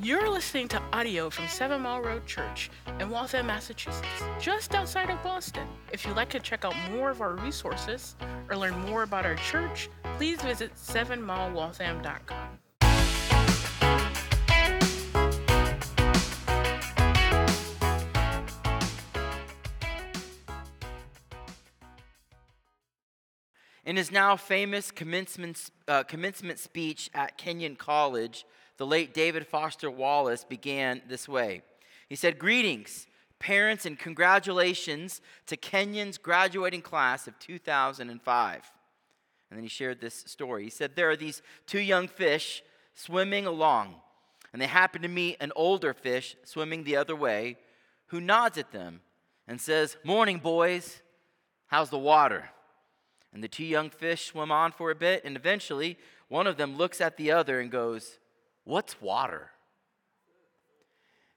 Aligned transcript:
You're 0.00 0.30
listening 0.30 0.68
to 0.68 0.80
audio 0.92 1.28
from 1.28 1.48
Seven 1.48 1.82
Mile 1.82 2.00
Road 2.00 2.24
Church 2.24 2.70
in 3.00 3.10
Waltham, 3.10 3.48
Massachusetts, 3.48 4.06
just 4.38 4.76
outside 4.76 5.10
of 5.10 5.20
Boston. 5.24 5.66
If 5.92 6.06
you'd 6.06 6.14
like 6.14 6.28
to 6.30 6.38
check 6.38 6.64
out 6.64 6.76
more 6.92 7.10
of 7.10 7.20
our 7.20 7.34
resources 7.34 8.14
or 8.48 8.56
learn 8.56 8.78
more 8.86 9.02
about 9.02 9.26
our 9.26 9.34
church, 9.34 9.90
please 10.16 10.40
visit 10.40 10.72
sevenmilewaltham.com. 10.76 12.58
In 23.84 23.96
his 23.96 24.12
now 24.12 24.36
famous 24.36 24.92
commencement, 24.92 25.70
uh, 25.88 26.04
commencement 26.04 26.60
speech 26.60 27.10
at 27.14 27.36
Kenyon 27.36 27.74
College, 27.74 28.44
the 28.78 28.86
late 28.86 29.12
David 29.12 29.46
Foster 29.46 29.90
Wallace 29.90 30.44
began 30.44 31.02
this 31.08 31.28
way. 31.28 31.62
He 32.08 32.16
said, 32.16 32.38
Greetings, 32.38 33.06
parents, 33.38 33.84
and 33.84 33.98
congratulations 33.98 35.20
to 35.46 35.56
Kenyon's 35.56 36.16
graduating 36.16 36.82
class 36.82 37.28
of 37.28 37.38
2005. 37.38 38.72
And 39.50 39.56
then 39.56 39.64
he 39.64 39.68
shared 39.68 40.00
this 40.00 40.14
story. 40.26 40.64
He 40.64 40.70
said, 40.70 40.94
There 40.94 41.10
are 41.10 41.16
these 41.16 41.42
two 41.66 41.80
young 41.80 42.08
fish 42.08 42.62
swimming 42.94 43.46
along, 43.46 43.96
and 44.52 44.62
they 44.62 44.66
happen 44.66 45.02
to 45.02 45.08
meet 45.08 45.36
an 45.40 45.52
older 45.56 45.92
fish 45.92 46.36
swimming 46.44 46.84
the 46.84 46.96
other 46.96 47.16
way 47.16 47.56
who 48.06 48.20
nods 48.20 48.58
at 48.58 48.72
them 48.72 49.00
and 49.46 49.60
says, 49.60 49.96
Morning, 50.04 50.38
boys. 50.38 51.02
How's 51.66 51.90
the 51.90 51.98
water? 51.98 52.48
And 53.32 53.44
the 53.44 53.48
two 53.48 53.64
young 53.64 53.90
fish 53.90 54.26
swim 54.26 54.50
on 54.50 54.72
for 54.72 54.90
a 54.90 54.94
bit, 54.94 55.22
and 55.24 55.36
eventually 55.36 55.98
one 56.28 56.46
of 56.46 56.56
them 56.56 56.76
looks 56.76 57.00
at 57.00 57.18
the 57.18 57.30
other 57.30 57.60
and 57.60 57.70
goes, 57.70 58.18
What's 58.68 59.00
water? 59.00 59.48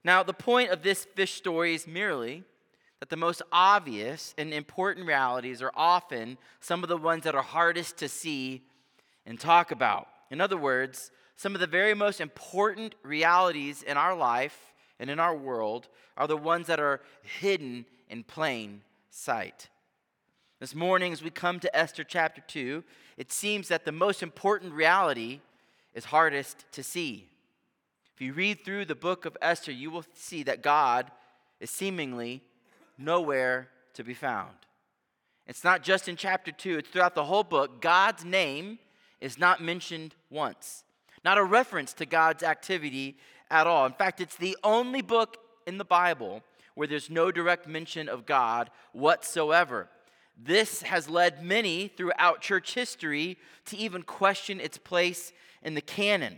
Now, 0.03 0.21
the 0.21 0.33
point 0.33 0.69
of 0.69 0.83
this 0.83 1.05
fish 1.05 1.35
story 1.35 1.73
is 1.73 1.87
merely 1.87 2.43
that 2.99 3.07
the 3.07 3.15
most 3.15 3.41
obvious 3.53 4.35
and 4.37 4.53
important 4.53 5.07
realities 5.07 5.61
are 5.61 5.71
often 5.73 6.37
some 6.59 6.83
of 6.83 6.89
the 6.89 6.97
ones 6.97 7.23
that 7.23 7.33
are 7.33 7.41
hardest 7.41 7.95
to 7.99 8.09
see 8.09 8.63
and 9.25 9.39
talk 9.39 9.71
about. 9.71 10.09
In 10.29 10.41
other 10.41 10.57
words, 10.57 11.09
some 11.37 11.55
of 11.55 11.61
the 11.61 11.67
very 11.67 11.93
most 11.93 12.19
important 12.19 12.95
realities 13.01 13.81
in 13.81 13.95
our 13.95 14.13
life 14.13 14.73
and 14.99 15.09
in 15.09 15.17
our 15.17 15.33
world 15.33 15.87
are 16.17 16.27
the 16.27 16.35
ones 16.35 16.67
that 16.67 16.81
are 16.81 16.99
hidden 17.39 17.85
in 18.09 18.25
plain 18.25 18.81
sight. 19.09 19.69
This 20.59 20.75
morning, 20.75 21.13
as 21.13 21.23
we 21.23 21.29
come 21.29 21.61
to 21.61 21.73
Esther 21.73 22.03
chapter 22.03 22.41
2, 22.45 22.83
it 23.15 23.31
seems 23.31 23.69
that 23.69 23.85
the 23.85 23.93
most 23.93 24.21
important 24.21 24.73
reality 24.73 25.39
is 25.93 26.05
hardest 26.05 26.65
to 26.71 26.83
see. 26.83 27.27
If 28.21 28.25
you 28.25 28.33
read 28.33 28.63
through 28.63 28.85
the 28.85 28.93
book 28.93 29.25
of 29.25 29.35
Esther, 29.41 29.71
you 29.71 29.89
will 29.89 30.05
see 30.13 30.43
that 30.43 30.61
God 30.61 31.09
is 31.59 31.71
seemingly 31.71 32.43
nowhere 32.95 33.69
to 33.95 34.03
be 34.03 34.13
found. 34.13 34.53
It's 35.47 35.63
not 35.63 35.81
just 35.81 36.07
in 36.07 36.17
chapter 36.17 36.51
2, 36.51 36.77
it's 36.77 36.89
throughout 36.89 37.15
the 37.15 37.23
whole 37.23 37.43
book. 37.43 37.81
God's 37.81 38.23
name 38.23 38.77
is 39.21 39.39
not 39.39 39.59
mentioned 39.59 40.13
once, 40.29 40.83
not 41.25 41.39
a 41.39 41.43
reference 41.43 41.93
to 41.93 42.05
God's 42.05 42.43
activity 42.43 43.17
at 43.49 43.65
all. 43.65 43.87
In 43.87 43.93
fact, 43.93 44.21
it's 44.21 44.35
the 44.35 44.55
only 44.63 45.01
book 45.01 45.37
in 45.65 45.79
the 45.79 45.83
Bible 45.83 46.43
where 46.75 46.87
there's 46.87 47.09
no 47.09 47.31
direct 47.31 47.67
mention 47.67 48.07
of 48.07 48.27
God 48.27 48.69
whatsoever. 48.91 49.89
This 50.37 50.83
has 50.83 51.09
led 51.09 51.43
many 51.43 51.87
throughout 51.87 52.39
church 52.41 52.75
history 52.75 53.39
to 53.65 53.77
even 53.77 54.03
question 54.03 54.59
its 54.59 54.77
place 54.77 55.33
in 55.63 55.73
the 55.73 55.81
canon. 55.81 56.37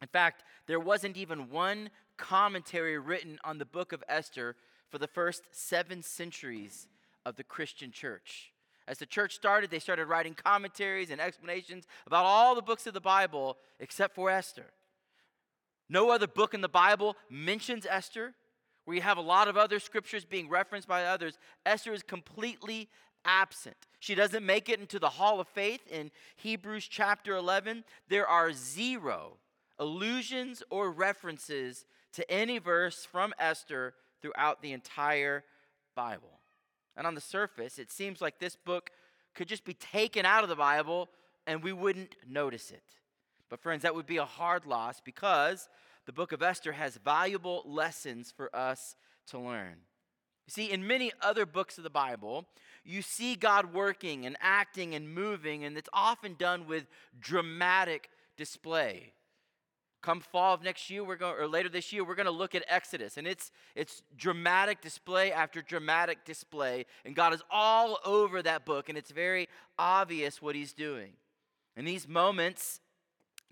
In 0.00 0.06
fact, 0.06 0.44
there 0.72 0.80
wasn't 0.80 1.18
even 1.18 1.50
one 1.50 1.90
commentary 2.16 2.98
written 2.98 3.38
on 3.44 3.58
the 3.58 3.66
book 3.66 3.92
of 3.92 4.02
Esther 4.08 4.56
for 4.88 4.96
the 4.96 5.06
first 5.06 5.42
seven 5.50 6.02
centuries 6.02 6.88
of 7.26 7.36
the 7.36 7.44
Christian 7.44 7.90
church. 7.90 8.54
As 8.88 8.96
the 8.96 9.04
church 9.04 9.34
started, 9.34 9.70
they 9.70 9.78
started 9.78 10.06
writing 10.06 10.32
commentaries 10.32 11.10
and 11.10 11.20
explanations 11.20 11.84
about 12.06 12.24
all 12.24 12.54
the 12.54 12.62
books 12.62 12.86
of 12.86 12.94
the 12.94 13.02
Bible 13.02 13.58
except 13.80 14.14
for 14.14 14.30
Esther. 14.30 14.64
No 15.90 16.10
other 16.10 16.26
book 16.26 16.54
in 16.54 16.62
the 16.62 16.70
Bible 16.70 17.16
mentions 17.28 17.84
Esther 17.84 18.32
where 18.86 18.96
you 18.96 19.02
have 19.02 19.18
a 19.18 19.20
lot 19.20 19.48
of 19.48 19.58
other 19.58 19.78
scriptures 19.78 20.24
being 20.24 20.48
referenced 20.48 20.88
by 20.88 21.04
others, 21.04 21.36
Esther 21.66 21.92
is 21.92 22.02
completely 22.02 22.88
absent. 23.26 23.76
She 24.00 24.14
doesn't 24.14 24.46
make 24.46 24.70
it 24.70 24.80
into 24.80 24.98
the 24.98 25.10
hall 25.10 25.38
of 25.38 25.48
faith 25.48 25.86
in 25.86 26.10
Hebrews 26.36 26.88
chapter 26.88 27.36
11. 27.36 27.84
There 28.08 28.26
are 28.26 28.54
zero 28.54 29.36
allusions 29.78 30.62
or 30.70 30.90
references 30.90 31.84
to 32.12 32.30
any 32.30 32.58
verse 32.58 33.04
from 33.04 33.32
Esther 33.38 33.94
throughout 34.20 34.62
the 34.62 34.72
entire 34.72 35.44
Bible. 35.94 36.40
And 36.96 37.06
on 37.06 37.14
the 37.14 37.20
surface, 37.20 37.78
it 37.78 37.90
seems 37.90 38.20
like 38.20 38.38
this 38.38 38.56
book 38.56 38.90
could 39.34 39.48
just 39.48 39.64
be 39.64 39.74
taken 39.74 40.26
out 40.26 40.42
of 40.42 40.48
the 40.48 40.56
Bible 40.56 41.08
and 41.46 41.62
we 41.62 41.72
wouldn't 41.72 42.16
notice 42.28 42.70
it. 42.70 42.82
But, 43.48 43.60
friends, 43.60 43.82
that 43.82 43.94
would 43.94 44.06
be 44.06 44.18
a 44.18 44.24
hard 44.24 44.66
loss 44.66 45.00
because 45.00 45.68
the 46.06 46.12
book 46.12 46.32
of 46.32 46.42
Esther 46.42 46.72
has 46.72 46.96
valuable 46.96 47.62
lessons 47.66 48.32
for 48.34 48.54
us 48.54 48.96
to 49.28 49.38
learn. 49.38 49.76
You 50.46 50.50
see, 50.50 50.70
in 50.70 50.86
many 50.86 51.12
other 51.20 51.46
books 51.46 51.78
of 51.78 51.84
the 51.84 51.90
Bible, 51.90 52.46
you 52.84 53.02
see 53.02 53.36
God 53.36 53.72
working 53.72 54.26
and 54.26 54.36
acting 54.40 54.94
and 54.94 55.12
moving, 55.12 55.64
and 55.64 55.76
it's 55.76 55.88
often 55.92 56.34
done 56.38 56.66
with 56.66 56.86
dramatic 57.20 58.10
display. 58.36 59.12
Come 60.02 60.20
fall 60.20 60.54
of 60.54 60.62
next 60.62 60.90
year, 60.90 61.04
we're 61.04 61.16
going, 61.16 61.36
or 61.38 61.46
later 61.46 61.68
this 61.68 61.92
year, 61.92 62.04
we're 62.04 62.16
going 62.16 62.26
to 62.26 62.32
look 62.32 62.54
at 62.54 62.64
Exodus, 62.68 63.16
and 63.16 63.26
it's 63.26 63.52
it's 63.76 64.02
dramatic 64.16 64.80
display 64.80 65.32
after 65.32 65.62
dramatic 65.62 66.24
display, 66.24 66.86
and 67.04 67.14
God 67.14 67.32
is 67.32 67.42
all 67.50 67.98
over 68.04 68.42
that 68.42 68.66
book, 68.66 68.88
and 68.88 68.98
it's 68.98 69.12
very 69.12 69.48
obvious 69.78 70.42
what 70.42 70.56
He's 70.56 70.72
doing. 70.72 71.12
In 71.76 71.84
these 71.84 72.08
moments, 72.08 72.80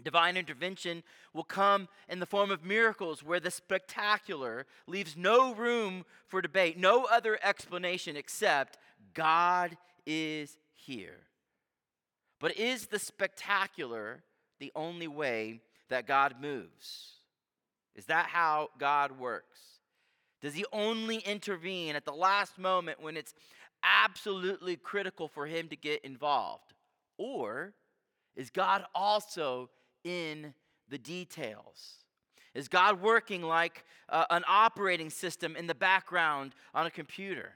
Divine 0.03 0.37
intervention 0.37 1.03
will 1.33 1.44
come 1.44 1.88
in 2.09 2.21
the 2.21 2.27
form 2.27 2.50
of 2.50 2.65
miracles 2.65 3.22
where 3.22 3.41
the 3.41 3.50
spectacular 3.50 4.67
leaves 4.87 5.17
no 5.17 5.55
room 5.55 6.05
for 6.27 6.41
debate, 6.41 6.78
no 6.78 7.05
other 7.05 7.38
explanation 7.43 8.17
except 8.17 8.78
God 9.15 9.77
is 10.06 10.56
here. 10.75 11.27
But 12.38 12.56
is 12.56 12.87
the 12.87 12.99
spectacular 12.99 14.22
the 14.59 14.72
only 14.75 15.09
way 15.09 15.61
that 15.91 16.06
God 16.06 16.37
moves? 16.41 17.12
Is 17.95 18.06
that 18.06 18.27
how 18.27 18.71
God 18.78 19.19
works? 19.19 19.61
Does 20.41 20.55
he 20.55 20.65
only 20.73 21.17
intervene 21.19 21.97
at 21.97 22.05
the 22.05 22.12
last 22.12 22.59
moment 22.59 23.03
when 23.03 23.17
it's 23.17 23.34
absolutely 23.83 24.77
critical 24.77 25.29
for 25.29 25.47
him 25.47 25.69
to 25.69 25.77
get 25.77 26.05
involved? 26.05 26.73
Or 27.19 27.75
is 28.37 28.50
God 28.50 28.84
also 28.95 29.69
in 30.03 30.55
the 30.89 30.99
details? 30.99 32.05
Is 32.55 32.69
God 32.69 33.00
working 33.00 33.43
like 33.43 33.84
uh, 34.09 34.25
an 34.31 34.43
operating 34.49 35.11
system 35.11 35.56
in 35.56 35.67
the 35.67 35.75
background 35.75 36.55
on 36.75 36.87
a 36.87 36.91
computer? 36.91 37.53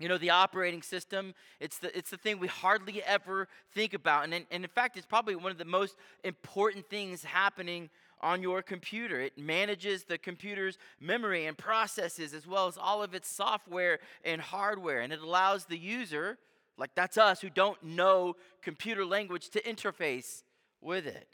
You 0.00 0.08
know, 0.08 0.18
the 0.18 0.30
operating 0.30 0.82
system, 0.82 1.34
it's 1.60 1.78
the, 1.78 1.96
it's 1.96 2.10
the 2.10 2.16
thing 2.16 2.40
we 2.40 2.48
hardly 2.48 3.02
ever 3.04 3.48
think 3.74 3.94
about. 3.94 4.24
And 4.24 4.34
in, 4.34 4.46
and 4.50 4.64
in 4.64 4.70
fact, 4.70 4.96
it's 4.96 5.06
probably 5.06 5.36
one 5.36 5.52
of 5.52 5.58
the 5.58 5.64
most 5.64 5.96
important 6.24 6.88
things 6.88 7.22
happening 7.22 7.90
on 8.20 8.42
your 8.42 8.60
computer. 8.60 9.20
It 9.20 9.38
manages 9.38 10.04
the 10.04 10.18
computer's 10.18 10.78
memory 11.00 11.46
and 11.46 11.56
processes 11.56 12.34
as 12.34 12.46
well 12.46 12.66
as 12.66 12.76
all 12.76 13.02
of 13.02 13.14
its 13.14 13.28
software 13.28 14.00
and 14.24 14.40
hardware. 14.40 15.00
And 15.00 15.12
it 15.12 15.20
allows 15.20 15.66
the 15.66 15.78
user, 15.78 16.38
like 16.76 16.94
that's 16.96 17.16
us 17.16 17.40
who 17.40 17.50
don't 17.50 17.80
know 17.84 18.34
computer 18.62 19.04
language, 19.04 19.50
to 19.50 19.62
interface 19.62 20.42
with 20.80 21.06
it. 21.06 21.28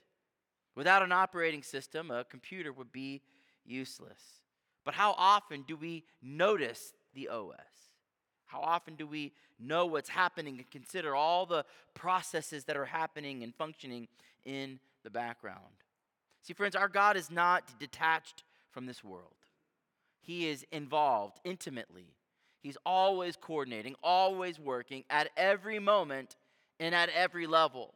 Without 0.76 1.02
an 1.02 1.12
operating 1.12 1.62
system, 1.62 2.10
a 2.10 2.24
computer 2.24 2.72
would 2.72 2.92
be 2.92 3.22
useless. 3.64 4.20
But 4.84 4.94
how 4.94 5.14
often 5.16 5.64
do 5.66 5.76
we 5.76 6.04
notice 6.22 6.92
the 7.14 7.28
OS? 7.28 7.89
How 8.50 8.60
often 8.60 8.96
do 8.96 9.06
we 9.06 9.32
know 9.60 9.86
what's 9.86 10.08
happening 10.08 10.56
and 10.56 10.70
consider 10.70 11.14
all 11.14 11.46
the 11.46 11.64
processes 11.94 12.64
that 12.64 12.76
are 12.76 12.86
happening 12.86 13.42
and 13.44 13.54
functioning 13.54 14.08
in 14.44 14.80
the 15.04 15.10
background? 15.10 15.58
See, 16.42 16.52
friends, 16.52 16.74
our 16.74 16.88
God 16.88 17.16
is 17.16 17.30
not 17.30 17.78
detached 17.78 18.42
from 18.72 18.86
this 18.86 19.04
world, 19.04 19.34
He 20.20 20.48
is 20.48 20.64
involved 20.72 21.38
intimately. 21.44 22.14
He's 22.62 22.76
always 22.84 23.36
coordinating, 23.36 23.94
always 24.02 24.60
working 24.60 25.04
at 25.08 25.30
every 25.34 25.78
moment 25.78 26.36
and 26.78 26.94
at 26.94 27.08
every 27.08 27.46
level. 27.46 27.94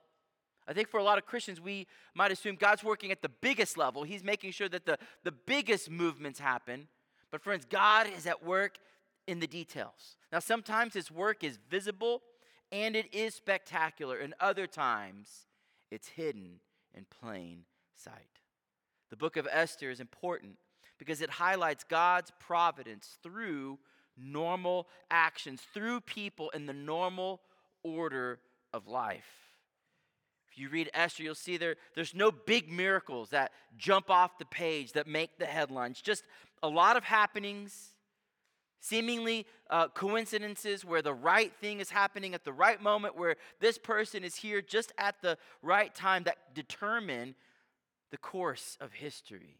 I 0.67 0.73
think 0.73 0.89
for 0.89 0.99
a 0.99 1.03
lot 1.03 1.19
of 1.19 1.27
Christians, 1.27 1.61
we 1.61 1.87
might 2.15 2.33
assume 2.33 2.57
God's 2.57 2.83
working 2.83 3.13
at 3.13 3.21
the 3.21 3.29
biggest 3.29 3.77
level. 3.77 4.05
He's 4.05 4.25
making 4.25 4.53
sure 4.53 4.69
that 4.71 4.87
the, 4.87 4.99
the 5.23 5.33
biggest 5.33 5.91
movements 5.91 6.39
happen. 6.39 6.89
But, 7.31 7.43
friends, 7.43 7.67
God 7.69 8.07
is 8.17 8.27
at 8.27 8.43
work 8.43 8.79
in 9.27 9.41
the 9.41 9.47
details. 9.47 10.17
Now, 10.33 10.39
sometimes 10.39 10.95
His 10.95 11.11
work 11.11 11.45
is 11.45 11.59
visible 11.71 12.23
and 12.73 12.97
it 12.97 13.15
is 13.15 13.35
spectacular, 13.35 14.19
and 14.19 14.35
other 14.41 14.67
times 14.67 15.47
it's 15.91 16.09
hidden 16.09 16.61
in 16.93 17.07
plain 17.21 17.65
sight. 17.95 18.41
The 19.11 19.17
book 19.17 19.37
of 19.37 19.47
Esther 19.51 19.91
is 19.91 20.01
important 20.01 20.57
because 20.99 21.21
it 21.21 21.31
highlights 21.31 21.85
God's 21.85 22.33
providence 22.41 23.19
through 23.23 23.79
normal 24.17 24.89
actions, 25.11 25.61
through 25.73 26.01
people 26.01 26.51
in 26.51 26.67
the 26.67 26.73
normal 26.73 27.41
order 27.83 28.41
of 28.73 28.89
life. 28.89 29.53
If 30.51 30.59
you 30.59 30.69
read 30.69 30.91
Esther, 30.95 31.25
you'll 31.25 31.35
see 31.35 31.57
there, 31.57 31.77
there's 31.95 32.15
no 32.15 32.31
big 32.31 32.71
miracles 32.71 33.31
that 33.31 33.53
jump 33.77 34.11
off 34.11 34.39
the 34.39 34.45
page 34.47 34.93
that 34.93 35.07
make 35.07 35.39
the 35.39 35.47
headlines, 35.47 36.01
just 36.01 36.25
a 36.63 36.69
lot 36.69 36.97
of 36.97 37.05
happenings 37.05 37.94
seemingly 38.85 39.47
uh, 39.71 39.89
coincidences 39.89 40.85
where 40.85 41.01
the 41.01 41.15
right 41.15 41.53
thing 41.59 41.81
is 41.81 41.89
happening 41.89 42.35
at 42.35 42.45
the 42.45 42.53
right 42.53 42.83
moment, 42.83 43.17
where 43.17 43.37
this 43.59 43.79
person 43.79 44.23
is 44.23 44.37
here 44.37 44.61
just 44.61 44.93
at 44.99 45.15
the 45.23 45.39
right 45.63 45.95
time 45.95 46.23
that 46.25 46.55
determine 46.55 47.35
the 48.11 48.19
course 48.19 48.77
of 48.83 48.93
history. 48.93 49.57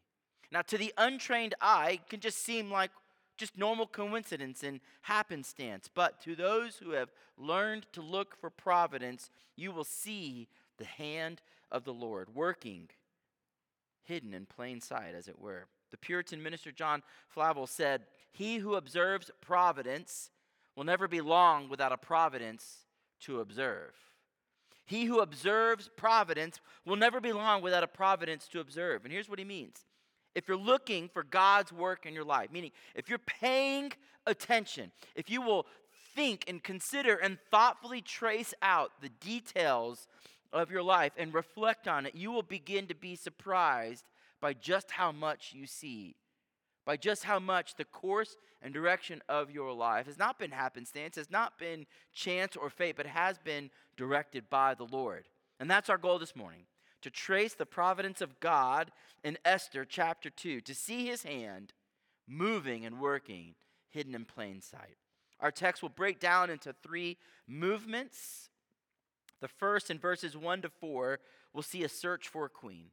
Now, 0.53 0.61
to 0.63 0.77
the 0.77 0.93
untrained 0.99 1.55
eye, 1.61 2.01
it 2.03 2.09
can 2.11 2.21
just 2.21 2.45
seem 2.45 2.71
like 2.71 2.91
just 3.39 3.57
normal 3.57 3.87
coincidence 3.87 4.63
and 4.63 4.81
happenstance. 5.01 5.89
But 5.93 6.21
to 6.25 6.37
those 6.37 6.77
who 6.77 6.91
have 6.91 7.09
learned 7.39 7.87
to 7.95 8.03
look 8.03 8.37
for 8.39 8.51
providence, 8.51 9.31
you 9.57 9.73
will 9.73 9.85
see 9.85 10.49
the 10.77 10.85
hand 10.85 11.41
of 11.73 11.85
the 11.85 11.95
Lord 11.95 12.35
working, 12.35 12.91
hidden 14.03 14.35
in 14.35 14.45
plain 14.45 14.83
sight, 14.83 15.15
as 15.17 15.29
it 15.29 15.39
were. 15.39 15.67
The 15.95 15.99
Puritan 15.99 16.43
minister 16.43 16.73
John 16.73 17.05
Flavel 17.29 17.69
said, 17.69 18.03
He 18.33 18.57
who 18.57 18.75
observes 18.75 19.31
providence 19.41 20.29
will 20.75 20.83
never 20.83 21.07
be 21.07 21.21
long 21.21 21.69
without 21.69 21.93
a 21.93 21.97
providence 21.97 22.79
to 23.21 23.39
observe. 23.39 23.93
He 24.87 25.05
who 25.05 25.21
observes 25.21 25.89
providence 25.97 26.61
will 26.85 26.97
never 26.97 27.21
be 27.21 27.33
long 27.33 27.63
without 27.63 27.85
a 27.85 27.87
providence 27.87 28.49
to 28.49 28.59
observe. 28.59 29.05
And 29.05 29.13
here's 29.13 29.29
what 29.29 29.39
he 29.39 29.45
means 29.45 29.85
if 30.35 30.49
you're 30.49 30.57
looking 30.57 31.09
for 31.09 31.23
God's 31.23 31.73
work 31.73 32.07
in 32.07 32.13
your 32.13 32.25
life, 32.25 32.51
meaning 32.51 32.73
if 32.97 33.09
you're 33.09 33.19
paying 33.19 33.93
attention, 34.27 34.91
if 35.15 35.31
you 35.31 35.43
will 35.43 35.65
think 36.17 36.45
and 36.49 36.61
consider 36.61 37.15
and 37.15 37.39
thoughtfully 37.53 38.01
trace 38.01 38.53
out 38.63 38.91
the 39.01 39.11
details 39.21 40.09
of 40.53 40.73
your 40.73 40.83
life 40.83 41.13
and 41.17 41.33
reflect 41.33 41.87
on 41.87 42.05
it, 42.05 42.17
you 42.17 42.33
will 42.33 42.43
begin 42.43 42.89
to 42.89 42.97
be 42.97 43.15
surprised 43.15 44.05
by 44.45 44.53
just 44.53 44.91
how 44.91 45.11
much 45.11 45.55
you 45.55 45.67
see, 45.67 46.17
by 46.85 46.99
just 46.99 47.25
how 47.25 47.39
much 47.39 47.77
the 47.77 47.85
course 47.87 48.37
and 48.61 48.75
direction 48.75 49.23
of 49.27 49.51
your 49.51 49.73
life 49.73 50.05
has 50.05 50.19
not 50.19 50.39
been 50.39 50.51
happenstance, 50.51 51.17
has 51.17 51.31
not 51.31 51.59
been 51.59 51.87
chance 52.13 52.55
or 52.55 52.69
fate, 52.69 52.95
but 52.95 53.07
has 53.07 53.39
been 53.39 53.71
directed 53.97 54.51
by 54.51 54.75
the 54.75 54.85
Lord. 54.85 55.29
And 55.59 55.71
that's 55.71 55.89
our 55.89 55.97
goal 55.97 56.19
this 56.19 56.37
morning 56.37 56.67
to 57.01 57.09
trace 57.09 57.55
the 57.55 57.65
providence 57.65 58.21
of 58.21 58.39
God 58.39 58.91
in 59.25 59.39
Esther 59.47 59.87
chapter 59.87 60.29
2, 60.29 60.61
to 60.61 60.75
see 60.75 61.07
his 61.07 61.23
hand 61.23 61.73
moving 62.29 62.85
and 62.85 63.01
working 63.01 63.55
hidden 63.89 64.15
in 64.15 64.27
plain 64.27 64.61
sight. 64.61 64.99
Our 65.41 65.53
text 65.53 65.81
will 65.81 65.89
break 65.89 66.21
down 66.21 66.51
into 66.51 66.75
three 66.83 67.17
movements. 67.49 68.51
The 69.41 69.49
first, 69.49 69.91
in 69.91 69.99
verses 69.99 70.37
1 70.37 70.61
to 70.61 70.69
4, 70.69 71.19
we'll 71.55 71.63
see 71.63 71.83
a 71.83 71.89
search 71.89 72.29
for 72.29 72.45
a 72.45 72.51
queen. 72.51 72.91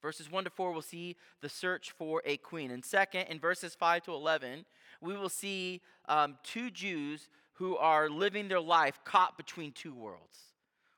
Verses 0.00 0.30
1 0.30 0.44
to 0.44 0.50
4, 0.50 0.72
we'll 0.72 0.82
see 0.82 1.16
the 1.40 1.48
search 1.48 1.90
for 1.90 2.22
a 2.24 2.36
queen. 2.36 2.70
And 2.70 2.84
second, 2.84 3.26
in 3.28 3.40
verses 3.40 3.74
5 3.74 4.04
to 4.04 4.12
11, 4.12 4.64
we 5.00 5.16
will 5.16 5.28
see 5.28 5.80
um, 6.08 6.36
two 6.42 6.70
Jews 6.70 7.28
who 7.54 7.76
are 7.76 8.08
living 8.08 8.48
their 8.48 8.60
life 8.60 9.00
caught 9.04 9.36
between 9.36 9.72
two 9.72 9.94
worlds. 9.94 10.38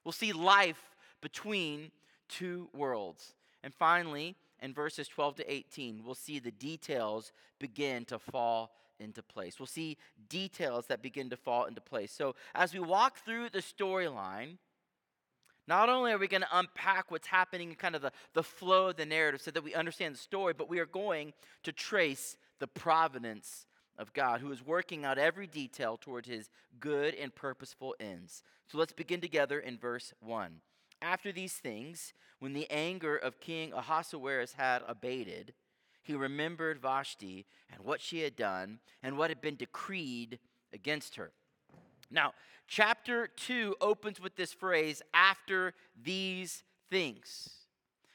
We'll 0.05 0.12
see 0.12 0.32
life 0.32 0.82
between 1.23 1.91
two 2.29 2.69
worlds. 2.75 3.35
And 3.62 3.75
finally, 3.75 4.37
in 4.62 4.75
verses 4.75 5.08
12 5.08 5.37
to 5.37 5.53
18, 5.53 6.03
we'll 6.05 6.14
see 6.14 6.38
the 6.38 6.50
details 6.50 7.32
begin 7.58 8.05
to 8.06 8.19
fall 8.19 8.73
into 8.99 9.23
place. 9.23 9.58
We'll 9.58 9.67
see 9.67 9.96
details 10.29 10.87
that 10.87 11.03
begin 11.03 11.31
to 11.31 11.37
fall 11.37 11.64
into 11.64 11.81
place. 11.81 12.12
So, 12.12 12.35
as 12.55 12.75
we 12.75 12.81
walk 12.81 13.25
through 13.25 13.49
the 13.49 13.61
storyline, 13.61 14.58
not 15.70 15.88
only 15.88 16.11
are 16.11 16.19
we 16.19 16.26
going 16.26 16.43
to 16.43 16.58
unpack 16.58 17.12
what's 17.12 17.28
happening 17.28 17.70
in 17.70 17.76
kind 17.76 17.94
of 17.94 18.02
the, 18.02 18.11
the 18.34 18.43
flow 18.43 18.88
of 18.88 18.96
the 18.96 19.06
narrative 19.06 19.40
so 19.40 19.52
that 19.52 19.62
we 19.62 19.72
understand 19.72 20.17
the 20.17 20.19
story, 20.19 20.52
but 20.52 20.69
we 20.69 20.81
are 20.81 20.87
going 20.87 21.32
to 21.62 21.70
trace 21.70 22.37
the 22.58 22.67
providence 22.67 23.67
of 23.96 24.12
God 24.12 24.40
who 24.40 24.50
is 24.50 24.67
working 24.67 25.05
out 25.05 25.17
every 25.17 25.46
detail 25.46 25.96
towards 25.96 26.28
his 26.28 26.50
good 26.81 27.14
and 27.14 27.32
purposeful 27.32 27.94
ends. 28.00 28.43
So 28.67 28.78
let's 28.78 28.93
begin 28.93 29.20
together 29.20 29.61
in 29.61 29.78
verse 29.78 30.12
1. 30.19 30.56
After 31.02 31.31
these 31.31 31.52
things, 31.52 32.14
when 32.40 32.52
the 32.52 32.69
anger 32.69 33.17
of 33.17 33.38
King 33.38 33.72
Ahasuerus 33.72 34.55
had 34.55 34.82
abated, 34.88 35.55
he 36.02 36.14
remembered 36.14 36.81
Vashti 36.81 37.46
and 37.72 37.84
what 37.84 38.00
she 38.00 38.22
had 38.22 38.34
done 38.34 38.81
and 39.05 39.17
what 39.17 39.31
had 39.31 39.40
been 39.40 39.55
decreed 39.55 40.40
against 40.72 41.14
her. 41.14 41.31
Now, 42.11 42.33
chapter 42.67 43.29
2 43.29 43.77
opens 43.81 44.21
with 44.21 44.37
this 44.37 44.53
phrase, 44.53 45.03
after 45.15 45.75
these 46.03 46.65
things. 46.91 47.51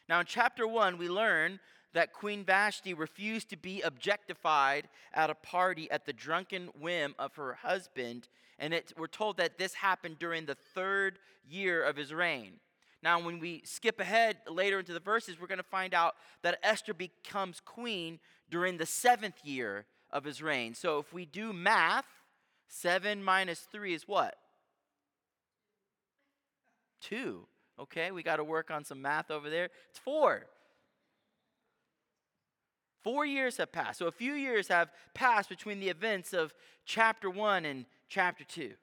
Now, 0.09 0.19
in 0.19 0.25
chapter 0.25 0.67
1, 0.67 0.97
we 0.97 1.09
learn 1.09 1.59
that 1.93 2.13
Queen 2.13 2.43
Vashti 2.43 2.93
refused 2.93 3.49
to 3.49 3.57
be 3.57 3.81
objectified 3.81 4.89
at 5.13 5.29
a 5.29 5.35
party 5.35 5.89
at 5.89 6.05
the 6.05 6.13
drunken 6.13 6.67
whim 6.79 7.15
of 7.17 7.35
her 7.35 7.53
husband, 7.53 8.27
and 8.59 8.73
it, 8.73 8.91
we're 8.97 9.07
told 9.07 9.37
that 9.37 9.57
this 9.57 9.73
happened 9.73 10.19
during 10.19 10.45
the 10.45 10.55
third 10.55 11.19
year 11.47 11.81
of 11.81 11.95
his 11.95 12.13
reign. 12.13 12.59
Now, 13.01 13.19
when 13.21 13.39
we 13.39 13.61
skip 13.63 13.99
ahead 13.99 14.37
later 14.49 14.79
into 14.79 14.93
the 14.93 14.99
verses, 14.99 15.39
we're 15.39 15.47
going 15.47 15.57
to 15.57 15.63
find 15.63 15.93
out 15.93 16.15
that 16.41 16.59
Esther 16.63 16.93
becomes 16.93 17.61
queen 17.61 18.19
during 18.49 18.77
the 18.77 18.85
seventh 18.85 19.43
year 19.43 19.85
of 20.11 20.23
his 20.23 20.41
reign. 20.41 20.73
So, 20.73 20.99
if 20.99 21.13
we 21.13 21.25
do 21.25 21.53
math, 21.53 22.05
7 22.67 23.23
minus 23.23 23.59
3 23.71 23.93
is 23.93 24.07
what? 24.07 24.35
2. 27.01 27.47
Okay, 27.79 28.11
we 28.11 28.23
got 28.23 28.37
to 28.37 28.43
work 28.43 28.71
on 28.71 28.83
some 28.85 29.01
math 29.01 29.29
over 29.29 29.49
there. 29.49 29.69
It's 29.89 29.99
4. 29.99 30.45
Four 33.03 33.25
years 33.25 33.57
have 33.57 33.71
passed. 33.71 33.99
So 33.99 34.07
a 34.07 34.11
few 34.11 34.33
years 34.33 34.67
have 34.69 34.89
passed 35.13 35.49
between 35.49 35.79
the 35.79 35.89
events 35.89 36.33
of 36.33 36.53
chapter 36.85 37.29
1 37.29 37.65
and 37.65 37.85
chapter 38.09 38.43
2. 38.43 38.73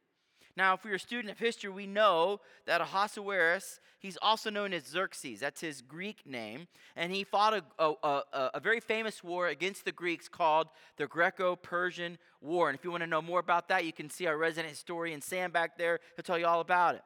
Now, 0.57 0.75
if 0.75 0.85
we 0.85 0.91
are 0.91 0.97
a 0.97 1.01
student 1.01 1.31
of 1.31 1.39
history, 1.39 1.71
we 1.71 1.87
know 1.87 2.41
that 2.67 2.83
Ahasuerus, 2.83 3.81
he's 3.99 4.19
also 4.21 4.51
known 4.51 4.75
as 4.75 4.85
Xerxes. 4.87 5.41
That's 5.41 5.63
his 5.63 5.81
Greek 5.81 6.27
name. 6.27 6.69
And 6.95 7.11
he 7.11 7.25
fought 7.25 7.55
a, 7.55 7.65
a, 7.83 7.95
a, 8.03 8.51
a 8.55 8.61
very 8.61 8.81
famous 8.81 9.25
war 9.25 9.49
against 9.49 9.87
the 9.87 9.93
Greeks 9.93 10.29
called 10.29 10.69
the 10.99 11.07
Greco 11.07 11.57
Persian 11.57 12.19
War. 12.43 12.69
And 12.69 12.79
if 12.79 12.85
you 12.85 12.91
want 12.91 13.03
to 13.03 13.07
know 13.07 13.23
more 13.23 13.41
about 13.41 13.69
that, 13.69 13.87
you 13.87 13.95
can 13.95 14.11
see 14.11 14.27
our 14.27 14.37
resident 14.37 14.71
historian 14.71 15.23
Sam 15.23 15.53
back 15.53 15.79
there. 15.79 16.01
He'll 16.17 16.23
tell 16.23 16.39
you 16.39 16.47
all 16.47 16.61
about 16.61 16.97
it. 16.97 17.03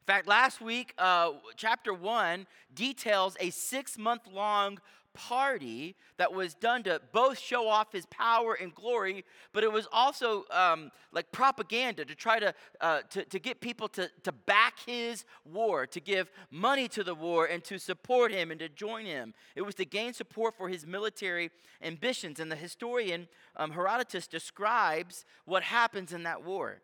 In 0.00 0.06
fact, 0.06 0.28
last 0.28 0.60
week, 0.60 0.94
uh, 0.98 1.32
chapter 1.56 1.92
1 1.92 2.46
details 2.72 3.36
a 3.38 3.50
six 3.50 3.98
month 3.98 4.22
long 4.32 4.78
party 5.14 5.96
that 6.16 6.32
was 6.32 6.54
done 6.54 6.82
to 6.84 7.00
both 7.12 7.38
show 7.38 7.68
off 7.68 7.92
his 7.92 8.06
power 8.06 8.54
and 8.54 8.74
glory, 8.74 9.24
but 9.52 9.64
it 9.64 9.72
was 9.72 9.86
also 9.92 10.44
um, 10.50 10.90
like 11.12 11.30
propaganda 11.32 12.04
to 12.04 12.14
try 12.14 12.38
to, 12.38 12.54
uh, 12.80 13.00
to, 13.10 13.24
to 13.24 13.38
get 13.38 13.60
people 13.60 13.88
to, 13.88 14.10
to 14.22 14.32
back 14.32 14.78
his 14.86 15.24
war, 15.44 15.86
to 15.86 16.00
give 16.00 16.30
money 16.50 16.88
to 16.88 17.02
the 17.02 17.14
war, 17.14 17.46
and 17.46 17.64
to 17.64 17.78
support 17.78 18.32
him 18.32 18.50
and 18.50 18.60
to 18.60 18.68
join 18.68 19.06
him. 19.06 19.34
It 19.56 19.62
was 19.62 19.74
to 19.76 19.84
gain 19.84 20.12
support 20.12 20.56
for 20.56 20.68
his 20.68 20.86
military 20.86 21.50
ambitions. 21.82 22.40
And 22.40 22.50
the 22.50 22.56
historian 22.56 23.28
um, 23.56 23.70
Herodotus 23.72 24.26
describes 24.26 25.24
what 25.44 25.62
happens 25.62 26.12
in 26.12 26.22
that 26.24 26.44
war. 26.44 26.80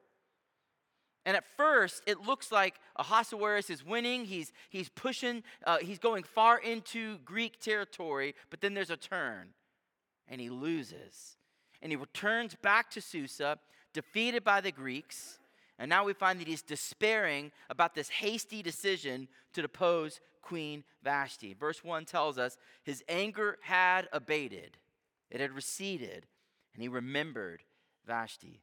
And 1.26 1.36
at 1.36 1.44
first, 1.56 2.04
it 2.06 2.20
looks 2.20 2.52
like 2.52 2.76
Ahasuerus 2.94 3.68
is 3.68 3.84
winning. 3.84 4.24
He's, 4.24 4.52
he's 4.70 4.88
pushing, 4.88 5.42
uh, 5.66 5.78
he's 5.78 5.98
going 5.98 6.22
far 6.22 6.56
into 6.56 7.18
Greek 7.24 7.58
territory, 7.58 8.36
but 8.48 8.60
then 8.60 8.74
there's 8.74 8.90
a 8.90 8.96
turn, 8.96 9.48
and 10.28 10.40
he 10.40 10.48
loses. 10.48 11.36
And 11.82 11.90
he 11.90 11.96
returns 11.96 12.54
back 12.54 12.90
to 12.92 13.00
Susa, 13.00 13.58
defeated 13.92 14.44
by 14.44 14.60
the 14.60 14.70
Greeks. 14.70 15.40
And 15.80 15.88
now 15.88 16.04
we 16.04 16.12
find 16.12 16.40
that 16.40 16.46
he's 16.46 16.62
despairing 16.62 17.50
about 17.68 17.96
this 17.96 18.08
hasty 18.08 18.62
decision 18.62 19.26
to 19.52 19.62
depose 19.62 20.20
Queen 20.42 20.84
Vashti. 21.02 21.54
Verse 21.54 21.82
1 21.82 22.04
tells 22.04 22.38
us 22.38 22.56
his 22.84 23.02
anger 23.08 23.58
had 23.62 24.08
abated, 24.12 24.78
it 25.28 25.40
had 25.40 25.50
receded, 25.50 26.24
and 26.72 26.82
he 26.82 26.88
remembered 26.88 27.64
Vashti. 28.06 28.62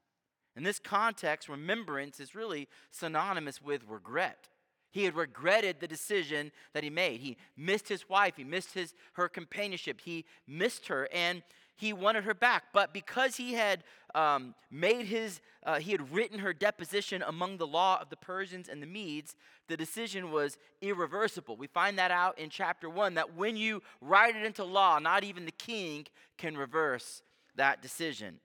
In 0.56 0.64
this 0.64 0.80
context, 0.80 1.50
remembrance 1.50 2.20
is 2.20 2.36
really 2.36 2.68
synonymous 2.92 3.62
with 3.62 3.84
regret. 3.88 4.50
He 4.92 5.06
had 5.06 5.16
regretted 5.16 5.80
the 5.80 5.88
decision 5.88 6.52
that 6.74 6.84
he 6.84 6.92
made. 6.92 7.20
He 7.20 7.38
missed 7.58 7.90
his 7.90 8.08
wife, 8.08 8.36
he 8.38 8.44
missed 8.44 8.74
his, 8.74 8.94
her 9.14 9.28
companionship, 9.28 10.02
he 10.02 10.26
missed 10.48 10.88
her, 10.88 11.10
and 11.12 11.42
he 11.76 11.94
wanted 11.94 12.26
her 12.26 12.36
back. 12.36 12.66
But 12.72 12.94
because 12.94 13.36
he 13.36 13.54
had 13.54 13.84
um, 14.14 14.54
made 14.70 15.08
his, 15.08 15.42
uh, 15.64 15.80
he 15.80 15.92
had 15.92 16.14
written 16.14 16.38
her 16.40 16.54
deposition 16.54 17.24
among 17.24 17.58
the 17.58 17.66
law 17.66 18.00
of 18.00 18.12
the 18.12 18.16
Persians 18.16 18.70
and 18.70 18.84
the 18.84 18.88
Medes, 18.88 19.36
the 19.68 19.76
decision 19.76 20.32
was 20.32 20.60
irreversible. 20.82 21.56
We 21.56 21.66
find 21.66 21.98
that 21.98 22.12
out 22.12 22.38
in 22.38 22.52
chapter 22.52 22.88
one 22.88 23.16
that 23.16 23.36
when 23.36 23.58
you 23.58 23.82
write 24.00 24.36
it 24.36 24.46
into 24.46 24.64
law, 24.64 25.00
not 25.00 25.24
even 25.24 25.46
the 25.46 25.52
king 25.52 26.06
can 26.38 26.56
reverse 26.56 27.24
that 27.56 27.82
decision. 27.82 28.40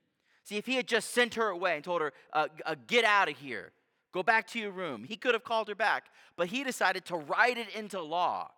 See, 0.48 0.56
if 0.56 0.64
he 0.64 0.76
had 0.76 0.88
just 0.88 1.10
sent 1.10 1.34
her 1.34 1.48
away 1.48 1.74
and 1.74 1.84
told 1.84 2.00
her, 2.00 2.10
uh, 2.32 2.48
uh, 2.64 2.74
get 2.86 3.04
out 3.04 3.28
of 3.28 3.36
here, 3.36 3.70
go 4.12 4.22
back 4.22 4.46
to 4.46 4.58
your 4.58 4.70
room, 4.70 5.04
he 5.04 5.14
could 5.14 5.34
have 5.34 5.44
called 5.44 5.68
her 5.68 5.74
back. 5.74 6.04
But 6.38 6.48
he 6.48 6.64
decided 6.64 7.04
to 7.06 7.16
write 7.16 7.58
it 7.58 7.68
into 7.74 8.00
law. 8.00 8.50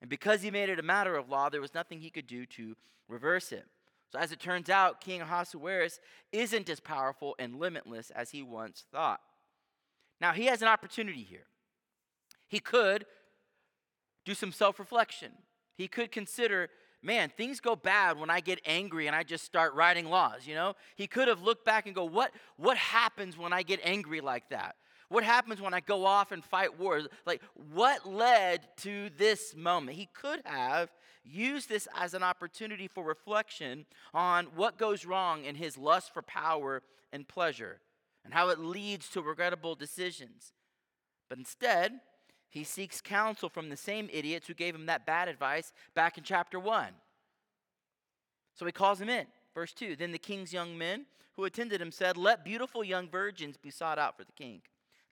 And 0.00 0.08
because 0.08 0.42
he 0.42 0.50
made 0.52 0.68
it 0.68 0.78
a 0.78 0.84
matter 0.84 1.16
of 1.16 1.28
law, 1.28 1.48
there 1.48 1.60
was 1.60 1.74
nothing 1.74 1.98
he 1.98 2.08
could 2.08 2.28
do 2.28 2.46
to 2.46 2.76
reverse 3.08 3.50
it. 3.50 3.64
So, 4.12 4.20
as 4.20 4.30
it 4.30 4.38
turns 4.38 4.70
out, 4.70 5.00
King 5.00 5.22
Ahasuerus 5.22 5.98
isn't 6.30 6.68
as 6.68 6.78
powerful 6.78 7.34
and 7.40 7.58
limitless 7.58 8.10
as 8.10 8.30
he 8.30 8.44
once 8.44 8.84
thought. 8.92 9.20
Now, 10.20 10.34
he 10.34 10.46
has 10.46 10.62
an 10.62 10.68
opportunity 10.68 11.24
here. 11.24 11.46
He 12.46 12.60
could 12.60 13.06
do 14.24 14.34
some 14.34 14.52
self 14.52 14.78
reflection. 14.78 15.32
He 15.76 15.88
could 15.88 16.12
consider, 16.12 16.70
man, 17.06 17.30
things 17.30 17.60
go 17.60 17.76
bad 17.76 18.18
when 18.18 18.28
I 18.28 18.40
get 18.40 18.60
angry 18.66 19.06
and 19.06 19.14
I 19.14 19.22
just 19.22 19.44
start 19.44 19.74
writing 19.74 20.10
laws, 20.10 20.46
you 20.46 20.56
know? 20.56 20.74
He 20.96 21.06
could 21.06 21.28
have 21.28 21.40
looked 21.40 21.64
back 21.64 21.86
and 21.86 21.94
go, 21.94 22.04
what, 22.04 22.32
what 22.56 22.76
happens 22.76 23.38
when 23.38 23.52
I 23.52 23.62
get 23.62 23.80
angry 23.84 24.20
like 24.20 24.50
that? 24.50 24.74
What 25.08 25.22
happens 25.22 25.60
when 25.60 25.72
I 25.72 25.80
go 25.80 26.04
off 26.04 26.32
and 26.32 26.44
fight 26.44 26.80
wars? 26.80 27.06
Like, 27.24 27.40
what 27.72 28.04
led 28.06 28.66
to 28.78 29.08
this 29.16 29.54
moment? 29.54 29.96
He 29.96 30.08
could 30.12 30.40
have 30.44 30.90
used 31.24 31.68
this 31.68 31.86
as 31.96 32.12
an 32.12 32.24
opportunity 32.24 32.88
for 32.88 33.04
reflection 33.04 33.86
on 34.12 34.46
what 34.56 34.76
goes 34.76 35.06
wrong 35.06 35.44
in 35.44 35.54
his 35.54 35.78
lust 35.78 36.12
for 36.12 36.22
power 36.22 36.82
and 37.12 37.28
pleasure 37.28 37.80
and 38.24 38.34
how 38.34 38.48
it 38.48 38.58
leads 38.58 39.08
to 39.10 39.22
regrettable 39.22 39.76
decisions. 39.76 40.52
But 41.28 41.38
instead, 41.38 42.00
he 42.48 42.64
seeks 42.64 43.00
counsel 43.00 43.48
from 43.48 43.68
the 43.68 43.76
same 43.76 44.08
idiots 44.12 44.46
who 44.46 44.54
gave 44.54 44.74
him 44.74 44.86
that 44.86 45.06
bad 45.06 45.28
advice 45.28 45.72
back 45.94 46.16
in 46.16 46.24
chapter 46.24 46.58
1. 46.58 46.88
So 48.54 48.64
he 48.64 48.72
calls 48.72 49.00
him 49.00 49.08
in. 49.08 49.26
Verse 49.54 49.72
2 49.72 49.96
Then 49.96 50.12
the 50.12 50.18
king's 50.18 50.52
young 50.52 50.76
men 50.76 51.06
who 51.34 51.44
attended 51.44 51.80
him 51.80 51.92
said, 51.92 52.16
Let 52.16 52.44
beautiful 52.44 52.82
young 52.82 53.08
virgins 53.08 53.56
be 53.56 53.70
sought 53.70 53.98
out 53.98 54.16
for 54.16 54.24
the 54.24 54.32
king. 54.32 54.62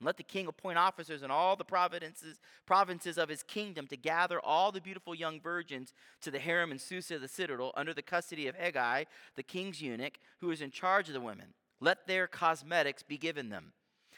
And 0.00 0.06
let 0.06 0.16
the 0.16 0.22
king 0.22 0.46
appoint 0.46 0.78
officers 0.78 1.22
in 1.22 1.30
all 1.30 1.54
the 1.54 1.64
provinces, 1.64 2.40
provinces 2.66 3.16
of 3.16 3.28
his 3.28 3.42
kingdom 3.42 3.86
to 3.88 3.96
gather 3.96 4.40
all 4.40 4.72
the 4.72 4.80
beautiful 4.80 5.14
young 5.14 5.40
virgins 5.40 5.92
to 6.22 6.30
the 6.30 6.38
harem 6.38 6.72
in 6.72 6.78
Susa, 6.78 7.18
the 7.18 7.28
citadel, 7.28 7.72
under 7.76 7.94
the 7.94 8.02
custody 8.02 8.48
of 8.48 8.56
Hegai, 8.56 9.06
the 9.36 9.42
king's 9.42 9.80
eunuch, 9.80 10.18
who 10.40 10.50
is 10.50 10.60
in 10.60 10.70
charge 10.70 11.08
of 11.08 11.14
the 11.14 11.20
women. 11.20 11.54
Let 11.80 12.06
their 12.06 12.26
cosmetics 12.26 13.02
be 13.02 13.18
given 13.18 13.50
them. 13.50 13.72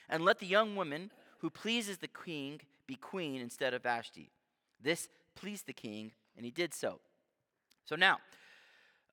And 0.09 0.25
let 0.25 0.39
the 0.39 0.47
young 0.47 0.77
woman 0.77 1.11
who 1.39 1.51
pleases 1.51 1.99
the 1.99 2.09
king 2.09 2.61
be 2.87 2.97
queen 2.97 3.41
instead 3.41 3.75
of 3.75 3.83
Vashti. 3.83 4.31
This 4.83 5.09
pleased 5.35 5.67
the 5.67 5.73
king, 5.73 6.13
and 6.37 6.45
he 6.45 6.51
did 6.51 6.75
so. 6.75 7.01
So 7.85 7.97
now, 7.97 8.19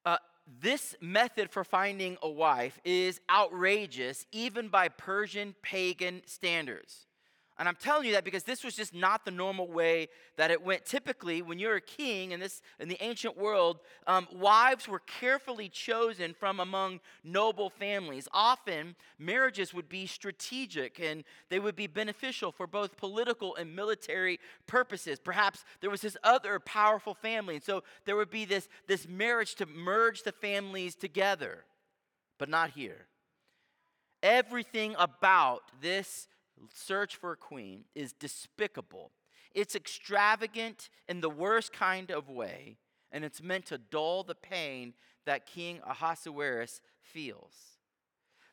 uh, 0.06 0.18
this 0.62 0.96
method 1.00 1.50
for 1.50 1.64
finding 1.64 2.18
a 2.22 2.30
wife 2.30 2.80
is 2.84 3.22
outrageous, 3.30 4.26
even 4.32 4.68
by 4.68 4.90
Persian 4.90 5.56
pagan 5.62 6.22
standards. 6.26 7.06
And 7.60 7.68
I'm 7.68 7.76
telling 7.76 8.08
you 8.08 8.14
that 8.14 8.24
because 8.24 8.44
this 8.44 8.64
was 8.64 8.76
just 8.76 8.96
not 8.96 9.26
the 9.26 9.32
normal 9.32 9.68
way 9.68 10.08
that 10.38 10.50
it 10.50 10.64
went. 10.64 10.86
Typically, 10.86 11.44
when 11.44 11.60
you're 11.60 11.76
a 11.76 11.82
king 11.82 12.32
in 12.32 12.40
this 12.40 12.64
in 12.80 12.90
the 12.90 13.02
ancient 13.04 13.38
world, 13.38 13.80
um, 14.08 14.28
wives 14.32 14.88
were 14.88 15.00
carefully 15.00 15.70
chosen 15.70 16.34
from 16.34 16.60
among 16.60 17.00
noble 17.24 17.70
families. 17.70 18.28
Often, 18.34 18.96
marriages 19.20 19.72
would 19.72 19.88
be 19.88 20.08
strategic 20.08 21.00
and 21.00 21.24
they 21.50 21.60
would 21.60 21.76
be 21.76 21.86
beneficial 21.86 22.52
for 22.52 22.66
both 22.66 22.98
political 22.98 23.56
and 23.56 23.76
military 23.76 24.40
purposes. 24.66 25.20
Perhaps 25.20 25.64
there 25.80 25.92
was 25.92 26.02
this 26.02 26.18
other 26.24 26.60
powerful 26.60 27.14
family, 27.14 27.56
and 27.56 27.64
so 27.64 27.84
there 28.06 28.16
would 28.16 28.32
be 28.32 28.46
this 28.46 28.68
this 28.88 29.08
marriage 29.08 29.54
to 29.56 29.68
merge 29.68 30.24
the 30.24 30.32
families 30.32 30.96
together. 30.96 31.66
But 32.40 32.50
not 32.50 32.72
here. 32.72 33.06
Everything 34.24 34.96
about 34.98 35.62
this 35.82 36.28
search 36.72 37.16
for 37.16 37.32
a 37.32 37.38
queen 37.38 37.86
is 37.96 38.14
despicable. 38.14 39.12
It's 39.54 39.76
extravagant 39.76 40.90
in 41.08 41.22
the 41.22 41.30
worst 41.30 41.74
kind 41.74 42.12
of 42.12 42.30
way, 42.30 42.78
and 43.12 43.24
it's 43.24 43.42
meant 43.42 43.68
to 43.68 43.78
dull 43.78 44.24
the 44.24 44.36
pain 44.36 44.94
that 45.26 45.46
King 45.46 45.80
Ahasuerus 45.88 46.82
feels. 47.02 47.54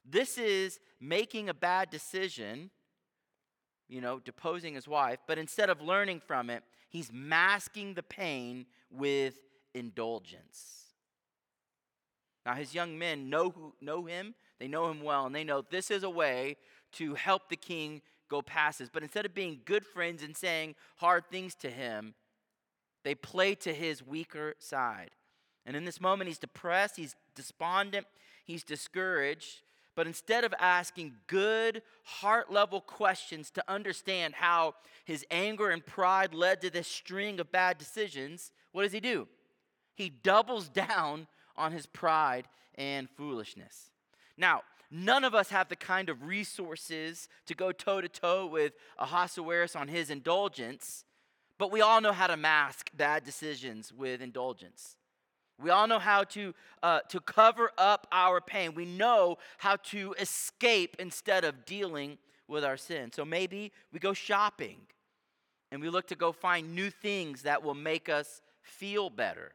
This 0.05 0.39
is 0.39 0.81
making 1.01 1.49
a 1.49 1.55
bad 1.55 1.91
decision, 1.91 2.71
you 3.89 4.01
know, 4.01 4.19
deposing 4.19 4.75
his 4.75 4.87
wife, 4.89 5.19
but 5.27 5.39
instead 5.39 5.71
of 5.71 5.81
learning 5.81 6.21
from 6.21 6.51
it, 6.51 6.63
he's 6.89 7.11
masking 7.13 7.95
the 7.95 8.03
pain 8.03 8.67
with 8.91 9.41
indulgence. 9.75 10.81
Now, 12.45 12.55
his 12.55 12.75
young 12.75 12.99
men 12.99 13.29
know, 13.29 13.51
who, 13.51 13.75
know 13.81 14.05
him, 14.07 14.35
they 14.59 14.69
know 14.69 14.91
him 14.91 15.03
well, 15.03 15.27
and 15.27 15.35
they 15.35 15.45
know 15.45 15.63
this 15.63 15.91
is 15.91 16.03
a 16.03 16.11
way 16.11 16.57
to 16.93 17.15
help 17.15 17.49
the 17.49 17.57
king 17.57 18.03
go 18.29 18.43
past 18.43 18.79
this. 18.79 18.89
But 18.93 19.03
instead 19.03 19.27
of 19.27 19.35
being 19.35 19.61
good 19.65 19.85
friends 19.85 20.23
and 20.23 20.37
saying 20.37 20.77
hard 20.97 21.25
things 21.31 21.55
to 21.57 21.71
him, 21.71 22.15
they 23.05 23.15
play 23.15 23.55
to 23.57 23.73
his 23.73 24.07
weaker 24.07 24.55
side. 24.59 25.11
And 25.67 25.77
in 25.77 25.85
this 25.85 26.01
moment, 26.01 26.29
he's 26.29 26.39
depressed, 26.39 26.97
he's 26.97 27.15
despondent, 27.35 28.07
he's 28.45 28.65
discouraged. 28.65 29.63
But 29.95 30.07
instead 30.07 30.45
of 30.45 30.55
asking 30.59 31.15
good, 31.27 31.83
heart 32.05 32.51
level 32.51 32.81
questions 32.81 33.51
to 33.53 33.65
understand 33.69 34.35
how 34.35 34.75
his 35.05 35.27
anger 35.31 35.71
and 35.71 35.85
pride 35.85 36.33
led 36.33 36.61
to 36.63 36.71
this 36.71 36.87
string 36.89 37.41
of 37.41 37.53
bad 37.53 37.77
decisions, 37.77 38.53
what 38.73 38.83
does 38.83 38.93
he 38.93 39.01
do? 39.01 39.29
He 39.95 40.09
doubles 40.09 40.69
down 40.89 41.27
on 41.57 41.73
his 41.73 41.87
pride 41.87 42.47
and 42.77 43.09
foolishness. 43.11 43.91
Now, 44.41 44.63
None 44.91 45.23
of 45.23 45.37
us 45.37 45.51
have 45.51 45.69
the 45.69 45.77
kind 45.77 46.09
of 46.09 46.25
resources 46.25 47.29
to 47.47 47.55
go 47.55 47.71
toe 47.71 48.01
to 48.01 48.09
toe 48.09 48.47
with 48.47 48.73
Ahasuerus 48.99 49.77
on 49.77 49.87
his 49.87 50.11
indulgence, 50.11 51.05
but 51.59 51.71
we 51.71 51.81
all 51.81 52.01
know 52.01 52.13
how 52.13 52.27
to 52.27 52.37
mask 52.37 52.91
bad 52.97 53.25
decisions 53.25 53.93
with 53.93 54.21
indulgence. 54.21 54.97
We 55.63 55.71
all 55.71 55.87
know 55.87 56.01
how 56.01 56.25
to, 56.25 56.55
uh, 56.83 57.01
to 57.09 57.21
cover 57.21 57.71
up 57.79 58.09
our 58.11 58.41
pain. 58.41 58.75
We 58.75 58.85
know 58.85 59.39
how 59.59 59.77
to 59.77 60.15
escape 60.19 60.97
instead 60.99 61.45
of 61.45 61.65
dealing 61.65 62.19
with 62.49 62.65
our 62.65 62.77
sin. 62.77 63.13
So 63.13 63.25
maybe 63.25 63.71
we 63.93 64.01
go 64.01 64.13
shopping 64.13 64.79
and 65.71 65.81
we 65.81 65.89
look 65.89 66.09
to 66.09 66.17
go 66.17 66.33
find 66.33 66.75
new 66.75 66.91
things 66.91 67.43
that 67.43 67.63
will 67.63 67.75
make 67.75 68.09
us 68.09 68.41
feel 68.63 69.09
better. 69.09 69.53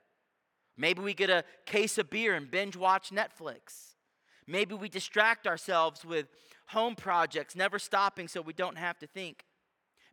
Maybe 0.77 1.01
we 1.01 1.13
get 1.13 1.29
a 1.29 1.43
case 1.65 1.97
of 1.97 2.09
beer 2.09 2.35
and 2.35 2.49
binge 2.49 2.77
watch 2.77 3.09
Netflix. 3.09 3.94
Maybe 4.47 4.75
we 4.75 4.89
distract 4.89 5.47
ourselves 5.47 6.05
with 6.05 6.27
home 6.67 6.95
projects, 6.95 7.55
never 7.55 7.79
stopping 7.79 8.27
so 8.27 8.41
we 8.41 8.53
don't 8.53 8.77
have 8.77 8.99
to 8.99 9.07
think. 9.07 9.45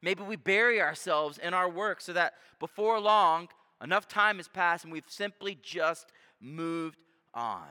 Maybe 0.01 0.23
we 0.23 0.37
bury 0.37 0.81
ourselves 0.81 1.39
in 1.39 1.55
our 1.55 1.69
work 1.69 2.01
so 2.01 2.13
that 2.13 2.35
before 2.59 2.99
long, 2.99 3.49
enough 3.83 4.09
time 4.09 4.39
has 4.39 4.49
passed 4.49 4.85
and 4.85 4.93
we've 4.93 5.05
simply 5.07 5.59
just 5.63 6.13
moved 6.41 7.03
on. 7.35 7.67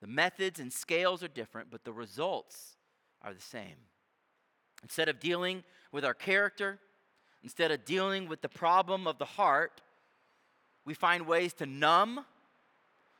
The 0.00 0.06
methods 0.08 0.58
and 0.58 0.72
scales 0.72 1.22
are 1.22 1.28
different, 1.28 1.70
but 1.70 1.84
the 1.84 1.92
results 1.92 2.76
are 3.22 3.34
the 3.34 3.40
same. 3.40 3.76
Instead 4.82 5.08
of 5.08 5.20
dealing 5.20 5.62
with 5.92 6.04
our 6.04 6.14
character, 6.14 6.80
instead 7.42 7.70
of 7.70 7.84
dealing 7.84 8.28
with 8.28 8.40
the 8.40 8.48
problem 8.48 9.06
of 9.06 9.18
the 9.18 9.24
heart, 9.24 9.80
we 10.84 10.94
find 10.94 11.26
ways 11.26 11.52
to 11.54 11.66
numb 11.66 12.24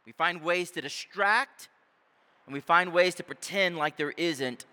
we 0.07 0.13
find 0.13 0.43
ways 0.43 0.71
to 0.73 0.81
distract, 0.81 1.69
and 2.47 2.55
we 2.55 2.61
find 2.61 2.93
ways 2.93 3.15
to 3.17 3.23
pretend 3.23 3.77
like 3.77 3.97
there 3.97 4.15
isn't 4.17 4.67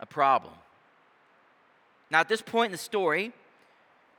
a 0.00 0.06
problem. 0.06 0.54
Now, 2.10 2.20
at 2.20 2.28
this 2.28 2.42
point 2.42 2.66
in 2.66 2.72
the 2.72 2.78
story, 2.78 3.32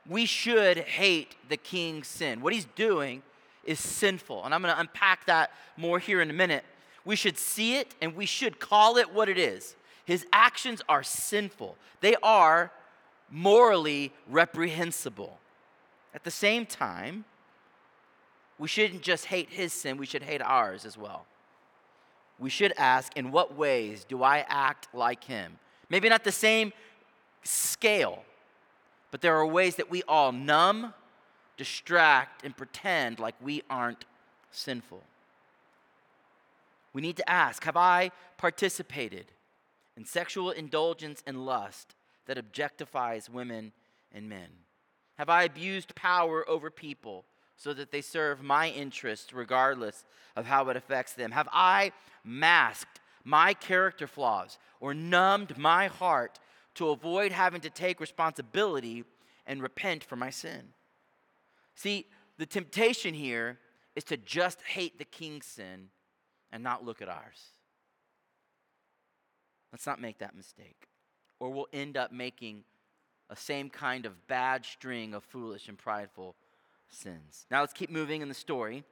we 0.06 0.26
should 0.26 0.78
hate 0.78 1.36
the 1.48 1.56
king's 1.56 2.06
sin. 2.06 2.40
What 2.40 2.52
he's 2.52 2.66
doing 2.76 3.22
is 3.64 3.78
sinful, 3.78 4.44
and 4.44 4.54
I'm 4.54 4.62
going 4.62 4.74
to 4.74 4.80
unpack 4.80 5.26
that 5.26 5.52
more 5.76 5.98
here 5.98 6.20
in 6.20 6.30
a 6.30 6.34
minute. 6.34 6.64
We 7.04 7.16
should 7.16 7.38
see 7.38 7.76
it 7.76 7.94
and 8.02 8.14
we 8.14 8.26
should 8.26 8.58
call 8.58 8.96
it 8.96 9.12
what 9.12 9.28
it 9.28 9.38
is. 9.38 9.76
His 10.04 10.26
actions 10.32 10.82
are 10.88 11.02
sinful, 11.02 11.76
they 12.00 12.16
are 12.22 12.72
morally 13.30 14.12
reprehensible. 14.28 15.38
At 16.14 16.24
the 16.24 16.30
same 16.30 16.64
time, 16.64 17.26
we 18.58 18.68
shouldn't 18.68 19.02
just 19.02 19.26
hate 19.26 19.50
his 19.50 19.72
sin, 19.72 19.96
we 19.96 20.06
should 20.06 20.22
hate 20.22 20.42
ours 20.42 20.84
as 20.84 20.98
well. 20.98 21.26
We 22.38 22.50
should 22.50 22.72
ask, 22.76 23.16
in 23.16 23.32
what 23.32 23.56
ways 23.56 24.04
do 24.04 24.22
I 24.22 24.44
act 24.48 24.88
like 24.92 25.24
him? 25.24 25.58
Maybe 25.88 26.08
not 26.08 26.24
the 26.24 26.32
same 26.32 26.72
scale, 27.42 28.24
but 29.10 29.20
there 29.20 29.36
are 29.36 29.46
ways 29.46 29.76
that 29.76 29.90
we 29.90 30.02
all 30.06 30.32
numb, 30.32 30.94
distract, 31.56 32.44
and 32.44 32.56
pretend 32.56 33.18
like 33.18 33.34
we 33.40 33.62
aren't 33.68 34.04
sinful. 34.50 35.02
We 36.92 37.02
need 37.02 37.16
to 37.16 37.30
ask 37.30 37.64
Have 37.64 37.76
I 37.76 38.10
participated 38.36 39.26
in 39.96 40.04
sexual 40.04 40.50
indulgence 40.50 41.22
and 41.26 41.44
lust 41.44 41.94
that 42.26 42.38
objectifies 42.38 43.28
women 43.28 43.72
and 44.12 44.28
men? 44.28 44.48
Have 45.16 45.28
I 45.28 45.42
abused 45.42 45.94
power 45.94 46.48
over 46.48 46.70
people 46.70 47.24
so 47.58 47.74
that 47.74 47.90
they 47.90 48.00
serve 48.00 48.42
my 48.42 48.70
interests 48.70 49.34
regardless 49.34 50.04
of 50.36 50.46
how 50.46 50.68
it 50.70 50.76
affects 50.76 51.12
them? 51.12 51.32
Have 51.32 51.48
I 51.52 51.92
masked 52.24 53.00
my 53.24 53.52
character 53.52 54.06
flaws 54.06 54.58
or 54.80 54.94
numbed 54.94 55.58
my 55.58 55.88
heart 55.88 56.38
to 56.76 56.90
avoid 56.90 57.32
having 57.32 57.60
to 57.60 57.70
take 57.70 58.00
responsibility 58.00 59.04
and 59.44 59.60
repent 59.60 60.04
for 60.04 60.16
my 60.16 60.30
sin? 60.30 60.68
See, 61.74 62.06
the 62.38 62.46
temptation 62.46 63.12
here 63.12 63.58
is 63.96 64.04
to 64.04 64.16
just 64.16 64.62
hate 64.62 64.98
the 64.98 65.04
king's 65.04 65.46
sin 65.46 65.88
and 66.52 66.62
not 66.62 66.84
look 66.84 67.02
at 67.02 67.08
ours. 67.08 67.50
Let's 69.72 69.86
not 69.86 70.00
make 70.00 70.18
that 70.18 70.36
mistake, 70.36 70.86
or 71.40 71.50
we'll 71.50 71.68
end 71.72 71.96
up 71.96 72.12
making 72.12 72.62
a 73.28 73.36
same 73.36 73.68
kind 73.68 74.06
of 74.06 74.26
bad 74.28 74.64
string 74.64 75.12
of 75.12 75.24
foolish 75.24 75.68
and 75.68 75.76
prideful 75.76 76.36
sins. 76.90 77.46
Now 77.50 77.60
let's 77.60 77.72
keep 77.72 77.90
moving 77.90 78.22
in 78.22 78.28
the 78.28 78.34
story 78.34 78.84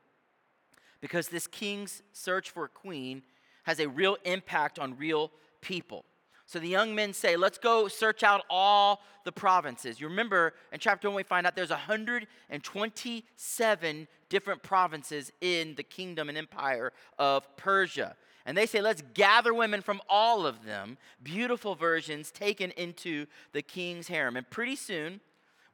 because 1.01 1.29
this 1.29 1.47
king's 1.47 2.03
search 2.13 2.51
for 2.51 2.65
a 2.65 2.69
queen 2.69 3.23
has 3.65 3.81
a 3.81 3.89
real 3.89 4.17
impact 4.25 4.79
on 4.79 4.97
real 4.97 5.31
people. 5.61 6.05
So 6.47 6.59
the 6.61 6.69
young 6.69 6.95
men 6.95 7.13
say, 7.13 7.37
Let's 7.37 7.59
go 7.59 7.89
search 7.89 8.23
out 8.23 8.45
all 8.49 9.03
the 9.25 9.33
provinces. 9.33 10.01
You 10.01 10.07
remember 10.07 10.55
in 10.73 10.79
chapter 10.79 11.09
1, 11.09 11.17
we 11.17 11.25
find 11.25 11.45
out 11.47 11.57
there's 11.57 11.71
127 11.71 14.09
different 14.29 14.63
provinces 14.63 15.33
in 15.41 15.75
the 15.75 15.83
kingdom 15.83 16.29
and 16.29 16.39
empire 16.39 16.93
of 17.19 17.57
Persia. 17.57 18.15
And 18.47 18.57
they 18.57 18.67
say, 18.67 18.81
Let's 18.81 19.03
gather 19.15 19.53
women 19.53 19.83
from 19.83 20.01
all 20.09 20.47
of 20.47 20.65
them, 20.65 20.99
beautiful 21.21 21.75
virgins 21.75 22.31
taken 22.31 22.71
into 22.73 23.27
the 23.53 23.63
king's 23.63 24.07
harem. 24.07 24.37
And 24.37 24.49
pretty 24.49 24.77
soon, 24.77 25.21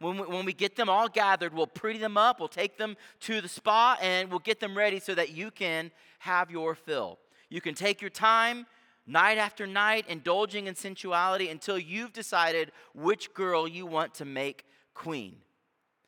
when 0.03 0.19
we, 0.19 0.27
when 0.27 0.45
we 0.45 0.53
get 0.53 0.77
them 0.77 0.89
all 0.89 1.09
gathered, 1.09 1.55
we'll 1.55 1.67
pretty 1.67 1.99
them 1.99 2.17
up, 2.17 2.39
we'll 2.39 2.49
take 2.49 2.77
them 2.77 2.97
to 3.21 3.41
the 3.41 3.49
spa, 3.49 3.97
and 4.01 4.29
we'll 4.31 4.39
get 4.41 4.61
them 4.61 4.77
ready 4.77 4.99
so 4.99 5.15
that 5.15 5.31
you 5.31 5.51
can 5.51 5.91
have 6.19 6.51
your 6.51 6.75
fill. 6.75 7.19
You 7.49 7.61
can 7.61 7.75
take 7.75 8.01
your 8.01 8.11
time 8.11 8.67
night 9.07 9.39
after 9.39 9.67
night, 9.67 10.07
indulging 10.09 10.67
in 10.67 10.75
sensuality 10.75 11.49
until 11.49 11.79
you've 11.79 12.13
decided 12.13 12.73
which 12.95 13.33
girl 13.35 13.67
you 13.67 13.87
want 13.87 14.15
to 14.15 14.25
make 14.25 14.65
queen. 14.95 15.37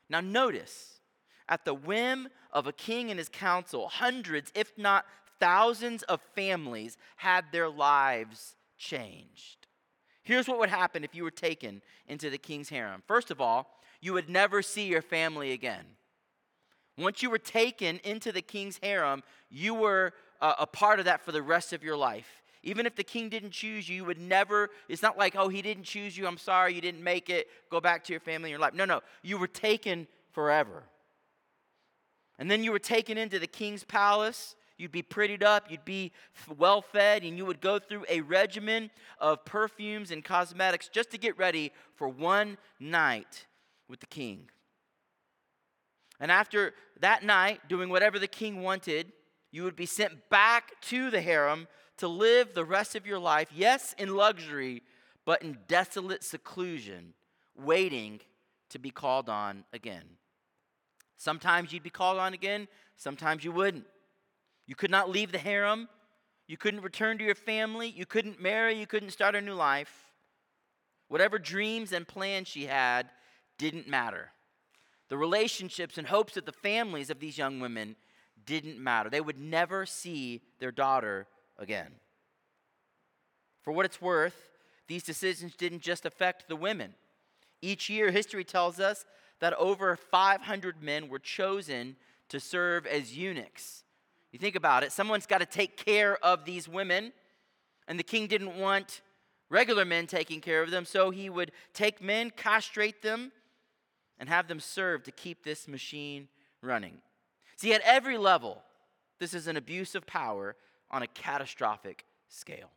Now, 0.08 0.20
notice, 0.20 1.00
at 1.48 1.64
the 1.64 1.74
whim 1.74 2.28
of 2.52 2.66
a 2.66 2.72
king 2.72 3.10
and 3.10 3.18
his 3.18 3.28
council, 3.28 3.88
hundreds, 3.88 4.52
if 4.54 4.72
not 4.78 5.04
thousands, 5.40 6.02
of 6.04 6.20
families 6.34 6.96
had 7.16 7.44
their 7.52 7.68
lives 7.68 8.54
changed. 8.78 9.66
Here's 10.22 10.48
what 10.48 10.58
would 10.58 10.70
happen 10.70 11.04
if 11.04 11.14
you 11.14 11.22
were 11.22 11.30
taken 11.30 11.82
into 12.06 12.30
the 12.30 12.38
king's 12.38 12.70
harem. 12.70 13.02
First 13.06 13.30
of 13.30 13.40
all, 13.40 13.80
you 14.04 14.12
would 14.12 14.28
never 14.28 14.60
see 14.60 14.86
your 14.86 15.00
family 15.00 15.52
again. 15.52 15.86
Once 16.98 17.22
you 17.22 17.30
were 17.30 17.38
taken 17.38 17.98
into 18.04 18.32
the 18.32 18.42
king's 18.42 18.78
harem, 18.82 19.22
you 19.48 19.72
were 19.72 20.12
uh, 20.42 20.52
a 20.58 20.66
part 20.66 20.98
of 20.98 21.06
that 21.06 21.24
for 21.24 21.32
the 21.32 21.40
rest 21.40 21.72
of 21.72 21.82
your 21.82 21.96
life. 21.96 22.42
Even 22.62 22.84
if 22.84 22.94
the 22.96 23.02
king 23.02 23.30
didn't 23.30 23.52
choose 23.52 23.88
you, 23.88 23.96
you 23.96 24.04
would 24.04 24.20
never, 24.20 24.68
it's 24.90 25.00
not 25.00 25.16
like, 25.16 25.34
oh, 25.36 25.48
he 25.48 25.62
didn't 25.62 25.84
choose 25.84 26.18
you, 26.18 26.26
I'm 26.26 26.36
sorry, 26.36 26.74
you 26.74 26.82
didn't 26.82 27.02
make 27.02 27.30
it, 27.30 27.48
go 27.70 27.80
back 27.80 28.04
to 28.04 28.12
your 28.12 28.20
family 28.20 28.50
and 28.50 28.50
your 28.50 28.60
life. 28.60 28.74
No, 28.74 28.84
no, 28.84 29.00
you 29.22 29.38
were 29.38 29.46
taken 29.46 30.06
forever. 30.32 30.82
And 32.38 32.50
then 32.50 32.62
you 32.62 32.72
were 32.72 32.78
taken 32.78 33.16
into 33.16 33.38
the 33.38 33.46
king's 33.46 33.84
palace. 33.84 34.54
You'd 34.76 34.92
be 34.92 35.02
prettied 35.02 35.42
up, 35.42 35.70
you'd 35.70 35.86
be 35.86 36.12
well 36.58 36.82
fed, 36.82 37.22
and 37.22 37.38
you 37.38 37.46
would 37.46 37.62
go 37.62 37.78
through 37.78 38.04
a 38.10 38.20
regimen 38.20 38.90
of 39.18 39.46
perfumes 39.46 40.10
and 40.10 40.22
cosmetics 40.22 40.88
just 40.88 41.10
to 41.12 41.18
get 41.18 41.38
ready 41.38 41.72
for 41.94 42.06
one 42.06 42.58
night 42.78 43.46
with 43.88 44.00
the 44.00 44.06
king. 44.06 44.50
And 46.20 46.30
after 46.30 46.74
that 47.00 47.22
night, 47.24 47.60
doing 47.68 47.88
whatever 47.88 48.18
the 48.18 48.28
king 48.28 48.62
wanted, 48.62 49.12
you 49.50 49.64
would 49.64 49.76
be 49.76 49.86
sent 49.86 50.30
back 50.30 50.72
to 50.82 51.10
the 51.10 51.20
harem 51.20 51.68
to 51.98 52.08
live 52.08 52.54
the 52.54 52.64
rest 52.64 52.94
of 52.94 53.06
your 53.06 53.18
life, 53.18 53.48
yes, 53.54 53.94
in 53.98 54.14
luxury, 54.14 54.82
but 55.24 55.42
in 55.42 55.58
desolate 55.68 56.24
seclusion, 56.24 57.14
waiting 57.56 58.20
to 58.70 58.78
be 58.78 58.90
called 58.90 59.28
on 59.28 59.64
again. 59.72 60.04
Sometimes 61.16 61.72
you'd 61.72 61.82
be 61.82 61.90
called 61.90 62.18
on 62.18 62.34
again, 62.34 62.68
sometimes 62.96 63.44
you 63.44 63.52
wouldn't. 63.52 63.86
You 64.66 64.74
could 64.74 64.90
not 64.90 65.10
leave 65.10 65.30
the 65.30 65.38
harem, 65.38 65.88
you 66.46 66.56
couldn't 66.56 66.82
return 66.82 67.18
to 67.18 67.24
your 67.24 67.34
family, 67.34 67.88
you 67.88 68.06
couldn't 68.06 68.40
marry, 68.40 68.74
you 68.74 68.86
couldn't 68.86 69.10
start 69.10 69.34
a 69.34 69.40
new 69.40 69.54
life. 69.54 70.12
Whatever 71.08 71.38
dreams 71.38 71.92
and 71.92 72.08
plans 72.08 72.48
she 72.48 72.66
had 72.66 73.08
didn't 73.58 73.88
matter. 73.88 74.30
The 75.08 75.16
relationships 75.16 75.98
and 75.98 76.06
hopes 76.06 76.36
of 76.36 76.44
the 76.44 76.52
families 76.52 77.10
of 77.10 77.20
these 77.20 77.38
young 77.38 77.60
women 77.60 77.96
didn't 78.46 78.78
matter. 78.78 79.10
They 79.10 79.20
would 79.20 79.38
never 79.38 79.86
see 79.86 80.42
their 80.58 80.72
daughter 80.72 81.26
again. 81.58 81.92
For 83.62 83.72
what 83.72 83.86
it's 83.86 84.00
worth, 84.00 84.50
these 84.86 85.02
decisions 85.02 85.54
didn't 85.56 85.80
just 85.80 86.04
affect 86.04 86.48
the 86.48 86.56
women. 86.56 86.94
Each 87.62 87.88
year, 87.88 88.10
history 88.10 88.44
tells 88.44 88.78
us 88.78 89.06
that 89.40 89.54
over 89.54 89.96
500 89.96 90.82
men 90.82 91.08
were 91.08 91.18
chosen 91.18 91.96
to 92.28 92.40
serve 92.40 92.86
as 92.86 93.16
eunuchs. 93.16 93.84
You 94.32 94.38
think 94.38 94.56
about 94.56 94.82
it, 94.82 94.92
someone's 94.92 95.26
got 95.26 95.38
to 95.38 95.46
take 95.46 95.76
care 95.76 96.16
of 96.24 96.44
these 96.44 96.68
women, 96.68 97.12
and 97.86 97.98
the 97.98 98.02
king 98.02 98.26
didn't 98.26 98.58
want 98.58 99.00
regular 99.48 99.84
men 99.84 100.06
taking 100.06 100.40
care 100.40 100.62
of 100.62 100.70
them, 100.70 100.84
so 100.84 101.10
he 101.10 101.30
would 101.30 101.52
take 101.72 102.02
men, 102.02 102.30
castrate 102.30 103.02
them, 103.02 103.30
and 104.18 104.28
have 104.28 104.48
them 104.48 104.60
serve 104.60 105.02
to 105.04 105.12
keep 105.12 105.42
this 105.42 105.66
machine 105.66 106.28
running. 106.62 106.98
See, 107.56 107.72
at 107.72 107.80
every 107.82 108.18
level, 108.18 108.62
this 109.18 109.34
is 109.34 109.46
an 109.46 109.56
abuse 109.56 109.94
of 109.94 110.06
power 110.06 110.56
on 110.90 111.02
a 111.02 111.06
catastrophic 111.06 112.04
scale. 112.28 112.70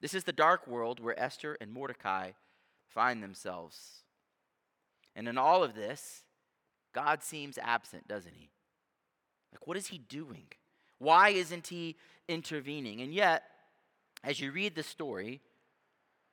This 0.00 0.14
is 0.14 0.24
the 0.24 0.32
dark 0.32 0.66
world 0.66 1.00
where 1.00 1.18
Esther 1.18 1.56
and 1.60 1.72
Mordecai 1.72 2.32
find 2.88 3.22
themselves. 3.22 4.02
And 5.14 5.28
in 5.28 5.38
all 5.38 5.62
of 5.62 5.74
this, 5.74 6.22
God 6.92 7.22
seems 7.22 7.58
absent, 7.58 8.08
doesn't 8.08 8.34
he? 8.34 8.50
Like, 9.52 9.66
what 9.66 9.76
is 9.76 9.88
he 9.88 9.98
doing? 9.98 10.46
Why 10.98 11.30
isn't 11.30 11.68
he 11.68 11.96
intervening? 12.28 13.00
And 13.00 13.12
yet, 13.12 13.44
as 14.24 14.40
you 14.40 14.52
read 14.52 14.74
the 14.74 14.82
story, 14.82 15.40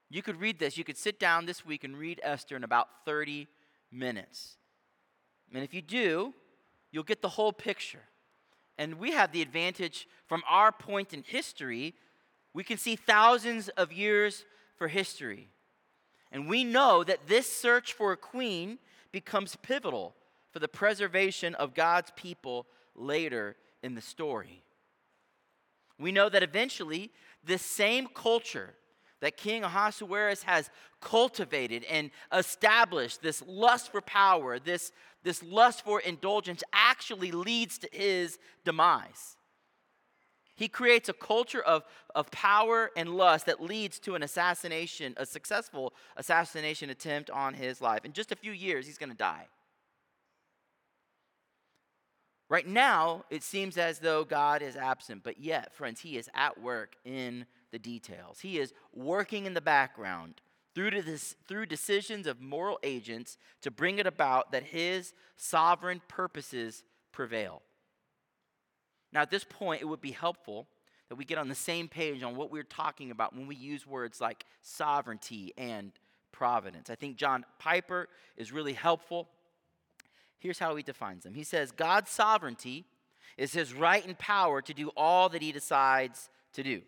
you 0.10 0.22
could 0.22 0.40
read 0.40 0.60
this. 0.60 0.78
You 0.78 0.84
could 0.84 0.98
sit 0.98 1.20
down 1.20 1.46
this 1.46 1.66
week 1.66 1.84
and 1.84 1.98
read 1.98 2.20
Esther 2.24 2.56
in 2.56 2.64
about 2.64 2.88
30 3.06 3.48
minutes. 3.92 4.58
And 5.54 5.64
if 5.64 5.74
you 5.74 5.82
do, 5.82 6.34
you'll 6.92 7.04
get 7.04 7.22
the 7.22 7.30
whole 7.30 7.54
picture. 7.54 8.04
And 8.78 8.96
we 8.96 9.12
have 9.12 9.32
the 9.32 9.42
advantage 9.42 10.08
from 10.28 10.42
our 10.50 10.72
point 10.72 11.14
in 11.14 11.24
history, 11.24 11.96
we 12.54 12.64
can 12.64 12.78
see 12.78 12.96
thousands 12.96 13.70
of 13.70 13.92
years 13.92 14.46
for 14.78 14.88
history. 14.88 15.50
And 16.32 16.48
we 16.48 16.64
know 16.64 17.04
that 17.04 17.28
this 17.28 17.52
search 17.52 17.94
for 17.94 18.12
a 18.12 18.18
queen 18.18 18.80
becomes 19.12 19.56
pivotal 19.56 20.16
for 20.52 20.60
the 20.60 20.68
preservation 20.68 21.56
of 21.56 21.74
God's 21.74 22.12
people 22.16 22.68
later 22.96 23.56
in 23.84 23.96
the 23.96 24.02
story. 24.02 24.64
We 25.98 26.12
know 26.12 26.30
that 26.30 26.44
eventually, 26.44 27.12
this 27.44 27.62
same 27.62 28.08
culture 28.08 28.74
that 29.22 29.38
King 29.38 29.64
Ahasuerus 29.64 30.44
has 30.44 30.70
cultivated 31.02 31.84
and 31.86 32.12
established, 32.34 33.22
this 33.22 33.44
lust 33.46 33.92
for 33.92 34.02
power, 34.02 34.60
this, 34.60 34.92
this 35.24 35.44
lust 35.44 35.84
for 35.84 36.00
indulgence, 36.00 36.64
actually 36.74 37.32
leads 37.32 37.78
to 37.80 37.90
his 37.92 38.38
demise. 38.66 39.36
He 40.56 40.68
creates 40.68 41.08
a 41.08 41.14
culture 41.14 41.62
of, 41.62 41.84
of 42.16 42.30
power 42.32 42.92
and 42.98 43.16
lust 43.16 43.46
that 43.46 43.62
leads 43.62 43.98
to 44.00 44.16
an 44.16 44.24
assassination, 44.24 45.14
a 45.16 45.26
successful 45.26 45.94
assassination 46.18 46.90
attempt 46.90 47.30
on 47.30 47.54
his 47.54 47.82
life. 47.82 48.04
In 48.04 48.12
just 48.12 48.32
a 48.32 48.36
few 48.36 48.52
years, 48.52 48.86
he's 48.86 48.98
going 48.98 49.12
to 49.12 49.18
die. 49.18 49.48
Right 52.50 52.68
now, 52.68 53.26
it 53.30 53.44
seems 53.44 53.78
as 53.78 54.00
though 54.00 54.24
God 54.24 54.64
is 54.64 54.76
absent, 54.76 55.22
but 55.24 55.40
yet, 55.40 55.74
friends, 55.76 56.02
He 56.02 56.18
is 56.18 56.30
at 56.34 56.60
work 56.60 56.96
in 57.06 57.46
the 57.72 57.80
details. 57.80 58.40
He 58.40 58.60
is 58.60 58.74
working 58.94 59.46
in 59.46 59.54
the 59.54 59.62
background 59.62 60.42
through, 60.76 61.02
this, 61.02 61.36
through 61.48 61.66
decisions 61.66 62.28
of 62.28 62.42
moral 62.42 62.80
agents 62.84 63.38
to 63.62 63.72
bring 63.72 64.00
it 64.00 64.08
about 64.08 64.52
that 64.52 64.64
His 64.64 65.14
sovereign 65.38 66.02
purposes 66.08 66.84
prevail. 67.12 67.62
Now, 69.12 69.22
at 69.22 69.32
this 69.32 69.44
point, 69.44 69.82
it 69.82 69.86
would 69.86 70.02
be 70.02 70.12
helpful 70.12 70.68
that 71.10 71.16
we 71.16 71.26
get 71.26 71.40
on 71.40 71.50
the 71.50 71.56
same 71.56 71.88
page 71.88 72.22
on 72.22 72.36
what 72.36 72.52
we're 72.52 72.64
talking 72.64 73.10
about 73.10 73.36
when 73.36 73.48
we 73.48 73.56
use 73.56 73.88
words 73.88 74.22
like 74.22 74.46
sovereignty 74.62 75.54
and 75.58 75.92
providence. 76.32 76.92
I 76.92 76.96
think 76.96 77.18
John 77.18 77.44
Piper 77.58 78.08
is 78.38 78.52
really 78.52 78.74
helpful 78.74 79.28
Here's 80.40 80.60
how 80.60 80.76
he 80.76 80.84
defines 80.84 81.24
them 81.24 81.34
He 81.34 81.44
says, 81.44 81.72
God's 81.72 82.10
sovereignty 82.10 82.86
is 83.38 83.54
his 83.54 83.74
right 83.74 84.06
and 84.06 84.18
power 84.18 84.62
to 84.62 84.74
do 84.74 84.90
all 84.98 85.30
that 85.30 85.42
he 85.42 85.52
decides 85.52 86.30
to 86.54 86.64
do. 86.64 86.82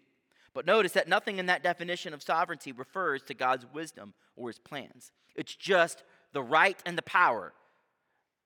But 0.53 0.65
notice 0.65 0.91
that 0.93 1.07
nothing 1.07 1.39
in 1.39 1.45
that 1.45 1.63
definition 1.63 2.13
of 2.13 2.21
sovereignty 2.21 2.71
refers 2.71 3.23
to 3.23 3.33
God's 3.33 3.65
wisdom 3.73 4.13
or 4.35 4.49
his 4.49 4.59
plans. 4.59 5.11
It's 5.35 5.55
just 5.55 6.03
the 6.33 6.43
right 6.43 6.81
and 6.85 6.97
the 6.97 7.03
power. 7.03 7.53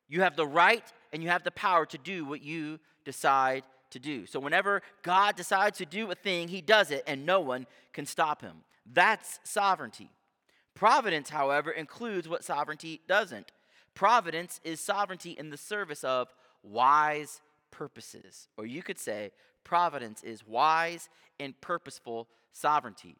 You 0.07 0.21
have 0.21 0.35
the 0.35 0.45
right 0.45 0.83
and 1.11 1.23
you 1.23 1.29
have 1.29 1.43
the 1.43 1.51
power 1.51 1.85
to 1.87 1.97
do 1.97 2.25
what 2.25 2.43
you 2.43 2.79
decide 3.05 3.63
to 3.91 3.99
do. 3.99 4.25
So 4.25 4.39
whenever 4.39 4.81
God 5.01 5.35
decides 5.35 5.77
to 5.79 5.85
do 5.85 6.11
a 6.11 6.15
thing, 6.15 6.47
he 6.47 6.61
does 6.61 6.91
it 6.91 7.03
and 7.07 7.25
no 7.25 7.39
one 7.39 7.65
can 7.93 8.05
stop 8.05 8.41
him. 8.41 8.57
That's 8.91 9.39
sovereignty. 9.43 10.09
Providence, 10.75 11.29
however, 11.29 11.71
includes 11.71 12.27
what 12.27 12.43
sovereignty 12.43 13.01
doesn't. 13.07 13.51
Providence 13.95 14.59
is 14.63 14.79
sovereignty 14.79 15.31
in 15.31 15.49
the 15.49 15.57
service 15.57 16.03
of 16.03 16.27
wise 16.61 17.41
purposes. 17.71 18.49
Or 18.57 18.65
you 18.65 18.83
could 18.83 18.99
say, 18.99 19.31
providence 19.65 20.23
is 20.23 20.47
wise 20.47 21.09
and 21.37 21.59
purposeful 21.59 22.29
sovereignty. 22.53 23.17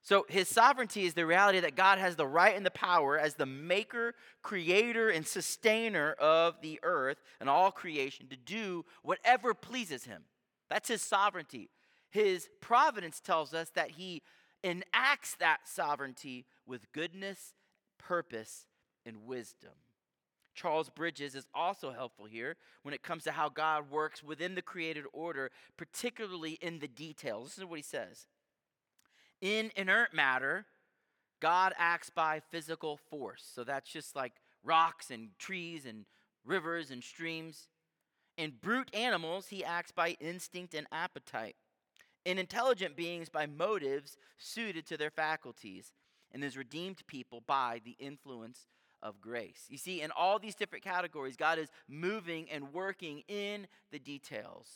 So, 0.00 0.26
his 0.28 0.48
sovereignty 0.48 1.04
is 1.04 1.14
the 1.14 1.24
reality 1.24 1.60
that 1.60 1.76
God 1.76 1.98
has 1.98 2.16
the 2.16 2.26
right 2.26 2.54
and 2.54 2.64
the 2.64 2.70
power 2.70 3.18
as 3.18 3.34
the 3.34 3.46
maker, 3.46 4.14
creator, 4.42 5.08
and 5.08 5.26
sustainer 5.26 6.12
of 6.12 6.60
the 6.60 6.78
earth 6.82 7.22
and 7.40 7.48
all 7.48 7.70
creation 7.70 8.26
to 8.28 8.36
do 8.36 8.84
whatever 9.02 9.54
pleases 9.54 10.04
him. 10.04 10.24
That's 10.68 10.88
his 10.88 11.00
sovereignty. 11.00 11.70
His 12.10 12.48
providence 12.60 13.18
tells 13.18 13.54
us 13.54 13.70
that 13.70 13.92
he 13.92 14.22
enacts 14.62 15.36
that 15.36 15.60
sovereignty 15.64 16.44
with 16.66 16.92
goodness, 16.92 17.54
purpose, 17.98 18.66
and 19.06 19.24
wisdom. 19.26 19.72
Charles 20.54 20.88
Bridges 20.88 21.34
is 21.34 21.46
also 21.54 21.92
helpful 21.92 22.26
here 22.26 22.56
when 22.82 22.94
it 22.94 23.02
comes 23.02 23.24
to 23.24 23.32
how 23.32 23.48
God 23.48 23.90
works 23.90 24.22
within 24.22 24.54
the 24.54 24.62
created 24.62 25.04
order, 25.12 25.50
particularly 25.76 26.52
in 26.60 26.78
the 26.78 26.88
details. 26.88 27.48
This 27.48 27.58
is 27.58 27.64
what 27.64 27.78
he 27.78 27.82
says 27.82 28.26
In 29.40 29.70
inert 29.76 30.14
matter, 30.14 30.66
God 31.40 31.74
acts 31.76 32.10
by 32.10 32.40
physical 32.50 32.96
force. 32.96 33.44
So 33.54 33.64
that's 33.64 33.90
just 33.90 34.16
like 34.16 34.32
rocks 34.62 35.10
and 35.10 35.30
trees 35.38 35.84
and 35.84 36.06
rivers 36.44 36.90
and 36.90 37.02
streams. 37.02 37.68
In 38.36 38.54
brute 38.62 38.94
animals, 38.94 39.48
he 39.48 39.64
acts 39.64 39.92
by 39.92 40.16
instinct 40.20 40.74
and 40.74 40.86
appetite. 40.90 41.56
In 42.24 42.38
intelligent 42.38 42.96
beings, 42.96 43.28
by 43.28 43.46
motives 43.46 44.16
suited 44.38 44.86
to 44.86 44.96
their 44.96 45.10
faculties. 45.10 45.92
And 46.32 46.42
his 46.42 46.56
redeemed 46.56 47.06
people 47.06 47.42
by 47.46 47.80
the 47.84 47.96
influence 48.00 48.66
of 49.04 49.20
grace. 49.20 49.66
You 49.68 49.78
see, 49.78 50.00
in 50.00 50.10
all 50.10 50.38
these 50.40 50.56
different 50.56 50.82
categories, 50.82 51.36
God 51.36 51.58
is 51.58 51.68
moving 51.86 52.50
and 52.50 52.72
working 52.72 53.22
in 53.28 53.68
the 53.92 53.98
details. 54.00 54.68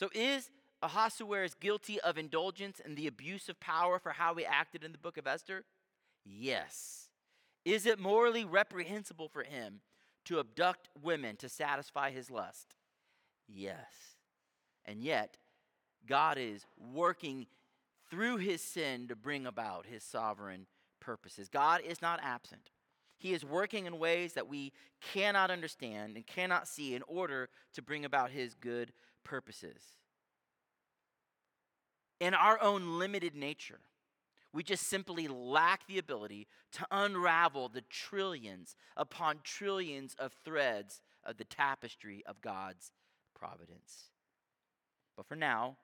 So, 0.00 0.08
is 0.12 0.50
Ahasuerus 0.82 1.54
guilty 1.54 2.00
of 2.00 2.18
indulgence 2.18 2.80
and 2.84 2.96
the 2.96 3.06
abuse 3.06 3.48
of 3.48 3.60
power 3.60 3.98
for 3.98 4.12
how 4.12 4.34
he 4.34 4.44
acted 4.44 4.82
in 4.82 4.90
the 4.90 4.98
book 4.98 5.18
of 5.18 5.26
Esther? 5.26 5.64
Yes. 6.24 7.10
Is 7.64 7.86
it 7.86 8.00
morally 8.00 8.44
reprehensible 8.44 9.28
for 9.28 9.44
him 9.44 9.80
to 10.24 10.40
abduct 10.40 10.88
women 11.00 11.36
to 11.36 11.48
satisfy 11.48 12.10
his 12.10 12.30
lust? 12.30 12.74
Yes. 13.46 14.16
And 14.84 15.02
yet, 15.02 15.36
God 16.06 16.38
is 16.38 16.66
working 16.92 17.46
through 18.10 18.38
his 18.38 18.62
sin 18.62 19.08
to 19.08 19.16
bring 19.16 19.46
about 19.46 19.86
his 19.86 20.02
sovereign 20.02 20.66
purposes. 21.04 21.48
God 21.48 21.80
is 21.84 22.00
not 22.00 22.20
absent. 22.22 22.70
He 23.16 23.32
is 23.32 23.44
working 23.44 23.86
in 23.86 23.98
ways 23.98 24.34
that 24.34 24.48
we 24.48 24.72
cannot 25.12 25.50
understand 25.50 26.16
and 26.16 26.26
cannot 26.26 26.68
see 26.68 26.94
in 26.94 27.02
order 27.06 27.48
to 27.74 27.82
bring 27.82 28.04
about 28.04 28.30
his 28.30 28.54
good 28.54 28.92
purposes. 29.24 29.82
In 32.20 32.34
our 32.34 32.60
own 32.60 32.98
limited 32.98 33.34
nature, 33.34 33.80
we 34.52 34.62
just 34.62 34.86
simply 34.86 35.26
lack 35.26 35.86
the 35.86 35.98
ability 35.98 36.46
to 36.72 36.86
unravel 36.90 37.68
the 37.68 37.82
trillions 37.82 38.76
upon 38.96 39.40
trillions 39.42 40.14
of 40.18 40.32
threads 40.44 41.02
of 41.24 41.36
the 41.36 41.44
tapestry 41.44 42.22
of 42.26 42.40
God's 42.40 42.92
providence. 43.34 44.10
But 45.16 45.26
for 45.26 45.36
now, 45.36 45.76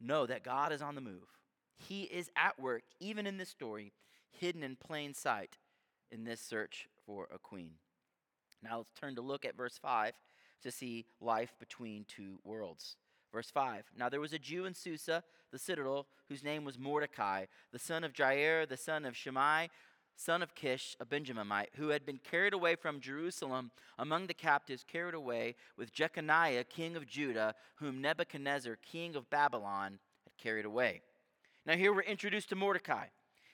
know 0.00 0.26
that 0.26 0.44
God 0.44 0.72
is 0.72 0.82
on 0.82 0.94
the 0.94 1.00
move. 1.00 1.35
He 1.76 2.02
is 2.02 2.30
at 2.36 2.58
work, 2.58 2.82
even 3.00 3.26
in 3.26 3.36
this 3.36 3.50
story, 3.50 3.92
hidden 4.30 4.62
in 4.62 4.76
plain 4.76 5.14
sight 5.14 5.58
in 6.10 6.24
this 6.24 6.40
search 6.40 6.88
for 7.04 7.28
a 7.32 7.38
queen. 7.38 7.72
Now 8.62 8.78
let's 8.78 8.92
turn 8.98 9.14
to 9.16 9.22
look 9.22 9.44
at 9.44 9.56
verse 9.56 9.78
5 9.78 10.12
to 10.62 10.70
see 10.70 11.06
life 11.20 11.54
between 11.58 12.04
two 12.08 12.38
worlds. 12.44 12.96
Verse 13.32 13.50
5 13.50 13.84
Now 13.96 14.08
there 14.08 14.20
was 14.20 14.32
a 14.32 14.38
Jew 14.38 14.64
in 14.64 14.74
Susa, 14.74 15.22
the 15.52 15.58
citadel, 15.58 16.06
whose 16.28 16.42
name 16.42 16.64
was 16.64 16.78
Mordecai, 16.78 17.46
the 17.72 17.78
son 17.78 18.04
of 18.04 18.12
Jair, 18.12 18.68
the 18.68 18.76
son 18.76 19.04
of 19.04 19.16
Shimei, 19.16 19.68
son 20.16 20.42
of 20.42 20.54
Kish, 20.54 20.96
a 20.98 21.04
Benjaminite, 21.04 21.74
who 21.76 21.88
had 21.88 22.06
been 22.06 22.18
carried 22.18 22.54
away 22.54 22.74
from 22.74 23.00
Jerusalem 23.00 23.70
among 23.98 24.26
the 24.26 24.34
captives, 24.34 24.84
carried 24.86 25.14
away 25.14 25.54
with 25.76 25.92
Jeconiah, 25.92 26.64
king 26.64 26.96
of 26.96 27.06
Judah, 27.06 27.54
whom 27.76 28.00
Nebuchadnezzar, 28.00 28.76
king 28.76 29.14
of 29.14 29.30
Babylon, 29.30 29.98
had 30.24 30.36
carried 30.38 30.64
away. 30.64 31.02
Now, 31.66 31.74
here 31.76 31.92
we're 31.92 32.02
introduced 32.02 32.50
to 32.50 32.56
Mordecai. 32.56 33.06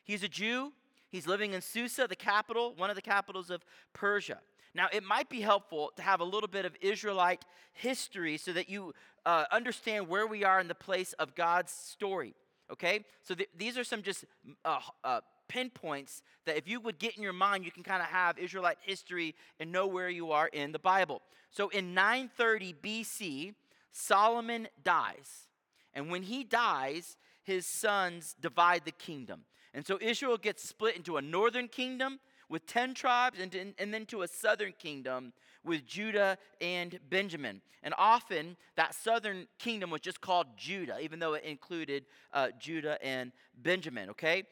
He's 0.04 0.22
a 0.22 0.28
Jew. 0.28 0.72
He's 1.08 1.26
living 1.26 1.54
in 1.54 1.62
Susa, 1.62 2.06
the 2.06 2.14
capital, 2.16 2.74
one 2.76 2.90
of 2.90 2.96
the 2.96 3.02
capitals 3.02 3.48
of 3.48 3.64
Persia. 3.94 4.38
Now, 4.74 4.88
it 4.92 5.02
might 5.02 5.30
be 5.30 5.40
helpful 5.40 5.92
to 5.96 6.02
have 6.02 6.20
a 6.20 6.24
little 6.24 6.48
bit 6.48 6.66
of 6.66 6.76
Israelite 6.82 7.44
history 7.72 8.36
so 8.36 8.52
that 8.52 8.68
you 8.68 8.92
uh, 9.24 9.44
understand 9.50 10.08
where 10.08 10.26
we 10.26 10.44
are 10.44 10.60
in 10.60 10.68
the 10.68 10.74
place 10.74 11.14
of 11.14 11.34
God's 11.34 11.72
story. 11.72 12.34
Okay? 12.70 13.04
So, 13.22 13.34
th- 13.34 13.48
these 13.56 13.78
are 13.78 13.84
some 13.84 14.02
just 14.02 14.26
uh, 14.64 14.80
uh, 15.04 15.20
pinpoints 15.48 16.22
that 16.44 16.58
if 16.58 16.68
you 16.68 16.80
would 16.80 16.98
get 16.98 17.16
in 17.16 17.22
your 17.22 17.32
mind, 17.32 17.64
you 17.64 17.70
can 17.70 17.82
kind 17.82 18.02
of 18.02 18.08
have 18.08 18.38
Israelite 18.38 18.78
history 18.82 19.34
and 19.58 19.72
know 19.72 19.86
where 19.86 20.10
you 20.10 20.32
are 20.32 20.48
in 20.48 20.72
the 20.72 20.78
Bible. 20.78 21.22
So, 21.50 21.70
in 21.70 21.94
930 21.94 22.74
BC, 22.82 23.54
Solomon 23.90 24.68
dies. 24.84 25.48
And 25.94 26.10
when 26.10 26.22
he 26.22 26.44
dies, 26.44 27.16
his 27.42 27.66
sons 27.66 28.34
divide 28.40 28.84
the 28.84 28.92
kingdom. 28.92 29.44
And 29.74 29.86
so 29.86 29.98
Israel 30.00 30.36
gets 30.36 30.68
split 30.68 30.96
into 30.96 31.16
a 31.16 31.22
northern 31.22 31.68
kingdom 31.68 32.20
with 32.48 32.66
10 32.66 32.94
tribes 32.94 33.38
and, 33.40 33.74
and 33.78 33.94
then 33.94 34.04
to 34.06 34.22
a 34.22 34.28
southern 34.28 34.72
kingdom 34.78 35.32
with 35.64 35.86
Judah 35.86 36.36
and 36.60 36.98
Benjamin. 37.08 37.62
And 37.82 37.94
often 37.96 38.56
that 38.76 38.94
southern 38.94 39.46
kingdom 39.58 39.90
was 39.90 40.02
just 40.02 40.20
called 40.20 40.46
Judah, 40.56 40.98
even 41.00 41.18
though 41.18 41.34
it 41.34 41.44
included 41.44 42.04
uh, 42.32 42.48
Judah 42.58 43.02
and 43.02 43.32
Benjamin, 43.56 44.10
okay? 44.10 44.44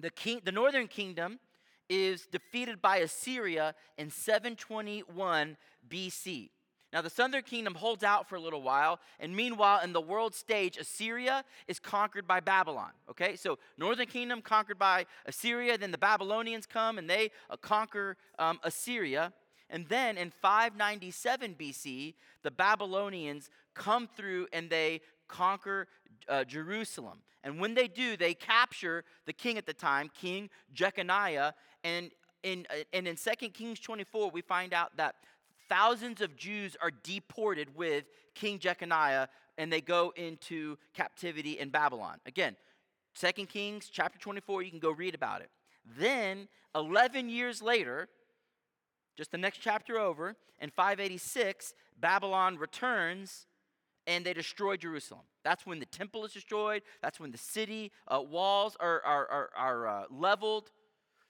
The, 0.00 0.10
king, 0.10 0.40
the 0.44 0.52
northern 0.52 0.86
kingdom 0.86 1.38
is 1.88 2.26
defeated 2.26 2.82
by 2.82 2.98
Assyria 2.98 3.74
in 3.96 4.10
721 4.10 5.56
BC. 5.88 6.50
Now, 6.94 7.02
the 7.02 7.10
southern 7.10 7.42
kingdom 7.42 7.74
holds 7.74 8.04
out 8.04 8.28
for 8.28 8.36
a 8.36 8.40
little 8.40 8.62
while, 8.62 9.00
and 9.18 9.34
meanwhile, 9.34 9.82
in 9.82 9.92
the 9.92 10.00
world 10.00 10.32
stage, 10.32 10.76
Assyria 10.76 11.44
is 11.66 11.80
conquered 11.80 12.24
by 12.24 12.38
Babylon. 12.38 12.90
Okay, 13.10 13.34
so 13.34 13.58
northern 13.76 14.06
kingdom 14.06 14.40
conquered 14.40 14.78
by 14.78 15.06
Assyria, 15.26 15.76
then 15.76 15.90
the 15.90 15.98
Babylonians 15.98 16.66
come 16.66 16.96
and 16.96 17.10
they 17.10 17.32
uh, 17.50 17.56
conquer 17.56 18.16
um, 18.38 18.60
Assyria. 18.62 19.32
And 19.68 19.88
then 19.88 20.16
in 20.16 20.30
597 20.30 21.56
BC, 21.58 22.14
the 22.44 22.52
Babylonians 22.52 23.50
come 23.74 24.06
through 24.16 24.46
and 24.52 24.70
they 24.70 25.00
conquer 25.26 25.88
uh, 26.28 26.44
Jerusalem. 26.44 27.18
And 27.42 27.58
when 27.58 27.74
they 27.74 27.88
do, 27.88 28.16
they 28.16 28.34
capture 28.34 29.02
the 29.26 29.32
king 29.32 29.58
at 29.58 29.66
the 29.66 29.74
time, 29.74 30.12
King 30.14 30.48
Jeconiah. 30.72 31.54
And 31.82 32.12
in, 32.44 32.68
uh, 32.70 32.84
and 32.92 33.08
in 33.08 33.16
2 33.16 33.48
Kings 33.48 33.80
24, 33.80 34.30
we 34.30 34.42
find 34.42 34.72
out 34.72 34.96
that 34.96 35.16
thousands 35.68 36.20
of 36.20 36.36
Jews 36.36 36.76
are 36.80 36.90
deported 36.90 37.76
with 37.76 38.04
King 38.34 38.58
Jeconiah 38.58 39.28
and 39.58 39.72
they 39.72 39.80
go 39.80 40.12
into 40.16 40.76
captivity 40.94 41.58
in 41.58 41.70
Babylon. 41.70 42.18
Again, 42.26 42.56
2 43.14 43.46
Kings 43.46 43.88
chapter 43.90 44.18
24, 44.18 44.62
you 44.62 44.70
can 44.70 44.80
go 44.80 44.90
read 44.90 45.14
about 45.14 45.40
it. 45.40 45.50
Then, 45.98 46.48
11 46.74 47.28
years 47.28 47.62
later, 47.62 48.08
just 49.16 49.30
the 49.30 49.38
next 49.38 49.58
chapter 49.58 49.98
over, 49.98 50.34
in 50.60 50.70
586, 50.70 51.74
Babylon 52.00 52.56
returns 52.56 53.46
and 54.06 54.24
they 54.24 54.34
destroy 54.34 54.76
Jerusalem. 54.76 55.22
That's 55.44 55.64
when 55.66 55.78
the 55.78 55.86
temple 55.86 56.24
is 56.24 56.32
destroyed. 56.32 56.82
That's 57.02 57.18
when 57.18 57.30
the 57.30 57.38
city 57.38 57.90
uh, 58.08 58.20
walls 58.20 58.76
are, 58.80 59.02
are, 59.02 59.26
are, 59.28 59.50
are 59.56 59.86
uh, 59.86 60.04
leveled. 60.10 60.70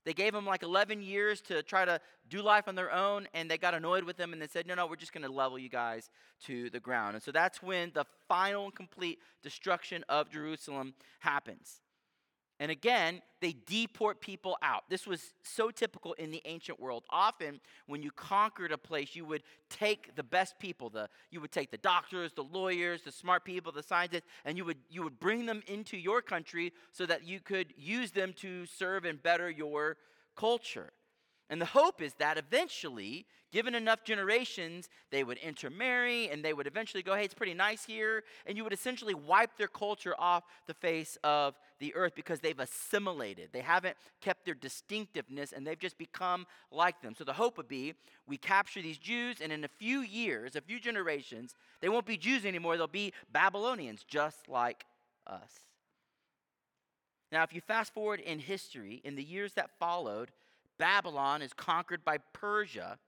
They 0.04 0.12
gave 0.12 0.32
them 0.32 0.46
like 0.46 0.62
11 0.62 1.02
years 1.02 1.40
to 1.42 1.62
try 1.62 1.84
to 1.84 2.00
do 2.28 2.42
life 2.42 2.68
on 2.68 2.74
their 2.74 2.92
own, 2.92 3.26
and 3.32 3.50
they 3.50 3.58
got 3.58 3.74
annoyed 3.74 4.04
with 4.04 4.16
them 4.16 4.32
and 4.32 4.40
they 4.40 4.46
said, 4.46 4.66
No, 4.66 4.74
no, 4.74 4.86
we're 4.86 4.96
just 4.96 5.12
going 5.12 5.26
to 5.26 5.32
level 5.32 5.58
you 5.58 5.68
guys 5.68 6.10
to 6.44 6.70
the 6.70 6.80
ground. 6.80 7.14
And 7.14 7.22
so 7.22 7.32
that's 7.32 7.62
when 7.62 7.90
the 7.94 8.04
final 8.28 8.64
and 8.64 8.74
complete 8.74 9.18
destruction 9.42 10.04
of 10.08 10.30
Jerusalem 10.30 10.94
happens. 11.20 11.80
And 12.60 12.70
again, 12.70 13.20
they 13.40 13.56
deport 13.66 14.20
people 14.20 14.56
out. 14.62 14.84
This 14.88 15.06
was 15.06 15.34
so 15.42 15.70
typical 15.70 16.12
in 16.14 16.30
the 16.30 16.40
ancient 16.44 16.78
world. 16.78 17.02
Often, 17.10 17.60
when 17.86 18.02
you 18.02 18.10
conquered 18.12 18.70
a 18.70 18.78
place, 18.78 19.16
you 19.16 19.24
would 19.24 19.42
take 19.68 20.14
the 20.14 20.22
best 20.22 20.58
people. 20.58 20.88
The, 20.88 21.08
you 21.30 21.40
would 21.40 21.50
take 21.50 21.70
the 21.70 21.78
doctors, 21.78 22.32
the 22.32 22.44
lawyers, 22.44 23.02
the 23.02 23.12
smart 23.12 23.44
people, 23.44 23.72
the 23.72 23.82
scientists, 23.82 24.26
and 24.44 24.56
you 24.56 24.64
would, 24.64 24.78
you 24.88 25.02
would 25.02 25.18
bring 25.18 25.46
them 25.46 25.62
into 25.66 25.96
your 25.96 26.22
country 26.22 26.72
so 26.92 27.06
that 27.06 27.26
you 27.26 27.40
could 27.40 27.74
use 27.76 28.12
them 28.12 28.32
to 28.34 28.66
serve 28.66 29.04
and 29.04 29.20
better 29.22 29.50
your 29.50 29.96
culture. 30.36 30.92
And 31.50 31.60
the 31.60 31.66
hope 31.66 32.00
is 32.00 32.14
that 32.14 32.38
eventually, 32.38 33.26
given 33.52 33.74
enough 33.74 34.02
generations, 34.02 34.88
they 35.10 35.22
would 35.22 35.36
intermarry 35.38 36.30
and 36.30 36.42
they 36.42 36.54
would 36.54 36.66
eventually 36.66 37.02
go, 37.02 37.14
hey, 37.14 37.24
it's 37.24 37.34
pretty 37.34 37.52
nice 37.52 37.84
here. 37.84 38.24
And 38.46 38.56
you 38.56 38.64
would 38.64 38.72
essentially 38.72 39.12
wipe 39.12 39.58
their 39.58 39.68
culture 39.68 40.14
off 40.18 40.44
the 40.66 40.72
face 40.72 41.18
of 41.22 41.54
the 41.80 41.94
earth 41.94 42.14
because 42.14 42.40
they've 42.40 42.58
assimilated. 42.58 43.50
They 43.52 43.60
haven't 43.60 43.96
kept 44.22 44.46
their 44.46 44.54
distinctiveness 44.54 45.52
and 45.52 45.66
they've 45.66 45.78
just 45.78 45.98
become 45.98 46.46
like 46.70 47.02
them. 47.02 47.14
So 47.14 47.24
the 47.24 47.34
hope 47.34 47.58
would 47.58 47.68
be 47.68 47.92
we 48.26 48.38
capture 48.38 48.80
these 48.80 48.98
Jews, 48.98 49.36
and 49.42 49.52
in 49.52 49.64
a 49.64 49.68
few 49.68 50.00
years, 50.00 50.56
a 50.56 50.62
few 50.62 50.80
generations, 50.80 51.54
they 51.82 51.90
won't 51.90 52.06
be 52.06 52.16
Jews 52.16 52.46
anymore. 52.46 52.78
They'll 52.78 52.86
be 52.86 53.12
Babylonians, 53.30 54.02
just 54.02 54.48
like 54.48 54.86
us. 55.26 55.52
Now, 57.30 57.42
if 57.42 57.52
you 57.52 57.60
fast 57.60 57.92
forward 57.92 58.20
in 58.20 58.38
history, 58.38 59.02
in 59.04 59.14
the 59.16 59.22
years 59.22 59.52
that 59.54 59.70
followed, 59.78 60.30
Babylon 60.78 61.42
is 61.42 61.52
conquered 61.52 62.04
by 62.04 62.18
Persia, 62.32 62.98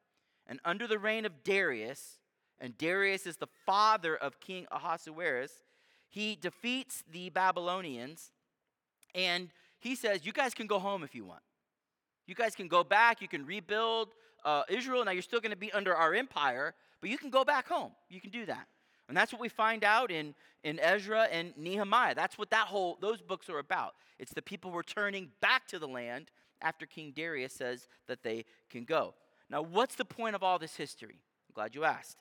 and 0.47 0.61
under 0.65 0.87
the 0.87 0.99
reign 0.99 1.25
of 1.25 1.43
Darius, 1.43 2.19
and 2.59 2.77
Darius 2.79 3.27
is 3.27 3.37
the 3.37 3.49
father 3.65 4.17
of 4.17 4.41
King 4.41 4.67
Ahasuerus, 4.71 5.53
he 6.09 6.37
defeats 6.41 7.03
the 7.11 7.31
Babylonians, 7.31 8.33
and 9.15 9.51
he 9.79 9.95
says, 9.95 10.25
You 10.25 10.33
guys 10.33 10.55
can 10.55 10.67
go 10.67 10.79
home 10.79 11.03
if 11.03 11.15
you 11.15 11.25
want. 11.25 11.43
You 12.27 12.35
guys 12.35 12.55
can 12.55 12.69
go 12.69 12.83
back, 12.83 13.21
you 13.21 13.29
can 13.29 13.45
rebuild 13.45 14.11
uh, 14.45 14.63
Israel. 14.69 15.05
Now, 15.05 15.13
you're 15.13 15.23
still 15.23 15.41
going 15.41 15.51
to 15.51 15.57
be 15.57 15.73
under 15.73 15.95
our 15.95 16.15
empire, 16.15 16.75
but 17.01 17.11
you 17.11 17.19
can 17.19 17.31
go 17.31 17.45
back 17.45 17.69
home. 17.69 17.93
You 18.09 18.21
can 18.21 18.31
do 18.31 18.47
that. 18.47 18.67
And 19.09 19.17
that's 19.17 19.33
what 19.33 19.41
we 19.41 19.49
find 19.49 19.85
out 19.85 20.11
in, 20.11 20.35
in 20.65 20.81
Ezra 20.81 21.25
and 21.31 21.53
Nehemiah. 21.57 22.15
That's 22.15 22.37
what 22.37 22.51
that 22.51 22.67
whole 22.67 22.99
those 23.01 23.23
books 23.23 23.49
are 23.49 23.59
about. 23.59 23.95
It's 24.19 24.33
the 24.33 24.43
people 24.43 24.73
returning 24.73 25.29
back 25.41 25.69
to 25.69 25.79
the 25.79 25.87
land 25.87 26.31
after 26.63 26.87
King 26.87 27.13
Darius 27.15 27.53
says 27.53 27.89
that 28.07 28.23
they 28.23 28.45
can 28.71 28.85
go. 28.85 29.15
Now, 29.51 29.63
what's 29.63 29.95
the 29.95 30.05
point 30.05 30.35
of 30.35 30.43
all 30.43 30.59
this 30.59 30.77
history? 30.77 31.21
I'm 31.49 31.55
glad 31.55 31.75
you 31.75 31.85
asked. 31.85 32.17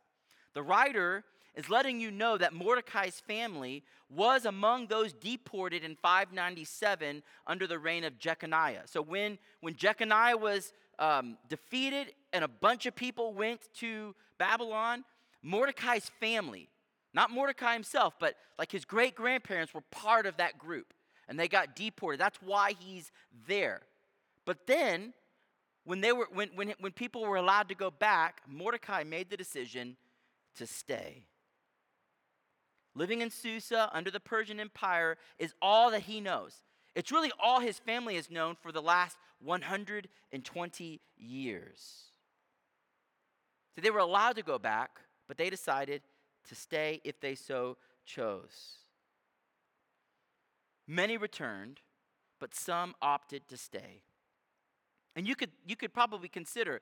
The 0.54 0.64
writer 0.64 1.24
is 1.56 1.70
letting 1.70 2.00
you 2.00 2.12
know 2.12 2.38
that 2.38 2.54
Mordecai's 2.54 3.22
family 3.28 3.84
was 4.10 4.46
among 4.46 4.88
those 4.88 5.14
deported 5.14 5.84
in 5.84 5.96
597 5.96 7.24
under 7.48 7.66
the 7.66 7.80
reign 7.80 8.04
of 8.04 8.20
Jeconiah. 8.20 8.84
So 8.86 9.02
when, 9.02 9.38
when 9.62 9.76
Jeconiah 9.76 10.38
was 10.38 10.74
um, 11.00 11.38
defeated 11.50 12.14
and 12.34 12.44
a 12.44 12.48
bunch 12.48 12.86
of 12.86 12.96
people 12.96 13.34
went 13.34 13.62
to 13.76 14.16
Babylon, 14.38 15.04
Mordecai's 15.42 16.12
family, 16.20 16.70
not 17.14 17.32
Mordecai 17.32 17.74
himself, 17.74 18.16
but 18.20 18.36
like 18.60 18.72
his 18.72 18.86
great 18.86 19.16
grandparents 19.16 19.74
were 19.74 19.84
part 19.92 20.26
of 20.26 20.38
that 20.38 20.58
group 20.58 20.94
and 21.28 21.40
they 21.40 21.48
got 21.48 21.76
deported. 21.76 22.20
That's 22.20 22.40
why 22.42 22.74
he's 22.78 23.12
there. 23.48 23.82
But 24.46 24.68
then, 24.68 25.14
when, 25.84 26.02
they 26.02 26.12
were, 26.12 26.28
when, 26.32 26.50
when, 26.56 26.74
when 26.80 26.92
people 26.92 27.22
were 27.22 27.36
allowed 27.36 27.70
to 27.70 27.76
go 27.76 27.92
back, 27.92 28.42
Mordecai 28.48 29.04
made 29.04 29.30
the 29.30 29.38
decision 29.38 29.98
to 30.58 30.68
stay. 30.68 31.24
Living 32.94 33.22
in 33.22 33.30
Susa 33.30 33.90
under 33.92 34.10
the 34.10 34.20
Persian 34.20 34.60
Empire 34.60 35.18
is 35.38 35.54
all 35.62 35.92
that 35.92 36.04
he 36.04 36.22
knows. 36.22 36.62
It's 36.96 37.12
really 37.12 37.32
all 37.44 37.60
his 37.60 37.78
family 37.78 38.16
has 38.16 38.32
known 38.32 38.56
for 38.56 38.72
the 38.72 38.82
last 38.82 39.18
120 39.44 41.02
years. 41.18 42.04
So 43.76 43.82
they 43.82 43.92
were 43.92 44.00
allowed 44.00 44.38
to 44.38 44.44
go 44.44 44.58
back, 44.58 45.02
but 45.28 45.38
they 45.38 45.50
decided 45.50 46.02
to 46.48 46.56
stay 46.56 47.02
if 47.04 47.20
they 47.20 47.36
so 47.36 47.76
chose. 48.06 48.78
Many 50.88 51.18
returned, 51.18 51.82
but 52.40 52.56
some 52.56 52.96
opted 53.02 53.48
to 53.50 53.58
stay. 53.58 54.04
And 55.16 55.28
you 55.28 55.36
could, 55.36 55.52
you 55.66 55.76
could 55.76 55.94
probably 55.94 56.28
consider 56.28 56.82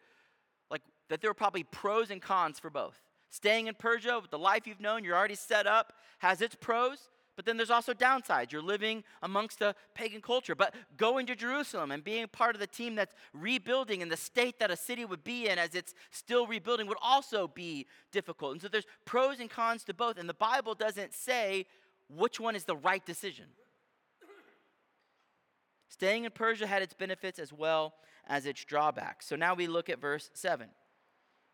like 0.72 0.82
that 1.10 1.22
there 1.22 1.30
are 1.30 1.36
probably 1.36 1.64
pros 1.64 2.10
and 2.12 2.22
cons 2.22 2.60
for 2.60 2.70
both. 2.70 3.00
Staying 3.30 3.68
in 3.68 3.76
Persia 3.76 4.20
with 4.22 4.32
the 4.32 4.38
life 4.38 4.68
you've 4.68 4.80
known, 4.80 5.04
you're 5.04 5.16
already 5.16 5.36
set 5.36 5.66
up, 5.66 5.94
has 6.20 6.42
its 6.42 6.56
pros, 6.56 7.10
but 7.36 7.46
then 7.46 7.58
there's 7.58 7.72
also 7.72 7.94
downsides. 7.94 8.52
You're 8.52 8.62
living 8.62 9.04
amongst 9.24 9.62
a 9.62 9.74
pagan 9.96 10.22
culture. 10.22 10.54
But 10.54 10.76
going 10.98 11.26
to 11.28 11.36
Jerusalem 11.36 11.92
and 11.92 12.04
being 12.04 12.28
part 12.28 12.56
of 12.56 12.62
the 12.62 12.68
team 12.68 12.94
that's 12.94 13.16
rebuilding 13.34 14.02
in 14.02 14.10
the 14.10 14.18
state 14.18 14.60
that 14.60 14.70
a 14.70 14.76
city 14.76 15.04
would 15.04 15.24
be 15.24 15.50
in 15.50 15.58
as 15.58 15.74
it's 15.74 15.96
still 16.12 16.46
rebuilding 16.46 16.86
would 16.88 16.98
also 17.02 17.48
be 17.48 17.88
difficult. 18.12 18.54
And 18.54 18.62
so 18.62 18.68
there's 18.68 18.86
pros 19.06 19.40
and 19.40 19.50
cons 19.50 19.84
to 19.86 19.94
both. 19.94 20.20
And 20.20 20.30
the 20.30 20.36
Bible 20.36 20.76
doesn't 20.76 21.14
say 21.14 21.66
which 22.08 22.40
one 22.40 22.56
is 22.56 22.66
the 22.66 22.76
right 22.76 23.04
decision. 23.04 23.46
Staying 25.94 26.26
in 26.26 26.32
Persia 26.32 26.66
had 26.66 26.82
its 26.82 26.96
benefits 26.96 27.38
as 27.38 27.54
well 27.54 27.94
as 28.28 28.48
its 28.48 28.66
drawbacks. 28.66 29.28
So 29.28 29.36
now 29.36 29.54
we 29.54 29.68
look 29.68 29.92
at 29.92 30.02
verse 30.02 30.32
7. 30.34 30.66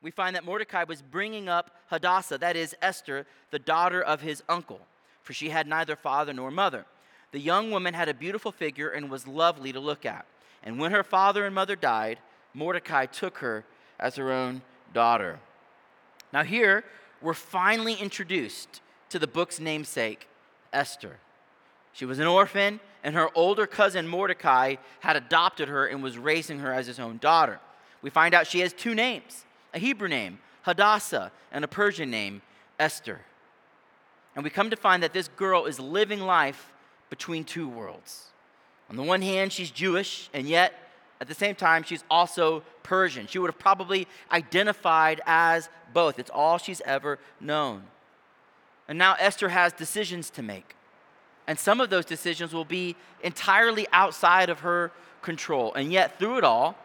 We 0.02 0.12
find 0.12 0.34
that 0.34 0.46
Mordecai 0.46 0.86
was 0.86 1.02
bringing 1.02 1.50
up 1.50 1.76
Hadassah, 1.88 2.38
that 2.38 2.56
is, 2.56 2.74
Esther, 2.82 3.28
the 3.52 3.60
daughter 3.60 4.02
of 4.02 4.22
his 4.22 4.42
uncle, 4.48 4.80
for 5.24 5.34
she 5.34 5.50
had 5.50 5.68
neither 5.68 5.98
father 5.98 6.32
nor 6.32 6.52
mother. 6.52 6.86
The 7.34 7.42
young 7.42 7.70
woman 7.70 7.94
had 7.94 8.08
a 8.08 8.14
beautiful 8.14 8.54
figure 8.54 8.88
and 8.88 9.12
was 9.12 9.28
lovely 9.28 9.74
to 9.74 9.80
look 9.82 10.06
at. 10.06 10.26
And 10.64 10.80
when 10.80 10.92
her 10.92 11.04
father 11.04 11.46
and 11.46 11.54
mother 11.54 11.76
died, 11.76 12.20
Mordecai 12.54 13.08
took 13.08 13.40
her 13.40 13.66
as 14.00 14.16
her 14.16 14.32
own 14.32 14.62
daughter. 14.94 15.42
Now, 16.32 16.46
here 16.46 16.86
we're 17.22 17.34
finally 17.34 17.96
introduced 17.96 18.80
to 19.10 19.20
the 19.20 19.28
book's 19.28 19.60
namesake, 19.60 20.30
Esther. 20.72 21.18
She 21.94 22.06
was 22.06 22.20
an 22.20 22.28
orphan, 22.28 22.80
and 23.04 23.16
her 23.16 23.30
older 23.36 23.66
cousin 23.68 24.08
Mordecai 24.08 24.76
had 25.00 25.16
adopted 25.16 25.68
her 25.68 25.86
and 25.86 26.04
was 26.04 26.18
raising 26.18 26.60
her 26.60 26.74
as 26.74 26.88
his 26.88 27.00
own 27.00 27.18
daughter. 27.18 27.60
We 28.02 28.10
find 28.10 28.34
out 28.34 28.48
she 28.48 28.60
has 28.60 28.74
two 28.74 28.96
names 28.96 29.46
a 29.74 29.80
Hebrew 29.80 30.08
name, 30.08 30.40
Hadassah, 30.64 31.32
and 31.52 31.64
a 31.64 31.68
Persian 31.68 32.10
name, 32.10 32.42
Esther. 32.80 33.22
And 34.36 34.44
we 34.44 34.50
come 34.50 34.70
to 34.70 34.76
find 34.76 35.04
that 35.04 35.14
this 35.14 35.28
girl 35.28 35.66
is 35.66 35.80
living 35.80 36.22
life 36.22 36.72
between 37.10 37.44
two 37.44 37.68
worlds. 37.68 38.28
On 38.90 38.96
the 38.96 39.04
one 39.04 39.22
hand, 39.22 39.54
she's 39.54 39.70
Jewish, 39.70 40.30
and 40.34 40.48
yet 40.48 40.74
at 41.22 41.28
the 41.28 41.36
same 41.36 41.56
time, 41.56 41.84
she's 41.84 42.04
also 42.10 42.64
Persian. 42.82 43.28
She 43.28 43.40
would 43.40 43.50
have 43.50 43.60
probably 43.60 44.08
identified 44.32 45.22
as 45.26 45.70
both. 45.94 46.18
It's 46.18 46.30
all 46.30 46.58
she's 46.58 46.82
ever 46.86 47.20
known. 47.42 47.84
And 48.88 48.98
now 48.98 49.16
Esther 49.20 49.50
has 49.50 49.74
decisions 49.74 50.30
to 50.32 50.42
make. 50.42 50.76
And 51.50 51.58
some 51.58 51.82
of 51.82 51.90
those 51.90 52.06
decisions 52.06 52.54
will 52.54 52.64
be 52.64 52.96
entirely 53.24 53.88
outside 53.92 54.52
of 54.52 54.60
her 54.60 54.92
control. 55.24 55.74
And 55.74 55.92
yet, 55.92 56.20
through 56.20 56.38
it 56.38 56.44
all, 56.44 56.78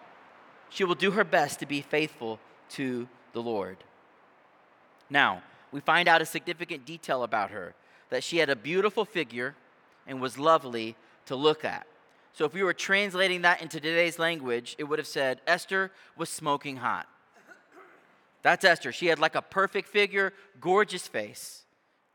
she 0.71 0.85
will 0.85 0.95
do 0.95 1.11
her 1.11 1.23
best 1.23 1.61
to 1.61 1.67
be 1.67 1.83
faithful 1.83 2.41
to 2.71 3.07
the 3.35 3.43
Lord. 3.43 3.77
Now, 5.11 5.43
we 5.71 5.81
find 5.81 6.09
out 6.09 6.23
a 6.23 6.25
significant 6.25 6.87
detail 6.87 7.25
about 7.25 7.51
her 7.51 7.75
that 8.09 8.25
she 8.25 8.39
had 8.39 8.49
a 8.49 8.57
beautiful 8.57 9.05
figure 9.05 9.55
and 10.07 10.19
was 10.19 10.39
lovely 10.39 10.97
to 11.27 11.37
look 11.37 11.63
at. 11.63 11.87
So, 12.33 12.47
if 12.47 12.55
we 12.55 12.63
were 12.63 12.73
translating 12.73 13.43
that 13.43 13.61
into 13.61 13.79
today's 13.81 14.19
language, 14.19 14.77
it 14.79 14.85
would 14.85 14.99
have 14.99 15.07
said 15.07 15.43
Esther 15.47 15.91
was 16.17 16.31
smoking 16.31 16.79
hot. 16.79 17.07
That's 18.41 18.65
Esther. 18.65 18.93
She 18.93 19.09
had 19.09 19.19
like 19.19 19.35
a 19.35 19.43
perfect 19.43 19.91
figure, 19.91 20.33
gorgeous 20.59 21.07
face. 21.07 21.65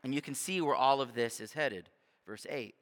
And 0.02 0.12
you 0.12 0.20
can 0.20 0.34
see 0.34 0.60
where 0.60 0.74
all 0.74 1.00
of 1.00 1.14
this 1.14 1.38
is 1.38 1.52
headed. 1.52 1.88
Verse 2.30 2.46
8. 2.48 2.76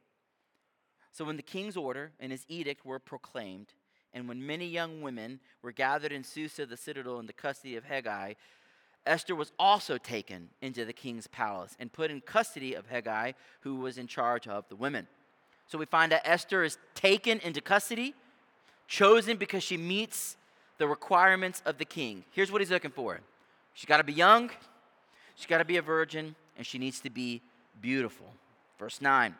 So 1.10 1.24
when 1.24 1.38
the 1.38 1.42
king's 1.42 1.74
order 1.74 2.12
and 2.20 2.30
his 2.30 2.44
edict 2.48 2.84
were 2.84 2.98
proclaimed, 2.98 3.68
and 4.12 4.28
when 4.28 4.46
many 4.46 4.66
young 4.66 5.00
women 5.00 5.40
were 5.62 5.72
gathered 5.72 6.12
in 6.12 6.22
Susa, 6.22 6.66
the 6.66 6.76
citadel, 6.76 7.18
in 7.18 7.24
the 7.24 7.32
custody 7.32 7.74
of 7.74 7.84
Hegai, 7.86 8.36
Esther 9.06 9.34
was 9.34 9.52
also 9.58 9.96
taken 9.96 10.50
into 10.60 10.84
the 10.84 10.92
king's 10.92 11.26
palace 11.26 11.74
and 11.80 11.90
put 11.90 12.10
in 12.10 12.20
custody 12.20 12.74
of 12.74 12.90
Hegai, 12.90 13.32
who 13.60 13.76
was 13.76 13.96
in 13.96 14.06
charge 14.06 14.46
of 14.46 14.68
the 14.68 14.76
women. 14.76 15.06
So 15.66 15.78
we 15.78 15.86
find 15.86 16.12
that 16.12 16.28
Esther 16.28 16.62
is 16.62 16.76
taken 16.94 17.38
into 17.38 17.62
custody, 17.62 18.14
chosen 18.86 19.38
because 19.38 19.62
she 19.62 19.78
meets 19.78 20.36
the 20.76 20.86
requirements 20.86 21.62
of 21.64 21.78
the 21.78 21.86
king. 21.86 22.22
Here's 22.32 22.52
what 22.52 22.60
he's 22.60 22.70
looking 22.70 22.90
for 22.90 23.18
she's 23.72 23.88
got 23.88 23.96
to 23.96 24.04
be 24.04 24.12
young, 24.12 24.50
she's 25.36 25.46
got 25.46 25.58
to 25.58 25.64
be 25.64 25.78
a 25.78 25.82
virgin, 25.82 26.36
and 26.58 26.66
she 26.66 26.76
needs 26.76 27.00
to 27.00 27.08
be 27.08 27.40
beautiful. 27.80 28.26
Verse 28.78 29.00
9. 29.00 29.34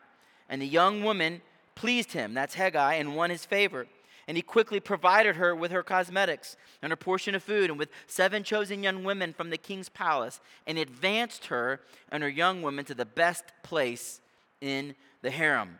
And 0.49 0.61
the 0.61 0.67
young 0.67 1.03
woman 1.03 1.41
pleased 1.75 2.11
him, 2.11 2.33
that's 2.33 2.55
Hegai, 2.55 2.99
and 2.99 3.15
won 3.15 3.29
his 3.29 3.45
favor. 3.45 3.87
And 4.27 4.37
he 4.37 4.43
quickly 4.43 4.79
provided 4.79 5.37
her 5.37 5.55
with 5.55 5.71
her 5.71 5.81
cosmetics 5.81 6.55
and 6.81 6.91
her 6.91 6.97
portion 6.97 7.33
of 7.33 7.41
food, 7.41 7.69
and 7.69 7.79
with 7.79 7.89
seven 8.05 8.43
chosen 8.43 8.83
young 8.83 9.03
women 9.03 9.33
from 9.33 9.49
the 9.49 9.57
king's 9.57 9.89
palace, 9.89 10.39
and 10.67 10.77
advanced 10.77 11.47
her 11.47 11.81
and 12.11 12.21
her 12.21 12.29
young 12.29 12.61
women 12.61 12.85
to 12.85 12.93
the 12.93 13.05
best 13.05 13.45
place 13.63 14.21
in 14.61 14.95
the 15.21 15.31
harem. 15.31 15.79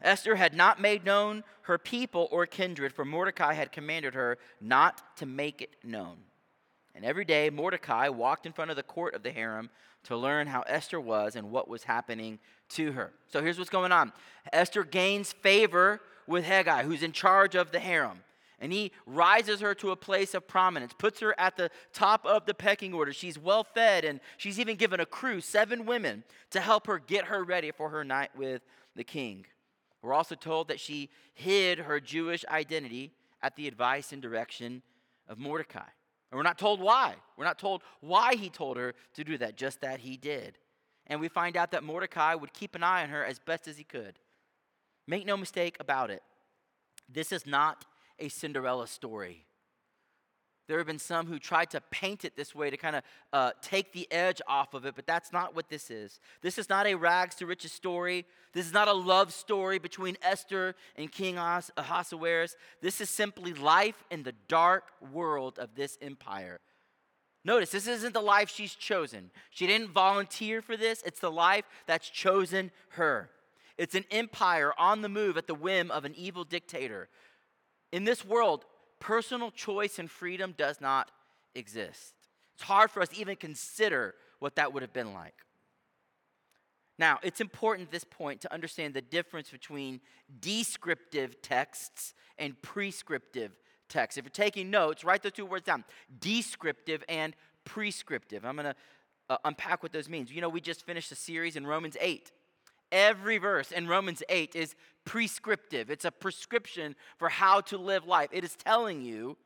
Esther 0.00 0.36
had 0.36 0.54
not 0.54 0.80
made 0.80 1.04
known 1.04 1.42
her 1.62 1.78
people 1.78 2.28
or 2.30 2.46
kindred, 2.46 2.92
for 2.92 3.04
Mordecai 3.04 3.54
had 3.54 3.72
commanded 3.72 4.14
her 4.14 4.38
not 4.60 5.16
to 5.16 5.26
make 5.26 5.60
it 5.60 5.70
known. 5.82 6.16
And 6.94 7.04
every 7.04 7.24
day 7.24 7.50
Mordecai 7.50 8.08
walked 8.08 8.46
in 8.46 8.52
front 8.52 8.70
of 8.70 8.76
the 8.76 8.82
court 8.82 9.14
of 9.14 9.22
the 9.22 9.32
harem 9.32 9.68
to 10.06 10.16
learn 10.16 10.46
how 10.46 10.62
Esther 10.62 11.00
was 11.00 11.36
and 11.36 11.50
what 11.50 11.68
was 11.68 11.84
happening 11.84 12.38
to 12.70 12.92
her. 12.92 13.12
So 13.28 13.42
here's 13.42 13.58
what's 13.58 13.70
going 13.70 13.92
on 13.92 14.12
Esther 14.52 14.84
gains 14.84 15.32
favor 15.32 16.00
with 16.26 16.44
Hegai, 16.44 16.82
who's 16.82 17.02
in 17.02 17.12
charge 17.12 17.54
of 17.54 17.70
the 17.70 17.78
harem. 17.78 18.20
And 18.58 18.72
he 18.72 18.92
rises 19.04 19.60
her 19.60 19.74
to 19.76 19.90
a 19.90 19.96
place 19.96 20.32
of 20.32 20.48
prominence, 20.48 20.94
puts 20.96 21.20
her 21.20 21.38
at 21.38 21.56
the 21.56 21.70
top 21.92 22.24
of 22.24 22.46
the 22.46 22.54
pecking 22.54 22.94
order. 22.94 23.12
She's 23.12 23.38
well 23.38 23.64
fed, 23.64 24.04
and 24.04 24.18
she's 24.38 24.58
even 24.58 24.76
given 24.76 24.98
a 24.98 25.06
crew, 25.06 25.42
seven 25.42 25.84
women, 25.84 26.24
to 26.50 26.60
help 26.60 26.86
her 26.86 26.98
get 26.98 27.26
her 27.26 27.44
ready 27.44 27.70
for 27.70 27.90
her 27.90 28.02
night 28.02 28.30
with 28.34 28.62
the 28.94 29.04
king. 29.04 29.44
We're 30.00 30.14
also 30.14 30.36
told 30.36 30.68
that 30.68 30.80
she 30.80 31.10
hid 31.34 31.80
her 31.80 32.00
Jewish 32.00 32.46
identity 32.48 33.12
at 33.42 33.56
the 33.56 33.68
advice 33.68 34.12
and 34.12 34.22
direction 34.22 34.82
of 35.28 35.38
Mordecai. 35.38 35.88
And 36.30 36.36
we're 36.36 36.42
not 36.42 36.58
told 36.58 36.80
why. 36.80 37.14
We're 37.36 37.44
not 37.44 37.58
told 37.58 37.82
why 38.00 38.34
he 38.34 38.50
told 38.50 38.76
her 38.76 38.94
to 39.14 39.24
do 39.24 39.38
that, 39.38 39.56
just 39.56 39.80
that 39.80 40.00
he 40.00 40.16
did. 40.16 40.58
And 41.06 41.20
we 41.20 41.28
find 41.28 41.56
out 41.56 41.70
that 41.70 41.84
Mordecai 41.84 42.34
would 42.34 42.52
keep 42.52 42.74
an 42.74 42.82
eye 42.82 43.02
on 43.02 43.10
her 43.10 43.24
as 43.24 43.38
best 43.38 43.68
as 43.68 43.78
he 43.78 43.84
could. 43.84 44.18
Make 45.06 45.24
no 45.24 45.36
mistake 45.36 45.76
about 45.78 46.10
it, 46.10 46.22
this 47.08 47.30
is 47.30 47.46
not 47.46 47.84
a 48.18 48.28
Cinderella 48.28 48.88
story. 48.88 49.44
There 50.68 50.78
have 50.78 50.86
been 50.86 50.98
some 50.98 51.26
who 51.26 51.38
tried 51.38 51.70
to 51.70 51.80
paint 51.90 52.24
it 52.24 52.36
this 52.36 52.54
way 52.54 52.70
to 52.70 52.76
kind 52.76 52.96
of 52.96 53.02
uh, 53.32 53.50
take 53.62 53.92
the 53.92 54.10
edge 54.10 54.42
off 54.48 54.74
of 54.74 54.84
it, 54.84 54.96
but 54.96 55.06
that's 55.06 55.32
not 55.32 55.54
what 55.54 55.68
this 55.68 55.90
is. 55.90 56.18
This 56.42 56.58
is 56.58 56.68
not 56.68 56.86
a 56.86 56.94
rags 56.94 57.36
to 57.36 57.46
riches 57.46 57.72
story. 57.72 58.24
This 58.52 58.66
is 58.66 58.72
not 58.72 58.88
a 58.88 58.92
love 58.92 59.32
story 59.32 59.78
between 59.78 60.16
Esther 60.22 60.74
and 60.96 61.10
King 61.10 61.38
Ahasuerus. 61.38 62.56
This 62.82 63.00
is 63.00 63.10
simply 63.10 63.54
life 63.54 64.02
in 64.10 64.24
the 64.24 64.34
dark 64.48 64.84
world 65.12 65.58
of 65.58 65.76
this 65.76 65.98
empire. 66.02 66.60
Notice, 67.44 67.70
this 67.70 67.86
isn't 67.86 68.12
the 68.12 68.20
life 68.20 68.50
she's 68.50 68.74
chosen. 68.74 69.30
She 69.50 69.68
didn't 69.68 69.92
volunteer 69.92 70.60
for 70.60 70.76
this, 70.76 71.00
it's 71.06 71.20
the 71.20 71.30
life 71.30 71.64
that's 71.86 72.10
chosen 72.10 72.72
her. 72.90 73.30
It's 73.78 73.94
an 73.94 74.04
empire 74.10 74.72
on 74.76 75.02
the 75.02 75.08
move 75.08 75.36
at 75.36 75.46
the 75.46 75.54
whim 75.54 75.92
of 75.92 76.04
an 76.04 76.14
evil 76.16 76.42
dictator. 76.42 77.08
In 77.92 78.02
this 78.02 78.24
world, 78.24 78.64
personal 79.00 79.50
choice 79.50 79.98
and 79.98 80.10
freedom 80.10 80.54
does 80.56 80.80
not 80.80 81.10
exist. 81.54 82.14
It's 82.54 82.64
hard 82.64 82.90
for 82.90 83.02
us 83.02 83.08
to 83.10 83.20
even 83.20 83.36
consider 83.36 84.14
what 84.38 84.56
that 84.56 84.72
would 84.72 84.82
have 84.82 84.92
been 84.92 85.12
like. 85.12 85.34
Now, 86.98 87.18
it's 87.22 87.40
important 87.40 87.88
at 87.88 87.92
this 87.92 88.04
point 88.04 88.40
to 88.42 88.52
understand 88.52 88.94
the 88.94 89.02
difference 89.02 89.50
between 89.50 90.00
descriptive 90.40 91.42
texts 91.42 92.14
and 92.38 92.60
prescriptive 92.62 93.52
texts. 93.88 94.16
If 94.16 94.24
you're 94.24 94.30
taking 94.30 94.70
notes, 94.70 95.04
write 95.04 95.22
those 95.22 95.32
two 95.32 95.44
words 95.44 95.66
down 95.66 95.84
descriptive 96.18 97.04
and 97.08 97.36
prescriptive. 97.64 98.44
I'm 98.44 98.56
going 98.56 98.66
to 98.66 98.74
uh, 99.28 99.36
unpack 99.44 99.82
what 99.82 99.92
those 99.92 100.08
means. 100.08 100.32
You 100.32 100.40
know, 100.40 100.48
we 100.48 100.60
just 100.60 100.86
finished 100.86 101.12
a 101.12 101.16
series 101.16 101.56
in 101.56 101.66
Romans 101.66 101.96
8 102.00 102.32
Every 102.92 103.38
verse 103.38 103.72
in 103.72 103.88
Romans 103.88 104.22
8 104.28 104.54
is 104.54 104.74
prescriptive. 105.04 105.90
It's 105.90 106.04
a 106.04 106.10
prescription 106.10 106.94
for 107.18 107.28
how 107.28 107.60
to 107.62 107.78
live 107.78 108.06
life. 108.06 108.28
It 108.32 108.44
is 108.44 108.56
telling 108.56 109.02
you 109.02 109.36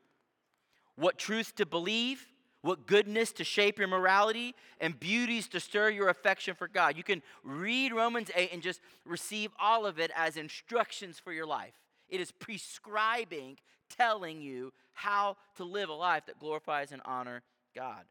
what 0.95 1.17
truths 1.17 1.51
to 1.53 1.65
believe, 1.65 2.27
what 2.61 2.85
goodness 2.85 3.31
to 3.33 3.43
shape 3.43 3.79
your 3.79 3.87
morality, 3.87 4.53
and 4.79 4.99
beauties 4.99 5.47
to 5.49 5.59
stir 5.59 5.89
your 5.89 6.09
affection 6.09 6.53
for 6.53 6.67
God. 6.67 6.95
You 6.97 7.03
can 7.03 7.23
read 7.43 7.93
Romans 7.93 8.29
8 8.35 8.51
and 8.53 8.61
just 8.61 8.81
receive 9.05 9.51
all 9.59 9.85
of 9.85 9.99
it 9.99 10.11
as 10.15 10.37
instructions 10.37 11.19
for 11.19 11.33
your 11.33 11.47
life. 11.47 11.73
It 12.09 12.21
is 12.21 12.31
prescribing, 12.31 13.57
telling 13.97 14.41
you 14.41 14.73
how 14.93 15.37
to 15.55 15.63
live 15.63 15.89
a 15.89 15.93
life 15.93 16.25
that 16.27 16.39
glorifies 16.39 16.91
and 16.91 17.01
honors 17.05 17.41
God. 17.75 18.03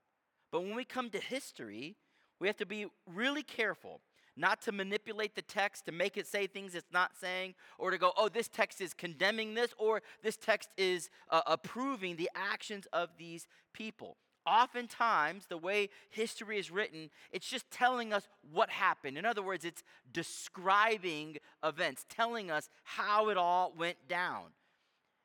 But 0.50 0.62
when 0.62 0.74
we 0.74 0.84
come 0.84 1.10
to 1.10 1.20
history, 1.20 1.96
we 2.40 2.48
have 2.48 2.56
to 2.56 2.66
be 2.66 2.86
really 3.06 3.42
careful 3.42 4.00
not 4.40 4.60
to 4.62 4.72
manipulate 4.72 5.34
the 5.34 5.42
text 5.42 5.84
to 5.84 5.92
make 5.92 6.16
it 6.16 6.26
say 6.26 6.46
things 6.46 6.74
it's 6.74 6.92
not 6.92 7.12
saying, 7.20 7.54
or 7.78 7.90
to 7.90 7.98
go, 7.98 8.12
oh, 8.16 8.28
this 8.28 8.48
text 8.48 8.80
is 8.80 8.94
condemning 8.94 9.54
this, 9.54 9.72
or 9.78 10.02
this 10.22 10.36
text 10.36 10.70
is 10.76 11.10
uh, 11.30 11.42
approving 11.46 12.16
the 12.16 12.30
actions 12.34 12.86
of 12.92 13.10
these 13.18 13.46
people. 13.72 14.16
Oftentimes, 14.46 15.46
the 15.46 15.58
way 15.58 15.90
history 16.08 16.58
is 16.58 16.70
written, 16.70 17.10
it's 17.30 17.48
just 17.48 17.70
telling 17.70 18.12
us 18.12 18.26
what 18.50 18.70
happened. 18.70 19.18
In 19.18 19.26
other 19.26 19.42
words, 19.42 19.64
it's 19.64 19.82
describing 20.12 21.36
events, 21.62 22.06
telling 22.08 22.50
us 22.50 22.70
how 22.82 23.28
it 23.28 23.36
all 23.36 23.72
went 23.76 24.08
down. 24.08 24.46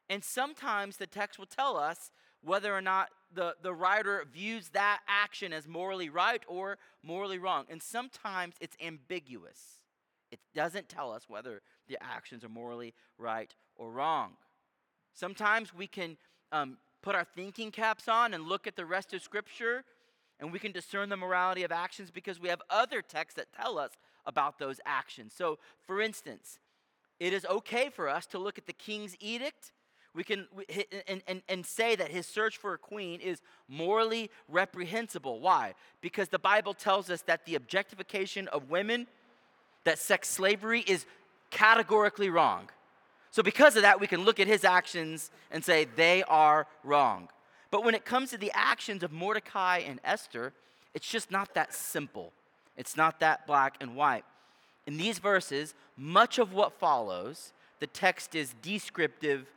And 0.09 0.23
sometimes 0.23 0.97
the 0.97 1.07
text 1.07 1.39
will 1.39 1.45
tell 1.45 1.77
us 1.77 2.11
whether 2.43 2.75
or 2.75 2.81
not 2.81 3.09
the, 3.35 3.55
the 3.61 3.73
writer 3.73 4.25
views 4.31 4.69
that 4.69 5.01
action 5.07 5.53
as 5.53 5.67
morally 5.67 6.09
right 6.09 6.43
or 6.47 6.77
morally 7.03 7.37
wrong. 7.37 7.65
And 7.69 7.81
sometimes 7.81 8.55
it's 8.59 8.77
ambiguous. 8.83 9.81
It 10.31 10.39
doesn't 10.53 10.89
tell 10.89 11.11
us 11.11 11.25
whether 11.27 11.61
the 11.87 11.97
actions 12.01 12.43
are 12.43 12.49
morally 12.49 12.93
right 13.17 13.53
or 13.75 13.91
wrong. 13.91 14.31
Sometimes 15.13 15.73
we 15.73 15.87
can 15.87 16.17
um, 16.51 16.77
put 17.01 17.15
our 17.15 17.23
thinking 17.23 17.71
caps 17.71 18.07
on 18.07 18.33
and 18.33 18.45
look 18.45 18.67
at 18.67 18.75
the 18.75 18.85
rest 18.85 19.13
of 19.13 19.21
Scripture, 19.21 19.83
and 20.39 20.51
we 20.51 20.59
can 20.59 20.71
discern 20.71 21.09
the 21.09 21.17
morality 21.17 21.63
of 21.63 21.71
actions 21.71 22.11
because 22.11 22.39
we 22.39 22.49
have 22.49 22.61
other 22.69 23.01
texts 23.01 23.35
that 23.37 23.53
tell 23.53 23.77
us 23.77 23.91
about 24.25 24.59
those 24.59 24.79
actions. 24.85 25.33
So, 25.35 25.59
for 25.85 26.01
instance, 26.01 26.59
it 27.19 27.31
is 27.31 27.45
okay 27.45 27.89
for 27.89 28.09
us 28.09 28.25
to 28.27 28.39
look 28.39 28.57
at 28.57 28.65
the 28.65 28.73
king's 28.73 29.15
edict 29.19 29.71
we 30.15 30.23
can 30.23 30.47
and, 31.07 31.21
and, 31.27 31.41
and 31.49 31.65
say 31.65 31.95
that 31.95 32.09
his 32.09 32.25
search 32.25 32.57
for 32.57 32.73
a 32.73 32.77
queen 32.77 33.19
is 33.19 33.41
morally 33.67 34.31
reprehensible. 34.47 35.39
Why? 35.39 35.73
Because 36.01 36.29
the 36.29 36.39
Bible 36.39 36.73
tells 36.73 37.09
us 37.09 37.21
that 37.23 37.45
the 37.45 37.55
objectification 37.55 38.47
of 38.47 38.69
women, 38.69 39.07
that 39.83 39.99
sex 39.99 40.29
slavery 40.29 40.81
is 40.87 41.05
categorically 41.51 42.29
wrong. 42.29 42.69
So, 43.31 43.43
because 43.43 43.75
of 43.75 43.81
that, 43.81 43.99
we 43.99 44.07
can 44.07 44.23
look 44.23 44.39
at 44.39 44.47
his 44.47 44.63
actions 44.63 45.29
and 45.51 45.63
say 45.63 45.85
they 45.97 46.23
are 46.23 46.67
wrong. 46.85 47.27
But 47.69 47.83
when 47.83 47.93
it 47.93 48.05
comes 48.05 48.29
to 48.29 48.37
the 48.37 48.51
actions 48.53 49.03
of 49.03 49.11
Mordecai 49.11 49.79
and 49.79 49.99
Esther, 50.05 50.53
it's 50.93 51.09
just 51.09 51.29
not 51.29 51.53
that 51.55 51.73
simple. 51.73 52.31
It's 52.77 52.95
not 52.95 53.19
that 53.19 53.45
black 53.45 53.75
and 53.81 53.97
white. 53.97 54.23
In 54.87 54.95
these 54.95 55.19
verses, 55.19 55.73
much 55.97 56.39
of 56.39 56.53
what 56.53 56.79
follows, 56.79 57.51
the 57.81 57.87
text 57.87 58.35
is 58.35 58.55
descriptive 58.61 59.47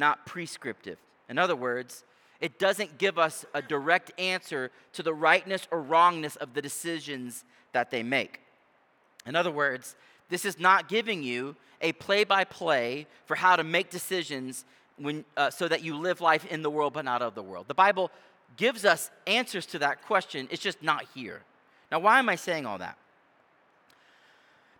not 0.00 0.26
prescriptive. 0.26 0.98
In 1.28 1.38
other 1.38 1.54
words, 1.54 2.02
it 2.40 2.58
doesn't 2.58 2.98
give 2.98 3.18
us 3.18 3.44
a 3.54 3.62
direct 3.62 4.18
answer 4.18 4.72
to 4.94 5.02
the 5.02 5.14
rightness 5.14 5.68
or 5.70 5.80
wrongness 5.80 6.34
of 6.36 6.54
the 6.54 6.62
decisions 6.62 7.44
that 7.72 7.90
they 7.92 8.02
make. 8.02 8.40
In 9.26 9.36
other 9.36 9.50
words, 9.50 9.94
this 10.28 10.44
is 10.44 10.58
not 10.58 10.88
giving 10.88 11.22
you 11.22 11.54
a 11.80 11.92
play 11.92 12.24
by 12.24 12.44
play 12.44 13.06
for 13.26 13.36
how 13.36 13.56
to 13.56 13.62
make 13.62 13.90
decisions 13.90 14.64
when, 14.96 15.24
uh, 15.36 15.50
so 15.50 15.68
that 15.68 15.82
you 15.82 15.96
live 15.96 16.20
life 16.20 16.44
in 16.46 16.62
the 16.62 16.70
world 16.70 16.94
but 16.94 17.04
not 17.04 17.22
of 17.22 17.34
the 17.34 17.42
world. 17.42 17.68
The 17.68 17.74
Bible 17.74 18.10
gives 18.56 18.84
us 18.84 19.10
answers 19.26 19.66
to 19.66 19.78
that 19.78 20.02
question, 20.02 20.48
it's 20.50 20.62
just 20.62 20.82
not 20.82 21.04
here. 21.14 21.42
Now, 21.92 22.00
why 22.00 22.18
am 22.18 22.28
I 22.28 22.36
saying 22.36 22.66
all 22.66 22.78
that? 22.78 22.96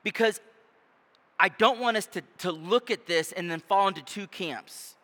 Because 0.02 0.40
I 1.38 1.48
don't 1.48 1.80
want 1.80 1.96
us 1.96 2.06
to, 2.08 2.22
to 2.38 2.52
look 2.52 2.90
at 2.90 3.06
this 3.06 3.32
and 3.32 3.50
then 3.50 3.60
fall 3.60 3.88
into 3.88 4.02
two 4.02 4.26
camps 4.26 4.94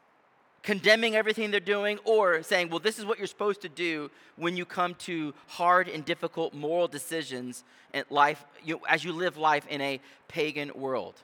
condemning 0.67 1.15
everything 1.15 1.53
they're 1.53 1.61
doing 1.61 1.97
or 2.05 2.43
saying, 2.43 2.69
well, 2.69 2.81
this 2.81 2.99
is 2.99 3.05
what 3.05 3.19
you're 3.19 3.29
supposed 3.29 3.61
to 3.63 3.69
do 3.69 4.11
when 4.35 4.57
you 4.57 4.65
come 4.65 4.95
to 4.97 5.33
hard 5.47 5.89
and 5.89 6.05
difficult 6.05 6.53
moral 6.53 6.89
decisions 6.89 7.63
in 7.95 8.05
life, 8.11 8.45
you, 8.65 8.81
as 8.89 9.05
you 9.05 9.13
live 9.13 9.37
life 9.37 9.65
in 9.69 9.81
a 9.81 10.01
pagan 10.27 10.73
world. 10.75 11.15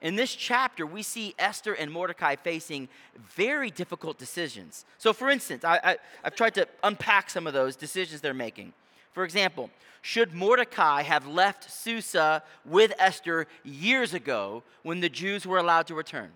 In 0.00 0.16
this 0.16 0.34
chapter, 0.34 0.86
we 0.86 1.02
see 1.02 1.34
Esther 1.38 1.74
and 1.74 1.92
Mordecai 1.92 2.36
facing 2.36 2.88
very 3.36 3.70
difficult 3.70 4.16
decisions. 4.16 4.86
So, 4.96 5.12
for 5.12 5.28
instance, 5.28 5.64
I, 5.64 5.80
I, 5.84 5.96
I've 6.24 6.34
tried 6.34 6.54
to 6.54 6.66
unpack 6.82 7.28
some 7.28 7.46
of 7.46 7.52
those 7.52 7.76
decisions 7.76 8.22
they're 8.22 8.32
making. 8.32 8.72
For 9.12 9.22
example, 9.22 9.68
should 10.00 10.32
Mordecai 10.32 11.02
have 11.02 11.26
left 11.26 11.70
Susa 11.70 12.42
with 12.64 12.94
Esther 12.98 13.48
years 13.64 14.14
ago 14.14 14.62
when 14.82 15.00
the 15.00 15.10
Jews 15.10 15.44
were 15.44 15.58
allowed 15.58 15.88
to 15.88 15.94
return? 15.94 16.30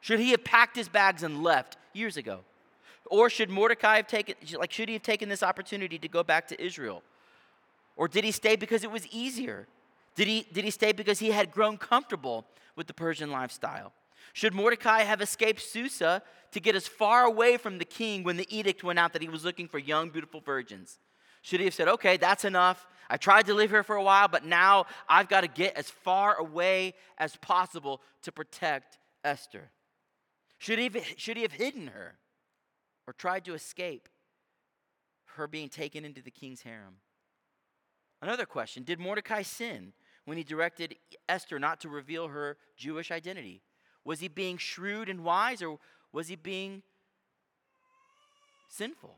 Should 0.00 0.20
he 0.20 0.30
have 0.30 0.44
packed 0.44 0.76
his 0.76 0.88
bags 0.88 1.22
and 1.22 1.42
left 1.42 1.76
years 1.92 2.16
ago? 2.16 2.40
Or 3.06 3.30
should 3.30 3.50
Mordecai 3.50 3.96
have 3.96 4.06
taken, 4.06 4.34
like, 4.58 4.72
should 4.72 4.88
he 4.88 4.94
have 4.94 5.02
taken 5.02 5.28
this 5.28 5.42
opportunity 5.42 5.98
to 5.98 6.08
go 6.08 6.22
back 6.22 6.46
to 6.48 6.62
Israel? 6.62 7.02
Or 7.96 8.06
did 8.06 8.24
he 8.24 8.30
stay 8.30 8.56
because 8.56 8.84
it 8.84 8.90
was 8.90 9.06
easier? 9.08 9.66
Did 10.14 10.28
he, 10.28 10.46
did 10.52 10.64
he 10.64 10.70
stay 10.70 10.92
because 10.92 11.18
he 11.18 11.30
had 11.30 11.50
grown 11.50 11.78
comfortable 11.78 12.44
with 12.76 12.86
the 12.86 12.94
Persian 12.94 13.30
lifestyle? 13.30 13.92
Should 14.32 14.54
Mordecai 14.54 15.02
have 15.02 15.20
escaped 15.20 15.60
Susa 15.60 16.22
to 16.52 16.60
get 16.60 16.76
as 16.76 16.86
far 16.86 17.24
away 17.24 17.56
from 17.56 17.78
the 17.78 17.84
king 17.84 18.24
when 18.24 18.36
the 18.36 18.46
edict 18.54 18.84
went 18.84 18.98
out 18.98 19.12
that 19.14 19.22
he 19.22 19.28
was 19.28 19.44
looking 19.44 19.68
for 19.68 19.78
young, 19.78 20.10
beautiful 20.10 20.40
virgins? 20.40 20.98
Should 21.42 21.60
he 21.60 21.66
have 21.66 21.74
said, 21.74 21.88
okay, 21.88 22.16
that's 22.16 22.44
enough? 22.44 22.86
I 23.10 23.16
tried 23.16 23.46
to 23.46 23.54
live 23.54 23.70
here 23.70 23.82
for 23.82 23.96
a 23.96 24.02
while, 24.02 24.28
but 24.28 24.44
now 24.44 24.86
I've 25.08 25.28
got 25.28 25.40
to 25.40 25.48
get 25.48 25.76
as 25.76 25.88
far 25.88 26.36
away 26.36 26.94
as 27.16 27.36
possible 27.36 28.00
to 28.22 28.32
protect 28.32 28.98
Esther? 29.24 29.70
Should 30.58 30.78
he, 30.78 30.84
have, 30.84 31.06
should 31.16 31.36
he 31.36 31.42
have 31.42 31.52
hidden 31.52 31.88
her 31.88 32.18
or 33.06 33.12
tried 33.12 33.44
to 33.44 33.54
escape 33.54 34.08
her 35.36 35.46
being 35.46 35.68
taken 35.68 36.04
into 36.04 36.20
the 36.20 36.30
king's 36.30 36.62
harem? 36.62 36.96
Another 38.20 38.46
question 38.46 38.82
Did 38.82 38.98
Mordecai 38.98 39.42
sin 39.42 39.92
when 40.24 40.36
he 40.36 40.44
directed 40.44 40.96
Esther 41.28 41.58
not 41.58 41.80
to 41.80 41.88
reveal 41.88 42.28
her 42.28 42.56
Jewish 42.76 43.10
identity? 43.10 43.62
Was 44.04 44.20
he 44.20 44.28
being 44.28 44.56
shrewd 44.56 45.08
and 45.08 45.22
wise, 45.22 45.62
or 45.62 45.78
was 46.12 46.28
he 46.28 46.36
being 46.36 46.82
sinful? 48.68 49.16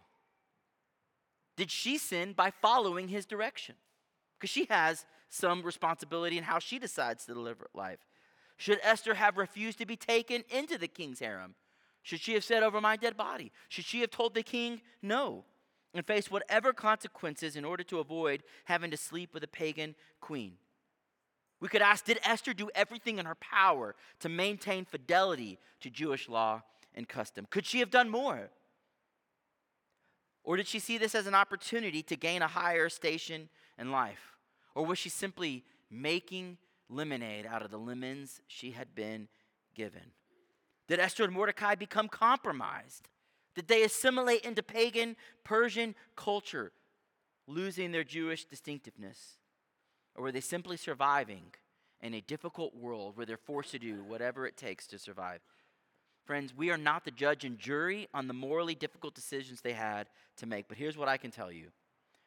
Did 1.57 1.71
she 1.71 1.99
sin 1.99 2.33
by 2.33 2.51
following 2.51 3.09
his 3.09 3.27
direction? 3.27 3.77
Because 4.39 4.51
she 4.51 4.67
has 4.71 5.05
some 5.29 5.63
responsibility 5.63 6.39
in 6.39 6.45
how 6.45 6.59
she 6.59 6.79
decides 6.79 7.25
to 7.27 7.35
live 7.35 7.59
her 7.59 7.71
life. 7.75 8.01
Should 8.61 8.81
Esther 8.83 9.15
have 9.15 9.39
refused 9.39 9.79
to 9.79 9.87
be 9.87 9.97
taken 9.97 10.45
into 10.51 10.77
the 10.77 10.87
king's 10.87 11.21
harem? 11.21 11.55
Should 12.03 12.21
she 12.21 12.35
have 12.35 12.45
said, 12.45 12.63
Over 12.63 12.79
my 12.79 12.95
dead 12.95 13.17
body? 13.17 13.53
Should 13.71 13.87
she 13.87 14.03
have 14.03 14.11
told 14.11 14.35
the 14.35 14.43
king 14.43 14.83
no 15.01 15.47
and 15.95 16.07
face 16.07 16.31
whatever 16.31 16.75
consequences 16.75 17.57
in 17.57 17.65
order 17.65 17.83
to 17.85 18.01
avoid 18.01 18.43
having 18.67 18.91
to 18.91 18.99
sleep 18.99 19.33
with 19.33 19.43
a 19.43 19.49
pagan 19.49 19.95
queen? 20.21 20.59
We 21.59 21.69
could 21.69 21.81
ask 21.81 22.05
Did 22.05 22.21
Esther 22.23 22.53
do 22.53 22.69
everything 22.75 23.17
in 23.17 23.25
her 23.25 23.35
power 23.35 23.95
to 24.19 24.29
maintain 24.29 24.85
fidelity 24.85 25.59
to 25.81 25.89
Jewish 25.89 26.29
law 26.29 26.61
and 26.95 27.09
custom? 27.09 27.47
Could 27.49 27.65
she 27.65 27.79
have 27.79 27.91
done 27.91 28.11
more? 28.11 28.51
Or 30.45 30.59
did 30.59 30.67
she 30.67 30.81
see 30.81 30.99
this 30.99 31.15
as 31.15 31.27
an 31.27 31.35
opportunity 31.35 32.03
to 32.03 32.15
gain 32.15 32.43
a 32.43 32.47
higher 32.47 32.91
station 32.91 33.49
in 33.79 33.91
life? 33.91 34.37
Or 34.75 34.85
was 34.85 34.99
she 34.99 35.09
simply 35.09 35.65
making 35.91 36.59
lemonade 36.91 37.47
out 37.47 37.63
of 37.63 37.71
the 37.71 37.79
lemons 37.79 38.41
she 38.47 38.73
had 38.73 38.95
been 38.95 39.29
given? 39.75 40.13
Did 40.89 41.01
Esther 41.01 41.25
and 41.25 41.33
Mordecai 41.33 41.75
become 41.77 42.09
compromised? 42.09 43.09
Did 43.55 43.69
they 43.69 43.83
assimilate 43.83 44.45
into 44.45 44.63
pagan 44.63 45.17
Persian 45.45 45.95
culture, 46.17 46.73
losing 47.47 47.93
their 47.93 48.05
Jewish 48.05 48.45
distinctiveness? 48.45 49.39
Or 50.15 50.25
were 50.25 50.33
they 50.33 50.41
simply 50.41 50.77
surviving 50.77 51.55
in 52.01 52.15
a 52.15 52.21
difficult 52.21 52.75
world 52.75 53.17
where 53.17 53.27
they're 53.27 53.37
forced 53.37 53.71
to 53.73 53.79
do 53.79 54.03
whatever 54.03 54.47
it 54.47 54.57
takes 54.57 54.87
to 54.89 54.99
survive? 54.99 55.41
Friends, 56.25 56.55
we 56.55 56.71
are 56.71 56.77
not 56.77 57.05
the 57.05 57.11
judge 57.11 57.45
and 57.45 57.59
jury 57.59 58.09
on 58.15 58.29
the 58.29 58.35
morally 58.35 58.75
difficult 58.75 59.15
decisions 59.15 59.61
they 59.61 59.73
had 59.73 60.09
to 60.37 60.47
make, 60.47 60.69
but 60.69 60.79
here's 60.79 60.97
what 60.97 61.09
I 61.09 61.17
can 61.17 61.31
tell 61.31 61.51
you 61.51 61.69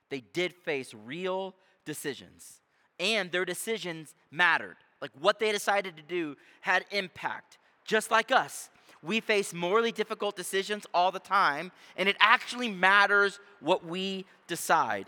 they 0.09 0.22
did 0.22 0.53
face 0.53 0.93
real 0.93 1.55
decisions, 1.86 2.61
and 3.04 3.32
their 3.32 3.45
decisions 3.45 4.16
mattered. 4.32 4.78
Like 5.01 5.12
what 5.20 5.39
they 5.39 5.51
decided 5.51 5.97
to 5.97 6.04
do 6.04 6.36
had 6.62 6.86
impact, 6.91 7.58
just 7.86 8.10
like 8.10 8.32
us. 8.32 8.70
We 9.04 9.20
face 9.20 9.54
morally 9.54 9.91
difficult 9.91 10.38
decisions 10.38 10.88
all 10.93 11.12
the 11.12 11.20
time, 11.20 11.74
and 11.97 12.08
it 12.08 12.16
actually 12.22 12.70
matters 12.70 13.39
what 13.60 13.86
we 13.86 14.26
decide 14.47 15.08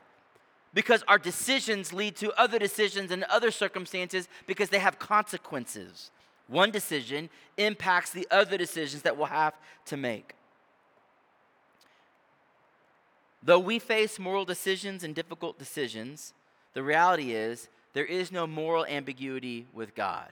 because 0.73 1.01
our 1.07 1.17
decisions 1.17 1.93
lead 1.93 2.17
to 2.17 2.37
other 2.37 2.59
decisions 2.59 3.09
and 3.09 3.23
other 3.23 3.49
circumstances 3.49 4.27
because 4.45 4.69
they 4.69 4.79
have 4.79 4.99
consequences. 4.99 6.11
One 6.49 6.69
decision 6.69 7.29
impacts 7.57 8.11
the 8.11 8.27
other 8.29 8.57
decisions 8.57 9.01
that 9.03 9.15
we'll 9.15 9.27
have 9.27 9.53
to 9.85 9.95
make. 9.95 10.33
Though 13.41 13.59
we 13.59 13.79
face 13.79 14.19
moral 14.19 14.43
decisions 14.43 15.03
and 15.03 15.15
difficult 15.15 15.57
decisions, 15.57 16.33
the 16.73 16.83
reality 16.83 17.31
is 17.31 17.69
there 17.95 18.05
is 18.05 18.29
no 18.29 18.45
moral 18.45 18.85
ambiguity 18.85 19.67
with 19.73 19.95
God. 19.95 20.27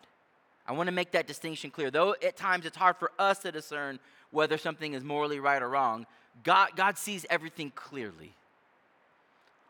I 0.68 0.74
want 0.74 0.88
to 0.88 0.93
make 0.93 1.11
that 1.14 1.28
distinction 1.28 1.72
clear. 1.72 1.89
Though 1.89 2.14
at 2.22 2.36
times 2.36 2.66
it's 2.66 2.76
hard 2.76 2.97
for 2.97 3.09
us 3.18 3.39
to 3.39 3.53
discern 3.53 3.99
whether 4.32 4.57
something 4.57 4.93
is 4.93 5.01
morally 5.01 5.39
right 5.39 5.61
or 5.61 5.70
wrong, 5.70 6.05
God, 6.43 6.72
God 6.76 6.97
sees 6.97 7.26
everything 7.30 7.72
clearly. 7.74 8.34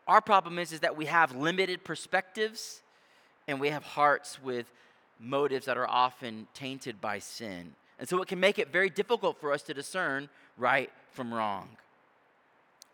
Our 0.08 0.20
problem 0.20 0.58
is, 0.58 0.72
is 0.72 0.80
that 0.80 0.96
we 0.96 1.06
have 1.06 1.36
limited 1.36 1.84
perspectives 1.84 2.82
and 3.46 3.60
we 3.60 3.68
have 3.68 3.84
hearts 3.84 4.42
with 4.42 4.66
motives 5.20 5.66
that 5.66 5.76
are 5.76 5.88
often 5.88 6.48
tainted 6.52 7.00
by 7.00 7.20
sin. 7.20 7.74
And 8.00 8.08
so 8.08 8.20
it 8.20 8.26
can 8.26 8.40
make 8.40 8.58
it 8.58 8.72
very 8.72 8.90
difficult 8.90 9.40
for 9.40 9.52
us 9.52 9.62
to 9.62 9.74
discern 9.74 10.28
right 10.58 10.90
from 11.12 11.32
wrong. 11.32 11.68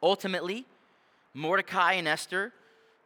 Ultimately, 0.03 0.67
Mordecai 1.33 1.95
and 1.95 2.07
Esther 2.07 2.53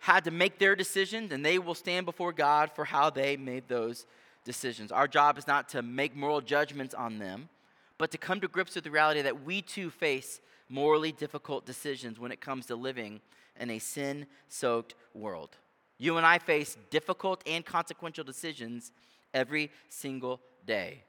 had 0.05 0.25
to 0.25 0.31
make 0.31 0.59
their 0.59 0.77
decisions, 0.77 1.33
and 1.33 1.43
they 1.43 1.59
will 1.59 1.75
stand 1.75 2.05
before 2.05 2.31
God 2.31 2.71
for 2.75 2.85
how 2.85 3.09
they 3.09 3.39
made 3.39 3.69
those 3.69 4.05
decisions. 4.45 4.93
Our 4.93 5.09
job 5.09 5.39
is 5.39 5.47
not 5.47 5.71
to 5.71 5.81
make 5.81 6.15
moral 6.15 6.43
judgments 6.43 6.93
on 6.93 7.19
them, 7.19 7.49
but 7.97 8.11
to 8.11 8.19
come 8.19 8.39
to 8.43 8.49
grips 8.49 8.75
with 8.75 8.85
the 8.85 8.91
reality 8.91 9.23
that 9.23 9.45
we 9.45 9.63
too 9.63 9.89
face 9.89 10.43
morally 10.69 11.11
difficult 11.11 11.65
decisions 11.65 12.21
when 12.21 12.33
it 12.33 12.43
comes 12.43 12.67
to 12.67 12.77
living 12.77 13.23
in 13.59 13.71
a 13.71 13.79
sin 13.79 14.27
soaked 14.51 14.95
world. 15.15 15.57
You 15.97 16.19
and 16.19 16.27
I 16.27 16.37
face 16.37 16.77
difficult 16.91 17.43
and 17.47 17.65
consequential 17.65 18.25
decisions 18.25 18.93
every 19.33 19.71
single 19.89 20.43
day. 20.67 21.05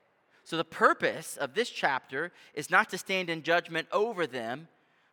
So, 0.46 0.56
the 0.56 0.64
purpose 0.64 1.36
of 1.36 1.54
this 1.54 1.70
chapter 1.70 2.32
is 2.54 2.70
not 2.70 2.90
to 2.92 2.98
stand 2.98 3.30
in 3.30 3.44
judgment 3.44 3.90
over 3.92 4.26
them, 4.26 4.70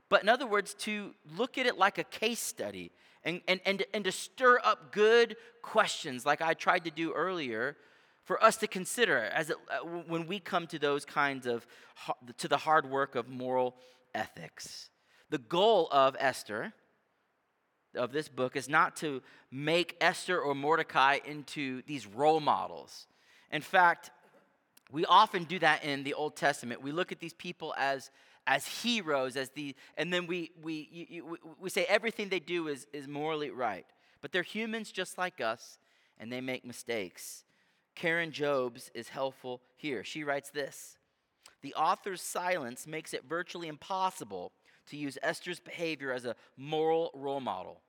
but 0.08 0.22
in 0.22 0.28
other 0.28 0.46
words, 0.46 0.72
to 0.74 1.14
look 1.36 1.58
at 1.58 1.66
it 1.66 1.78
like 1.78 1.98
a 1.98 2.04
case 2.04 2.38
study 2.38 2.92
and, 3.24 3.40
and, 3.46 3.60
and, 3.64 3.84
and 3.94 4.04
to 4.04 4.12
stir 4.12 4.58
up 4.64 4.92
good 4.92 5.36
questions, 5.62 6.26
like 6.26 6.42
I 6.42 6.54
tried 6.54 6.84
to 6.84 6.90
do 6.90 7.12
earlier, 7.12 7.76
for 8.24 8.42
us 8.42 8.56
to 8.58 8.66
consider 8.66 9.18
as 9.18 9.50
it, 9.50 9.56
uh, 9.70 9.84
when 9.84 10.26
we 10.26 10.38
come 10.38 10.66
to 10.68 10.78
those 10.78 11.04
kinds 11.04 11.46
of, 11.46 11.66
to 12.38 12.48
the 12.48 12.56
hard 12.56 12.88
work 12.88 13.14
of 13.14 13.28
moral 13.28 13.76
ethics. 14.14 14.90
The 15.30 15.38
goal 15.38 15.88
of 15.90 16.16
Esther 16.18 16.72
of 17.94 18.12
this 18.12 18.28
book 18.28 18.56
is 18.56 18.68
not 18.68 18.96
to 18.96 19.22
make 19.50 19.96
Esther 20.00 20.40
or 20.40 20.54
Mordecai 20.54 21.18
into 21.24 21.82
these 21.86 22.06
role 22.06 22.40
models. 22.40 23.06
In 23.50 23.60
fact, 23.60 24.10
we 24.90 25.04
often 25.06 25.44
do 25.44 25.58
that 25.58 25.84
in 25.84 26.04
the 26.04 26.14
Old 26.14 26.36
Testament. 26.36 26.82
We 26.82 26.92
look 26.92 27.12
at 27.12 27.20
these 27.20 27.34
people 27.34 27.74
as 27.76 28.10
as 28.46 28.66
heroes, 28.66 29.36
as 29.36 29.50
the, 29.50 29.74
and 29.96 30.12
then 30.12 30.26
we 30.26 30.50
we 30.62 30.88
you, 30.90 31.38
we 31.60 31.70
say 31.70 31.84
everything 31.88 32.28
they 32.28 32.40
do 32.40 32.68
is 32.68 32.86
is 32.92 33.06
morally 33.06 33.50
right. 33.50 33.86
But 34.20 34.32
they're 34.32 34.42
humans 34.42 34.92
just 34.92 35.18
like 35.18 35.40
us, 35.40 35.78
and 36.18 36.32
they 36.32 36.40
make 36.40 36.64
mistakes. 36.64 37.44
Karen 37.94 38.32
Jobes 38.32 38.90
is 38.94 39.08
helpful 39.08 39.60
here. 39.76 40.04
She 40.04 40.24
writes 40.24 40.50
this: 40.50 40.98
The 41.62 41.74
author's 41.74 42.22
silence 42.22 42.86
makes 42.86 43.14
it 43.14 43.24
virtually 43.28 43.68
impossible 43.68 44.52
to 44.86 44.96
use 44.96 45.18
Esther's 45.22 45.60
behavior 45.60 46.12
as 46.12 46.24
a 46.24 46.36
moral 46.56 47.10
role 47.14 47.40
model. 47.40 47.80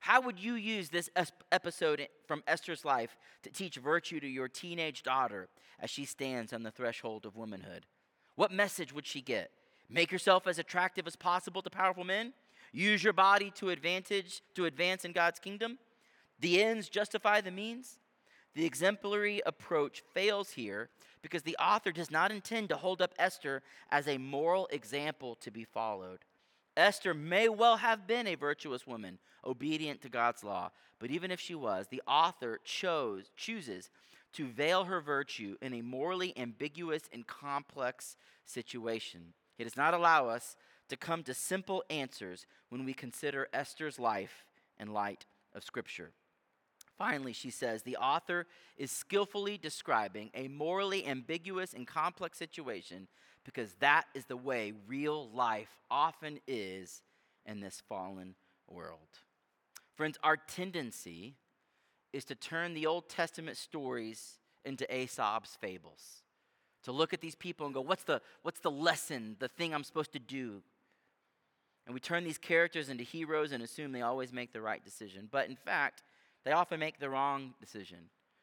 How 0.00 0.20
would 0.20 0.38
you 0.38 0.54
use 0.54 0.88
this 0.88 1.10
episode 1.50 2.06
from 2.26 2.42
Esther's 2.46 2.84
life 2.84 3.16
to 3.42 3.50
teach 3.50 3.76
virtue 3.76 4.20
to 4.20 4.28
your 4.28 4.48
teenage 4.48 5.02
daughter 5.02 5.48
as 5.80 5.90
she 5.90 6.04
stands 6.04 6.52
on 6.52 6.62
the 6.62 6.70
threshold 6.70 7.26
of 7.26 7.36
womanhood? 7.36 7.84
What 8.36 8.52
message 8.52 8.92
would 8.92 9.06
she 9.06 9.20
get? 9.20 9.50
Make 9.90 10.12
yourself 10.12 10.46
as 10.46 10.58
attractive 10.58 11.06
as 11.06 11.16
possible 11.16 11.62
to 11.62 11.70
powerful 11.70 12.04
men? 12.04 12.32
Use 12.72 13.02
your 13.02 13.12
body 13.12 13.50
to 13.56 13.70
advantage 13.70 14.42
to 14.54 14.66
advance 14.66 15.04
in 15.04 15.12
God's 15.12 15.38
kingdom? 15.38 15.78
The 16.40 16.62
ends 16.62 16.88
justify 16.88 17.40
the 17.40 17.50
means? 17.50 17.98
The 18.54 18.66
exemplary 18.66 19.40
approach 19.46 20.02
fails 20.12 20.50
here 20.50 20.90
because 21.22 21.42
the 21.42 21.56
author 21.56 21.92
does 21.92 22.10
not 22.10 22.30
intend 22.30 22.68
to 22.68 22.76
hold 22.76 23.00
up 23.00 23.14
Esther 23.18 23.62
as 23.90 24.06
a 24.06 24.18
moral 24.18 24.68
example 24.70 25.36
to 25.36 25.50
be 25.50 25.64
followed. 25.64 26.20
Esther 26.76 27.14
may 27.14 27.48
well 27.48 27.76
have 27.78 28.06
been 28.06 28.26
a 28.26 28.34
virtuous 28.36 28.86
woman, 28.86 29.18
obedient 29.44 30.00
to 30.02 30.08
God's 30.08 30.44
law, 30.44 30.70
but 31.00 31.10
even 31.10 31.30
if 31.30 31.40
she 31.40 31.54
was, 31.54 31.86
the 31.88 32.02
author 32.06 32.60
chose 32.64 33.30
chooses 33.36 33.90
to 34.32 34.46
veil 34.46 34.84
her 34.84 35.00
virtue 35.00 35.56
in 35.62 35.74
a 35.74 35.82
morally 35.82 36.32
ambiguous 36.36 37.02
and 37.12 37.26
complex 37.26 38.16
situation. 38.44 39.32
He 39.58 39.64
does 39.64 39.76
not 39.76 39.92
allow 39.92 40.28
us 40.28 40.56
to 40.88 40.96
come 40.96 41.22
to 41.24 41.34
simple 41.34 41.84
answers 41.90 42.46
when 42.70 42.84
we 42.84 42.94
consider 42.94 43.48
Esther's 43.52 43.98
life 43.98 44.44
in 44.78 44.92
light 44.92 45.26
of 45.54 45.64
Scripture. 45.64 46.12
Finally, 46.96 47.32
she 47.32 47.50
says 47.50 47.82
the 47.82 47.96
author 47.96 48.46
is 48.76 48.90
skillfully 48.90 49.58
describing 49.58 50.30
a 50.34 50.48
morally 50.48 51.06
ambiguous 51.06 51.74
and 51.74 51.86
complex 51.86 52.38
situation 52.38 53.08
because 53.44 53.74
that 53.80 54.04
is 54.14 54.24
the 54.26 54.36
way 54.36 54.72
real 54.86 55.28
life 55.30 55.76
often 55.90 56.38
is 56.46 57.02
in 57.46 57.60
this 57.60 57.82
fallen 57.88 58.34
world. 58.68 58.98
Friends, 59.94 60.18
our 60.22 60.36
tendency 60.36 61.34
is 62.12 62.24
to 62.24 62.34
turn 62.34 62.74
the 62.74 62.86
Old 62.86 63.08
Testament 63.08 63.56
stories 63.56 64.38
into 64.64 64.86
Aesop's 64.94 65.56
fables. 65.60 66.22
To 66.84 66.92
look 66.92 67.12
at 67.12 67.20
these 67.20 67.34
people 67.34 67.66
and 67.66 67.74
go, 67.74 67.80
what's 67.80 68.04
the, 68.04 68.20
what's 68.42 68.60
the 68.60 68.70
lesson, 68.70 69.36
the 69.40 69.48
thing 69.48 69.74
I'm 69.74 69.84
supposed 69.84 70.12
to 70.12 70.18
do? 70.18 70.62
And 71.86 71.94
we 71.94 72.00
turn 72.00 72.24
these 72.24 72.38
characters 72.38 72.88
into 72.88 73.02
heroes 73.02 73.52
and 73.52 73.62
assume 73.62 73.92
they 73.92 74.02
always 74.02 74.32
make 74.32 74.52
the 74.52 74.60
right 74.60 74.84
decision. 74.84 75.28
But 75.30 75.48
in 75.48 75.56
fact, 75.56 76.02
they 76.44 76.52
often 76.52 76.78
make 76.78 76.98
the 76.98 77.10
wrong 77.10 77.54
decision. 77.60 77.98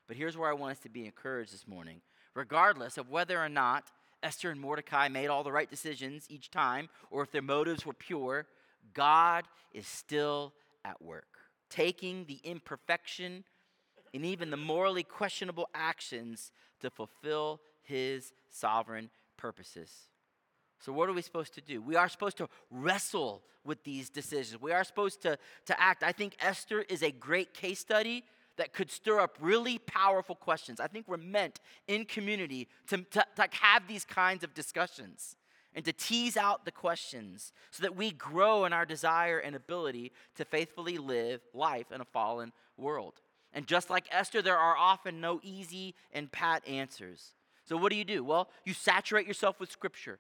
But 0.08 0.18
here's 0.18 0.38
where 0.38 0.50
I 0.50 0.54
want 0.54 0.72
us 0.72 0.80
to 0.80 0.90
be 0.90 1.06
encouraged 1.06 1.54
this 1.54 1.68
morning. 1.68 2.02
Regardless 2.34 2.98
of 2.98 3.10
whether 3.10 3.40
or 3.40 3.50
not 3.50 3.92
Esther 4.22 4.50
and 4.50 4.60
Mordecai 4.60 5.08
made 5.08 5.28
all 5.28 5.44
the 5.44 5.52
right 5.52 5.70
decisions 5.70 6.26
each 6.30 6.50
time, 6.52 6.90
or 7.12 7.22
if 7.24 7.32
their 7.32 7.42
motives 7.42 7.86
were 7.86 7.94
pure, 7.94 8.48
God 8.94 9.46
is 9.74 9.88
still 9.88 10.54
at 10.84 11.02
work, 11.02 11.38
taking 11.70 12.26
the 12.26 12.40
imperfection 12.44 13.44
and 14.14 14.26
even 14.26 14.50
the 14.50 14.58
morally 14.58 15.04
questionable 15.04 15.70
actions 15.74 16.52
to 16.82 16.90
fulfill 16.90 17.60
his 17.86 18.34
sovereign 18.50 19.10
purposes. 19.38 19.92
So, 20.80 20.92
what 20.94 21.10
are 21.10 21.14
we 21.14 21.22
supposed 21.22 21.54
to 21.56 21.62
do? 21.62 21.82
We 21.82 21.96
are 21.96 22.10
supposed 22.10 22.38
to 22.38 22.50
wrestle 22.70 23.42
with 23.64 23.84
these 23.84 24.10
decisions. 24.10 24.62
We 24.62 24.72
are 24.72 24.84
supposed 24.84 25.22
to, 25.24 25.38
to 25.66 25.82
act. 25.82 26.04
I 26.04 26.12
think 26.12 26.36
Esther 26.40 26.82
is 26.82 27.02
a 27.02 27.12
great 27.12 27.54
case 27.54 27.80
study 27.80 28.24
that 28.58 28.74
could 28.74 28.92
stir 28.92 29.20
up 29.20 29.38
really 29.40 29.80
powerful 29.80 30.36
questions. 30.36 30.80
I 30.80 30.88
think 30.88 31.08
we're 31.08 31.18
meant 31.18 31.60
in 31.88 32.06
community 32.06 32.68
to, 32.88 32.98
to, 32.98 33.26
to 33.36 33.48
have 33.52 33.88
these 33.88 34.06
kinds 34.06 34.44
of 34.44 34.54
discussions 34.54 35.36
and 35.74 35.84
to 35.84 35.92
tease 35.92 36.38
out 36.38 36.64
the 36.64 36.72
questions 36.72 37.52
so 37.72 37.82
that 37.84 37.96
we 37.96 38.12
grow 38.12 38.66
in 38.66 38.72
our 38.72 38.86
desire 38.86 39.40
and 39.40 39.56
ability 39.56 40.12
to 40.36 40.46
faithfully 40.46 40.98
live 40.98 41.42
life 41.54 41.92
in 41.92 42.00
a 42.00 42.06
fallen 42.06 42.54
world. 42.78 43.16
And 43.54 43.68
just 43.68 43.90
like 43.90 44.06
Esther, 44.12 44.42
there 44.42 44.58
are 44.58 44.76
often 44.76 45.20
no 45.20 45.40
easy 45.44 45.96
and 46.14 46.32
pat 46.32 46.66
answers. 46.68 47.35
So, 47.66 47.78
what 47.78 47.92
do 47.92 47.98
you 47.98 48.06
do? 48.06 48.24
Well, 48.24 48.50
you 48.64 48.74
saturate 48.74 49.28
yourself 49.28 49.60
with 49.60 49.72
Scripture 49.72 50.20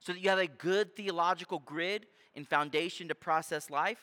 so 0.00 0.12
that 0.12 0.20
you 0.20 0.30
have 0.30 0.38
a 0.38 0.46
good 0.46 0.96
theological 0.96 1.60
grid 1.60 2.06
and 2.34 2.46
foundation 2.46 3.08
to 3.08 3.14
process 3.14 3.70
life. 3.70 3.98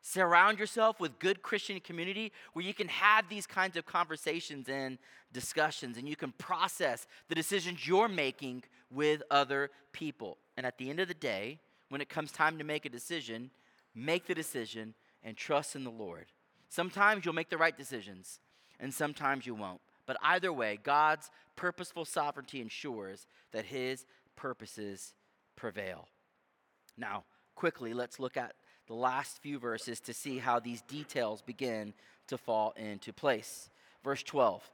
Surround 0.00 0.58
yourself 0.58 0.98
with 0.98 1.18
good 1.18 1.42
Christian 1.42 1.78
community 1.78 2.32
where 2.54 2.64
you 2.64 2.74
can 2.74 2.88
have 2.88 3.28
these 3.28 3.46
kinds 3.46 3.76
of 3.76 3.86
conversations 3.86 4.68
and 4.68 4.98
discussions 5.32 5.96
and 5.96 6.08
you 6.08 6.16
can 6.16 6.32
process 6.32 7.06
the 7.28 7.34
decisions 7.34 7.86
you're 7.86 8.08
making 8.08 8.64
with 8.90 9.22
other 9.30 9.70
people. 9.92 10.38
And 10.56 10.66
at 10.66 10.76
the 10.76 10.90
end 10.90 10.98
of 10.98 11.08
the 11.08 11.14
day, 11.14 11.60
when 11.88 12.00
it 12.00 12.08
comes 12.08 12.32
time 12.32 12.58
to 12.58 12.64
make 12.64 12.84
a 12.84 12.88
decision, 12.88 13.50
make 13.94 14.26
the 14.26 14.34
decision 14.34 14.94
and 15.22 15.36
trust 15.36 15.76
in 15.76 15.84
the 15.84 15.90
Lord. 15.90 16.26
Sometimes 16.68 17.24
you'll 17.24 17.34
make 17.34 17.50
the 17.50 17.58
right 17.58 17.76
decisions 17.76 18.40
and 18.80 18.92
sometimes 18.92 19.46
you 19.46 19.54
won't. 19.54 19.80
But 20.12 20.20
either 20.24 20.52
way, 20.52 20.78
God's 20.82 21.30
purposeful 21.56 22.04
sovereignty 22.04 22.60
ensures 22.60 23.26
that 23.52 23.64
his 23.64 24.04
purposes 24.36 25.14
prevail. 25.56 26.06
Now, 26.98 27.24
quickly, 27.54 27.94
let's 27.94 28.20
look 28.20 28.36
at 28.36 28.52
the 28.88 28.92
last 28.92 29.40
few 29.40 29.58
verses 29.58 30.00
to 30.00 30.12
see 30.12 30.36
how 30.36 30.60
these 30.60 30.82
details 30.82 31.40
begin 31.40 31.94
to 32.26 32.36
fall 32.36 32.74
into 32.76 33.10
place. 33.14 33.70
Verse 34.04 34.22
12. 34.22 34.70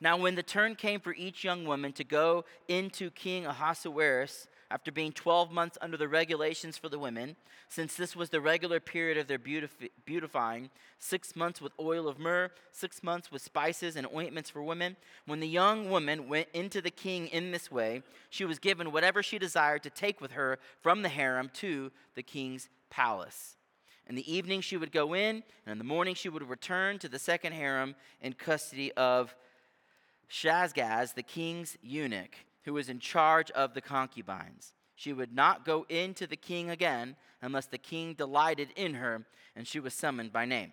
Now, 0.00 0.16
when 0.16 0.34
the 0.34 0.42
turn 0.42 0.74
came 0.74 0.98
for 0.98 1.14
each 1.14 1.44
young 1.44 1.64
woman 1.64 1.92
to 1.92 2.02
go 2.02 2.44
into 2.66 3.12
King 3.12 3.46
Ahasuerus, 3.46 4.48
after 4.72 4.90
being 4.90 5.12
12 5.12 5.52
months 5.52 5.76
under 5.82 5.98
the 5.98 6.08
regulations 6.08 6.78
for 6.78 6.88
the 6.88 6.98
women, 6.98 7.36
since 7.68 7.94
this 7.94 8.16
was 8.16 8.30
the 8.30 8.40
regular 8.40 8.80
period 8.80 9.18
of 9.18 9.26
their 9.26 9.38
beautifying, 10.06 10.70
six 10.98 11.36
months 11.36 11.60
with 11.60 11.74
oil 11.78 12.08
of 12.08 12.18
myrrh, 12.18 12.50
six 12.70 13.02
months 13.02 13.30
with 13.30 13.42
spices 13.42 13.96
and 13.96 14.06
ointments 14.14 14.48
for 14.48 14.62
women. 14.62 14.96
When 15.26 15.40
the 15.40 15.48
young 15.48 15.90
woman 15.90 16.26
went 16.26 16.48
into 16.54 16.80
the 16.80 16.90
king 16.90 17.26
in 17.26 17.50
this 17.50 17.70
way, 17.70 18.02
she 18.30 18.46
was 18.46 18.58
given 18.58 18.92
whatever 18.92 19.22
she 19.22 19.38
desired 19.38 19.82
to 19.82 19.90
take 19.90 20.22
with 20.22 20.32
her 20.32 20.58
from 20.80 21.02
the 21.02 21.10
harem 21.10 21.50
to 21.54 21.92
the 22.14 22.22
king's 22.22 22.70
palace. 22.88 23.56
In 24.08 24.14
the 24.14 24.32
evening 24.32 24.62
she 24.62 24.78
would 24.78 24.90
go 24.90 25.14
in, 25.14 25.42
and 25.66 25.72
in 25.72 25.78
the 25.78 25.84
morning 25.84 26.14
she 26.14 26.30
would 26.30 26.48
return 26.48 26.98
to 27.00 27.10
the 27.10 27.18
second 27.18 27.52
harem 27.52 27.94
in 28.22 28.32
custody 28.32 28.90
of 28.92 29.34
Shaashgaz, 30.30 31.14
the 31.14 31.22
king's 31.22 31.76
eunuch 31.82 32.36
who 32.64 32.74
was 32.74 32.88
in 32.88 32.98
charge 32.98 33.50
of 33.52 33.74
the 33.74 33.80
concubines. 33.80 34.72
She 34.94 35.12
would 35.12 35.34
not 35.34 35.64
go 35.64 35.84
in 35.88 36.14
to 36.14 36.26
the 36.26 36.36
king 36.36 36.70
again 36.70 37.16
unless 37.40 37.66
the 37.66 37.78
king 37.78 38.14
delighted 38.14 38.68
in 38.76 38.94
her 38.94 39.24
and 39.56 39.66
she 39.66 39.80
was 39.80 39.94
summoned 39.94 40.32
by 40.32 40.44
name. 40.44 40.72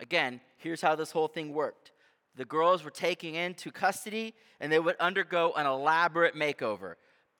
Again, 0.00 0.40
here's 0.56 0.82
how 0.82 0.94
this 0.94 1.12
whole 1.12 1.28
thing 1.28 1.52
worked 1.52 1.92
the 2.36 2.44
girls 2.44 2.82
were 2.82 2.90
taken 2.90 3.34
into 3.34 3.70
custody 3.70 4.34
and 4.60 4.70
they 4.70 4.80
would 4.80 4.96
undergo 4.96 5.52
an 5.56 5.66
elaborate 5.66 6.34
makeover. 6.34 6.94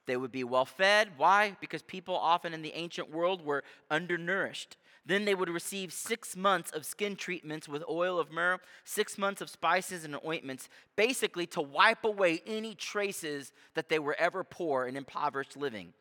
They 0.06 0.16
would 0.16 0.30
be 0.30 0.44
well 0.44 0.64
fed. 0.64 1.08
Why? 1.16 1.56
Because 1.60 1.82
people 1.82 2.16
often 2.16 2.54
in 2.54 2.62
the 2.62 2.74
ancient 2.74 3.10
world 3.10 3.44
were 3.44 3.64
undernourished. 3.90 4.76
Then 5.06 5.26
they 5.26 5.34
would 5.34 5.50
receive 5.50 5.92
six 5.92 6.34
months 6.34 6.70
of 6.70 6.86
skin 6.86 7.14
treatments 7.16 7.68
with 7.68 7.84
oil 7.88 8.18
of 8.18 8.32
myrrh, 8.32 8.58
six 8.84 9.18
months 9.18 9.42
of 9.42 9.50
spices 9.50 10.04
and 10.04 10.16
ointments, 10.24 10.68
basically 10.96 11.46
to 11.48 11.60
wipe 11.60 12.04
away 12.04 12.42
any 12.46 12.74
traces 12.74 13.52
that 13.74 13.90
they 13.90 13.98
were 13.98 14.16
ever 14.18 14.42
poor 14.44 14.86
and 14.86 14.96
impoverished 14.96 15.56
living. 15.56 15.92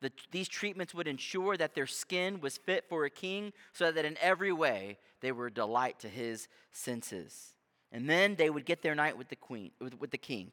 The, 0.00 0.12
these 0.30 0.48
treatments 0.48 0.94
would 0.94 1.08
ensure 1.08 1.56
that 1.56 1.74
their 1.74 1.86
skin 1.86 2.40
was 2.40 2.56
fit 2.56 2.84
for 2.88 3.04
a 3.04 3.10
king, 3.10 3.52
so 3.72 3.90
that 3.90 4.04
in 4.04 4.16
every 4.20 4.52
way 4.52 4.98
they 5.20 5.32
were 5.32 5.46
a 5.46 5.52
delight 5.52 5.98
to 6.00 6.08
his 6.08 6.48
senses. 6.70 7.54
And 7.90 8.08
then 8.08 8.36
they 8.36 8.50
would 8.50 8.64
get 8.64 8.82
their 8.82 8.94
night 8.94 9.18
with 9.18 9.28
the 9.28 9.36
queen, 9.36 9.72
with, 9.80 9.98
with 10.00 10.10
the 10.10 10.18
king. 10.18 10.52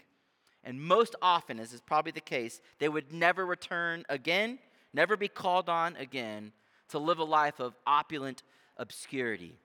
And 0.63 0.81
most 0.81 1.15
often, 1.21 1.59
as 1.59 1.73
is 1.73 1.81
probably 1.81 2.11
the 2.11 2.21
case, 2.21 2.59
they 2.79 2.89
would 2.89 3.13
never 3.13 3.45
return 3.45 4.03
again, 4.09 4.59
never 4.93 5.15
be 5.15 5.27
called 5.27 5.69
on 5.69 5.95
again 5.95 6.51
to 6.89 6.99
live 6.99 7.19
a 7.19 7.23
life 7.23 7.59
of 7.59 7.75
opulent 7.87 8.43
obscurity. 8.77 9.55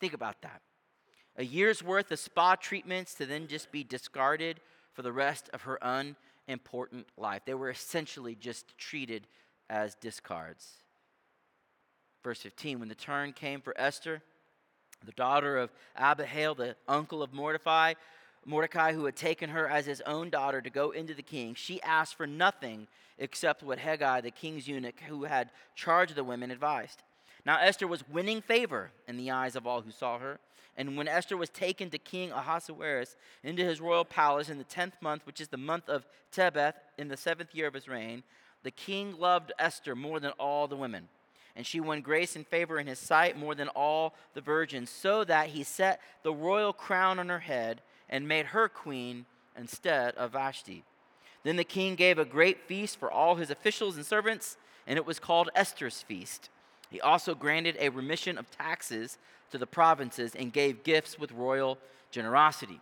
Think 0.00 0.14
about 0.14 0.42
that. 0.42 0.62
A 1.36 1.44
year's 1.44 1.82
worth 1.82 2.10
of 2.10 2.18
spa 2.18 2.56
treatments 2.56 3.14
to 3.14 3.26
then 3.26 3.46
just 3.46 3.70
be 3.70 3.84
discarded 3.84 4.60
for 4.92 5.02
the 5.02 5.12
rest 5.12 5.48
of 5.52 5.62
her 5.62 5.78
unimportant 5.82 7.06
life. 7.16 7.42
They 7.44 7.54
were 7.54 7.70
essentially 7.70 8.34
just 8.34 8.76
treated 8.76 9.26
as 9.68 9.94
discards. 9.94 10.66
Verse 12.22 12.40
15 12.40 12.80
When 12.80 12.88
the 12.88 12.94
turn 12.94 13.32
came 13.32 13.60
for 13.60 13.74
Esther, 13.78 14.22
the 15.04 15.12
daughter 15.12 15.56
of 15.56 15.70
Abihail, 15.96 16.54
the 16.54 16.76
uncle 16.88 17.22
of 17.22 17.32
Mordecai, 17.32 17.94
Mordecai, 18.46 18.92
who 18.92 19.04
had 19.04 19.16
taken 19.16 19.50
her 19.50 19.68
as 19.68 19.86
his 19.86 20.00
own 20.02 20.30
daughter 20.30 20.60
to 20.60 20.70
go 20.70 20.90
into 20.90 21.14
the 21.14 21.22
king, 21.22 21.54
she 21.54 21.82
asked 21.82 22.16
for 22.16 22.26
nothing 22.26 22.86
except 23.18 23.62
what 23.62 23.78
Hegai, 23.78 24.22
the 24.22 24.30
king's 24.30 24.66
eunuch, 24.66 25.00
who 25.06 25.24
had 25.24 25.50
charge 25.74 26.10
of 26.10 26.16
the 26.16 26.24
women, 26.24 26.50
advised. 26.50 27.02
Now 27.44 27.58
Esther 27.60 27.86
was 27.86 28.08
winning 28.08 28.40
favor 28.40 28.90
in 29.06 29.16
the 29.16 29.30
eyes 29.30 29.56
of 29.56 29.66
all 29.66 29.82
who 29.82 29.90
saw 29.90 30.18
her. 30.18 30.40
And 30.76 30.96
when 30.96 31.08
Esther 31.08 31.36
was 31.36 31.50
taken 31.50 31.90
to 31.90 31.98
King 31.98 32.32
Ahasuerus 32.32 33.16
into 33.42 33.64
his 33.64 33.80
royal 33.80 34.04
palace 34.04 34.48
in 34.48 34.56
the 34.56 34.64
tenth 34.64 34.94
month, 35.02 35.26
which 35.26 35.40
is 35.40 35.48
the 35.48 35.56
month 35.56 35.88
of 35.88 36.06
Tebeth, 36.32 36.74
in 36.96 37.08
the 37.08 37.16
seventh 37.16 37.54
year 37.54 37.66
of 37.66 37.74
his 37.74 37.88
reign, 37.88 38.22
the 38.62 38.70
king 38.70 39.18
loved 39.18 39.52
Esther 39.58 39.94
more 39.94 40.20
than 40.20 40.32
all 40.32 40.68
the 40.68 40.76
women. 40.76 41.08
And 41.56 41.66
she 41.66 41.80
won 41.80 42.00
grace 42.00 42.36
and 42.36 42.46
favor 42.46 42.78
in 42.78 42.86
his 42.86 42.98
sight 42.98 43.36
more 43.36 43.54
than 43.54 43.68
all 43.68 44.14
the 44.34 44.40
virgins, 44.40 44.88
so 44.88 45.24
that 45.24 45.48
he 45.48 45.64
set 45.64 46.00
the 46.22 46.32
royal 46.32 46.72
crown 46.72 47.18
on 47.18 47.28
her 47.28 47.40
head 47.40 47.82
and 48.10 48.28
made 48.28 48.46
her 48.46 48.68
queen 48.68 49.24
instead 49.56 50.14
of 50.16 50.32
Vashti. 50.32 50.84
Then 51.42 51.56
the 51.56 51.64
king 51.64 51.94
gave 51.94 52.18
a 52.18 52.24
great 52.26 52.60
feast 52.66 52.98
for 52.98 53.10
all 53.10 53.36
his 53.36 53.50
officials 53.50 53.96
and 53.96 54.04
servants, 54.04 54.58
and 54.86 54.98
it 54.98 55.06
was 55.06 55.18
called 55.18 55.48
Esther's 55.54 56.02
feast. 56.02 56.50
He 56.90 57.00
also 57.00 57.34
granted 57.34 57.76
a 57.78 57.88
remission 57.88 58.36
of 58.36 58.50
taxes 58.50 59.16
to 59.52 59.58
the 59.58 59.66
provinces 59.66 60.34
and 60.34 60.52
gave 60.52 60.82
gifts 60.82 61.18
with 61.18 61.32
royal 61.32 61.78
generosity. 62.10 62.80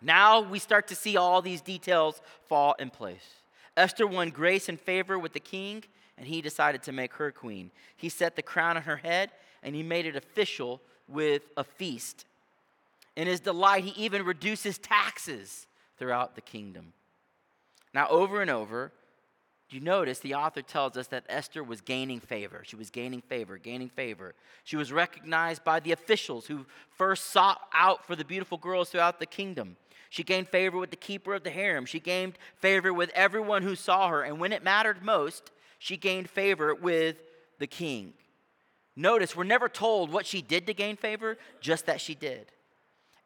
Now 0.00 0.40
we 0.40 0.58
start 0.58 0.86
to 0.88 0.94
see 0.94 1.16
all 1.16 1.42
these 1.42 1.60
details 1.60 2.20
fall 2.48 2.74
in 2.78 2.90
place. 2.90 3.34
Esther 3.76 4.06
won 4.06 4.30
grace 4.30 4.68
and 4.68 4.80
favor 4.80 5.18
with 5.18 5.32
the 5.32 5.40
king, 5.40 5.84
and 6.16 6.26
he 6.26 6.40
decided 6.40 6.82
to 6.84 6.92
make 6.92 7.14
her 7.14 7.30
queen. 7.30 7.70
He 7.96 8.08
set 8.08 8.36
the 8.36 8.42
crown 8.42 8.76
on 8.76 8.84
her 8.84 8.96
head, 8.96 9.32
and 9.62 9.74
he 9.74 9.82
made 9.82 10.06
it 10.06 10.16
official 10.16 10.80
with 11.08 11.42
a 11.56 11.64
feast. 11.64 12.24
In 13.16 13.26
his 13.26 13.40
delight, 13.40 13.84
he 13.84 14.04
even 14.04 14.24
reduces 14.24 14.78
taxes 14.78 15.66
throughout 15.98 16.34
the 16.34 16.42
kingdom. 16.42 16.92
Now, 17.94 18.08
over 18.08 18.42
and 18.42 18.50
over, 18.50 18.92
you 19.70 19.80
notice 19.80 20.20
the 20.20 20.34
author 20.34 20.62
tells 20.62 20.96
us 20.96 21.08
that 21.08 21.24
Esther 21.28 21.64
was 21.64 21.80
gaining 21.80 22.20
favor. 22.20 22.62
She 22.64 22.76
was 22.76 22.90
gaining 22.90 23.22
favor, 23.22 23.58
gaining 23.58 23.88
favor. 23.88 24.34
She 24.64 24.76
was 24.76 24.92
recognized 24.92 25.64
by 25.64 25.80
the 25.80 25.92
officials 25.92 26.46
who 26.46 26.66
first 26.90 27.26
sought 27.30 27.60
out 27.72 28.06
for 28.06 28.14
the 28.14 28.24
beautiful 28.24 28.58
girls 28.58 28.90
throughout 28.90 29.18
the 29.18 29.26
kingdom. 29.26 29.76
She 30.08 30.22
gained 30.22 30.48
favor 30.48 30.78
with 30.78 30.90
the 30.90 30.96
keeper 30.96 31.34
of 31.34 31.42
the 31.42 31.50
harem. 31.50 31.84
She 31.84 31.98
gained 31.98 32.38
favor 32.56 32.92
with 32.92 33.10
everyone 33.14 33.62
who 33.62 33.74
saw 33.74 34.08
her. 34.08 34.22
And 34.22 34.38
when 34.38 34.52
it 34.52 34.62
mattered 34.62 35.02
most, 35.02 35.50
she 35.78 35.96
gained 35.96 36.30
favor 36.30 36.74
with 36.74 37.16
the 37.58 37.66
king. 37.66 38.12
Notice, 38.94 39.34
we're 39.34 39.44
never 39.44 39.68
told 39.68 40.12
what 40.12 40.26
she 40.26 40.42
did 40.42 40.66
to 40.68 40.74
gain 40.74 40.96
favor, 40.96 41.38
just 41.60 41.86
that 41.86 42.00
she 42.00 42.14
did. 42.14 42.52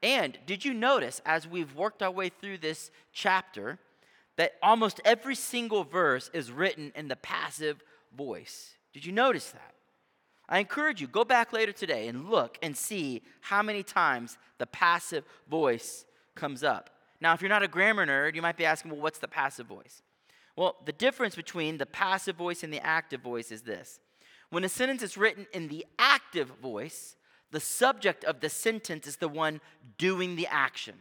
And 0.03 0.38
did 0.46 0.64
you 0.64 0.72
notice 0.72 1.20
as 1.26 1.46
we've 1.46 1.74
worked 1.74 2.03
our 2.03 2.11
way 2.11 2.30
through 2.30 2.59
this 2.59 2.90
chapter 3.12 3.78
that 4.36 4.55
almost 4.62 5.01
every 5.05 5.34
single 5.34 5.84
verse 5.84 6.30
is 6.32 6.51
written 6.51 6.92
in 6.94 7.09
the 7.09 7.16
passive 7.16 7.82
voice? 8.16 8.76
Did 8.92 9.05
you 9.05 9.12
notice 9.12 9.51
that? 9.51 9.74
I 10.48 10.59
encourage 10.59 11.01
you, 11.01 11.07
go 11.07 11.24
back 11.24 11.53
later 11.53 11.72
today 11.72 12.09
and 12.09 12.28
look 12.28 12.59
and 12.62 12.76
see 12.76 13.22
how 13.40 13.62
many 13.62 13.82
times 13.82 14.36
the 14.59 14.66
passive 14.66 15.24
voice 15.48 16.05
comes 16.34 16.64
up. 16.64 16.90
Now, 17.20 17.34
if 17.34 17.42
you're 17.42 17.51
not 17.51 17.62
a 17.62 17.68
grammar 17.68 18.07
nerd, 18.07 18.34
you 18.34 18.42
might 18.42 18.57
be 18.57 18.64
asking, 18.64 18.90
well, 18.90 19.01
what's 19.01 19.18
the 19.18 19.28
passive 19.28 19.66
voice? 19.66 20.03
Well, 20.57 20.76
the 20.84 20.92
difference 20.92 21.36
between 21.36 21.78
the 21.78 21.86
passive 21.86 22.36
voice 22.36 22.64
and 22.64 22.72
the 22.72 22.84
active 22.84 23.20
voice 23.20 23.53
is 23.53 23.62
this. 23.62 24.01
When 24.51 24.64
a 24.64 24.68
sentence 24.68 25.03
is 25.03 25.16
written 25.16 25.46
in 25.53 25.68
the 25.68 25.86
active 25.98 26.48
voice, 26.61 27.14
the 27.51 27.61
subject 27.61 28.24
of 28.24 28.40
the 28.40 28.48
sentence 28.48 29.07
is 29.07 29.16
the 29.16 29.28
one 29.28 29.61
doing 29.98 30.36
the 30.36 30.46
action. 30.46 30.94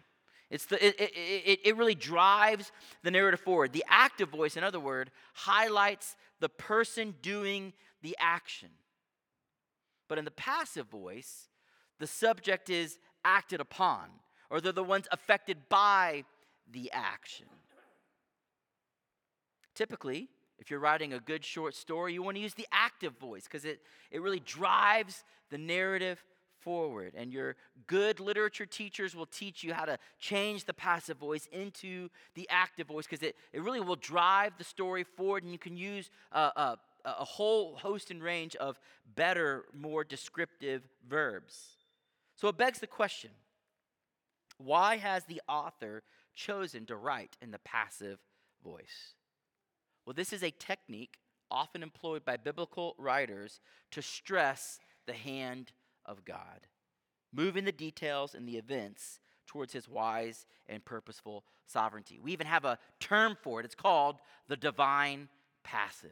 It's 0.50 0.66
the, 0.66 0.84
it, 0.84 1.00
it, 1.00 1.12
it, 1.16 1.60
it 1.64 1.78
really 1.78 1.96
drives 1.96 2.72
the 3.04 3.12
narrative 3.12 3.40
forward. 3.40 3.72
The 3.72 3.86
active 3.88 4.30
voice, 4.30 4.58
in 4.58 4.64
other 4.64 4.80
words, 4.80 5.12
highlights 5.34 6.16
the 6.40 6.50
person 6.50 7.14
doing 7.22 7.74
the 8.02 8.16
action. 8.20 8.70
But 10.08 10.18
in 10.18 10.26
the 10.26 10.32
passive 10.32 10.88
voice, 10.88 11.50
the 12.00 12.08
subject 12.08 12.70
is 12.70 12.98
acted 13.24 13.60
upon, 13.60 14.06
or 14.50 14.60
they're 14.60 14.72
the 14.72 14.84
ones 14.84 15.08
affected 15.12 15.58
by 15.70 16.24
the 16.72 16.90
action. 16.92 17.46
Typically, 19.76 20.30
if 20.58 20.72
you're 20.72 20.80
writing 20.80 21.14
a 21.14 21.20
good 21.20 21.46
short 21.46 21.76
story, 21.76 22.14
you 22.14 22.24
want 22.24 22.38
to 22.38 22.42
use 22.42 22.56
the 22.56 22.68
active 22.72 23.18
voice 23.20 23.44
because 23.44 23.66
it, 23.66 23.82
it 24.12 24.22
really 24.22 24.40
drives 24.40 25.24
the 25.52 25.58
narrative 25.58 26.24
forward. 26.62 27.14
And 27.16 27.32
your 27.32 27.56
good 27.88 28.20
literature 28.20 28.66
teachers 28.66 29.16
will 29.16 29.26
teach 29.26 29.64
you 29.64 29.74
how 29.74 29.86
to 29.86 29.98
change 30.20 30.66
the 30.66 30.74
passive 30.74 31.18
voice 31.18 31.48
into 31.52 32.10
the 32.36 32.48
active 32.50 32.88
voice 32.88 33.06
because 33.06 33.24
it, 33.24 33.36
it 33.54 33.62
really 33.62 33.80
will 33.80 33.96
drive 33.96 34.54
the 34.58 34.64
story 34.64 35.04
forward. 35.04 35.44
And 35.44 35.52
you 35.52 35.60
can 35.60 35.78
use 35.78 36.10
a, 36.32 36.40
a, 36.40 36.78
a 37.06 37.26
whole 37.26 37.76
host 37.76 38.12
and 38.12 38.22
range 38.22 38.56
of 38.58 38.80
better, 39.16 39.66
more 39.74 40.04
descriptive 40.04 40.88
verbs. 41.08 41.78
So 42.36 42.48
it 42.48 42.58
begs 42.58 42.80
the 42.80 42.88
question 42.88 43.32
why 44.58 44.98
has 44.98 45.24
the 45.24 45.42
author 45.48 46.04
chosen 46.36 46.86
to 46.86 46.96
write 46.96 47.38
in 47.42 47.52
the 47.52 47.60
passive 47.60 48.20
voice? 48.64 49.14
Well, 50.06 50.14
this 50.14 50.34
is 50.34 50.44
a 50.44 50.52
technique 50.52 51.18
often 51.52 51.82
employed 51.84 52.26
by 52.26 52.38
biblical 52.38 52.96
writers 52.98 53.60
to 53.92 54.02
stress 54.02 54.80
the 55.06 55.14
hand 55.14 55.72
of 56.10 56.26
God, 56.26 56.68
moving 57.32 57.64
the 57.64 57.72
details 57.72 58.34
and 58.34 58.50
the 58.50 58.58
events 58.58 59.20
towards 59.48 59.72
his 59.72 59.88
wise 59.88 60.46
and 60.68 60.84
purposeful 60.84 61.44
sovereignty. 61.66 62.20
We 62.22 62.34
even 62.34 62.48
have 62.48 62.66
a 62.66 62.80
term 63.00 63.38
for 63.42 63.60
it. 63.60 63.66
It's 63.66 63.76
called 63.76 64.18
the 64.48 64.58
divine 64.58 65.30
passive. 65.64 66.10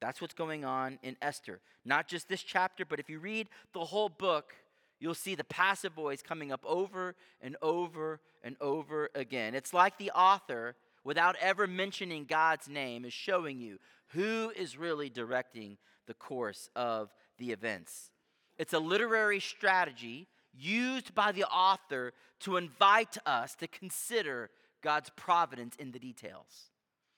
That's 0.00 0.20
what's 0.20 0.34
going 0.34 0.64
on 0.64 0.98
in 1.02 1.16
Esther. 1.20 1.60
Not 1.84 2.08
just 2.08 2.28
this 2.28 2.42
chapter, 2.42 2.84
but 2.84 3.00
if 3.00 3.10
you 3.10 3.18
read 3.18 3.48
the 3.72 3.84
whole 3.84 4.08
book, 4.08 4.54
you'll 4.98 5.14
see 5.14 5.34
the 5.34 5.44
passive 5.44 5.92
voice 5.92 6.22
coming 6.22 6.52
up 6.52 6.64
over 6.64 7.14
and 7.40 7.56
over 7.60 8.20
and 8.42 8.56
over 8.60 9.10
again. 9.14 9.54
It's 9.54 9.74
like 9.74 9.98
the 9.98 10.12
author, 10.12 10.76
without 11.04 11.36
ever 11.40 11.66
mentioning 11.66 12.24
God's 12.24 12.68
name, 12.68 13.04
is 13.04 13.12
showing 13.12 13.58
you 13.58 13.78
who 14.08 14.52
is 14.56 14.76
really 14.76 15.08
directing 15.08 15.76
the 16.06 16.14
course 16.14 16.68
of 16.76 17.12
the 17.38 17.50
events. 17.50 18.11
It's 18.58 18.72
a 18.72 18.78
literary 18.78 19.40
strategy 19.40 20.28
used 20.52 21.14
by 21.14 21.32
the 21.32 21.44
author 21.44 22.12
to 22.40 22.56
invite 22.56 23.16
us 23.24 23.54
to 23.56 23.66
consider 23.66 24.50
God's 24.82 25.10
providence 25.10 25.74
in 25.76 25.92
the 25.92 25.98
details. 25.98 26.70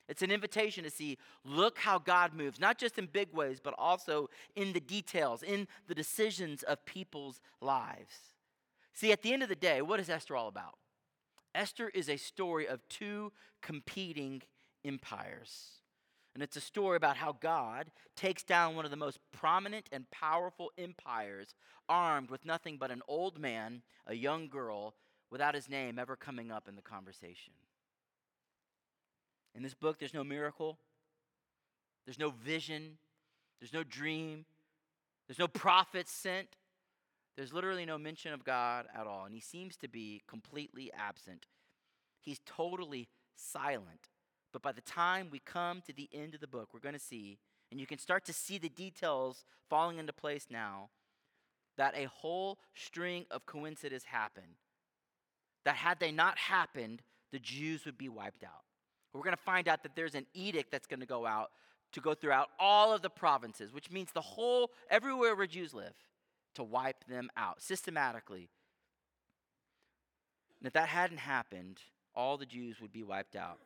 It's 0.09 0.23
an 0.23 0.31
invitation 0.31 0.85
to 0.85 0.91
see, 0.91 1.17
look 1.45 1.79
how 1.79 1.99
God 1.99 2.35
moves, 2.35 2.61
not 2.61 2.79
just 2.79 2.99
in 2.99 3.07
big 3.07 3.33
ways, 3.33 3.59
but 3.63 3.75
also 3.79 4.29
in 4.55 4.75
the 4.75 4.81
details, 4.81 5.43
in 5.43 5.67
the 5.89 5.95
decisions 5.95 6.63
of 6.63 6.85
people's 6.85 7.41
lives. 7.61 8.15
See, 8.93 9.13
at 9.13 9.23
the 9.23 9.33
end 9.33 9.43
of 9.43 9.49
the 9.49 9.57
day, 9.57 9.81
what 9.81 10.01
is 10.01 10.11
Esther 10.11 10.37
all 10.37 10.49
about? 10.49 10.77
Esther 11.55 11.89
is 11.89 12.09
a 12.09 12.17
story 12.17 12.69
of 12.69 12.87
two 12.89 13.33
competing 13.63 14.43
empires. 14.85 15.79
And 16.35 16.43
it's 16.43 16.57
a 16.57 16.61
story 16.61 16.97
about 16.97 17.17
how 17.17 17.37
God 17.41 17.91
takes 18.17 18.43
down 18.43 18.75
one 18.75 18.85
of 18.85 18.91
the 18.91 18.97
most 18.97 19.19
prominent 19.33 19.89
and 19.93 20.11
powerful 20.11 20.73
empires, 20.77 21.55
armed 21.89 22.31
with 22.31 22.45
nothing 22.45 22.77
but 22.77 22.91
an 22.91 23.03
old 23.07 23.39
man, 23.39 23.83
a 24.07 24.15
young 24.15 24.49
girl, 24.49 24.95
without 25.31 25.55
his 25.55 25.69
name 25.69 25.99
ever 25.99 26.17
coming 26.17 26.51
up 26.51 26.69
in 26.69 26.77
the 26.77 26.83
conversation. 26.83 27.53
In 29.55 29.63
this 29.63 29.75
book, 29.75 29.99
there's 29.99 30.15
no 30.15 30.25
miracle, 30.25 30.79
there's 32.05 32.19
no 32.19 32.31
vision, 32.31 32.99
there's 33.61 33.73
no 33.73 33.85
dream, 33.85 34.45
there's 35.27 35.39
no 35.39 35.49
prophet 35.49 36.09
sent. 36.09 36.57
There's 37.37 37.53
literally 37.53 37.85
no 37.85 37.99
mention 37.99 38.33
of 38.33 38.45
God 38.45 38.87
at 38.95 39.07
all, 39.07 39.25
and 39.25 39.35
he 39.35 39.41
seems 39.41 39.77
to 39.79 39.89
be 39.89 40.23
completely 40.29 40.93
absent. 40.97 41.47
He's 42.21 42.41
totally 42.47 43.09
silent. 43.35 44.09
But 44.55 44.63
by 44.63 44.71
the 44.71 44.81
time 44.83 45.31
we 45.33 45.41
come 45.41 45.83
to 45.85 45.93
the 45.93 46.09
end 46.15 46.33
of 46.37 46.41
the 46.41 46.47
book, 46.47 46.69
we're 46.73 46.79
going 46.79 46.95
to 46.95 47.01
see, 47.01 47.39
and 47.73 47.81
you 47.81 47.89
can 47.89 47.99
start 47.99 48.25
to 48.27 48.33
see 48.33 48.57
the 48.57 48.69
details 48.69 49.45
falling 49.69 49.99
into 49.99 50.13
place 50.13 50.47
now, 50.49 50.91
that 51.77 51.97
a 51.97 52.05
whole 52.05 52.61
string 52.73 53.27
of 53.33 53.47
coincidences 53.47 54.05
happen. 54.05 54.45
That 55.65 55.75
had 55.75 55.99
they 55.99 56.13
not 56.13 56.39
happened, 56.39 57.03
the 57.33 57.41
Jews 57.41 57.85
would 57.85 57.99
be 57.99 58.09
wiped 58.09 58.45
out. 58.45 58.63
We're 59.13 59.25
going 59.25 59.37
to 59.37 59.43
find 59.43 59.67
out 59.67 59.83
that 59.83 59.97
there's 59.97 60.15
an 60.15 60.27
edict 60.35 60.71
that's 60.71 60.87
going 60.87 61.01
to 61.01 61.07
go 61.07 61.27
out 61.27 61.51
to 61.91 62.01
go 62.01 62.15
throughout 62.15 62.51
all 62.61 62.93
of 62.93 63.03
the 63.03 63.11
provinces, 63.11 63.73
which 63.73 63.91
means 63.91 64.13
the 64.13 64.21
whole, 64.21 64.71
everywhere 64.89 65.35
where 65.35 65.49
Jews 65.49 65.75
live, 65.75 65.97
to 66.55 66.63
wipe 66.63 67.05
them 67.09 67.29
out 67.37 67.61
systematically. 67.61 68.51
And 70.61 70.69
if 70.69 70.73
that 70.75 70.89
hadn't 70.89 71.19
happened, 71.19 71.81
all 72.15 72.37
the 72.37 72.47
Jews 72.47 72.81
would 72.81 72.93
be 72.93 73.03
wiped 73.03 73.35
out. 73.35 73.59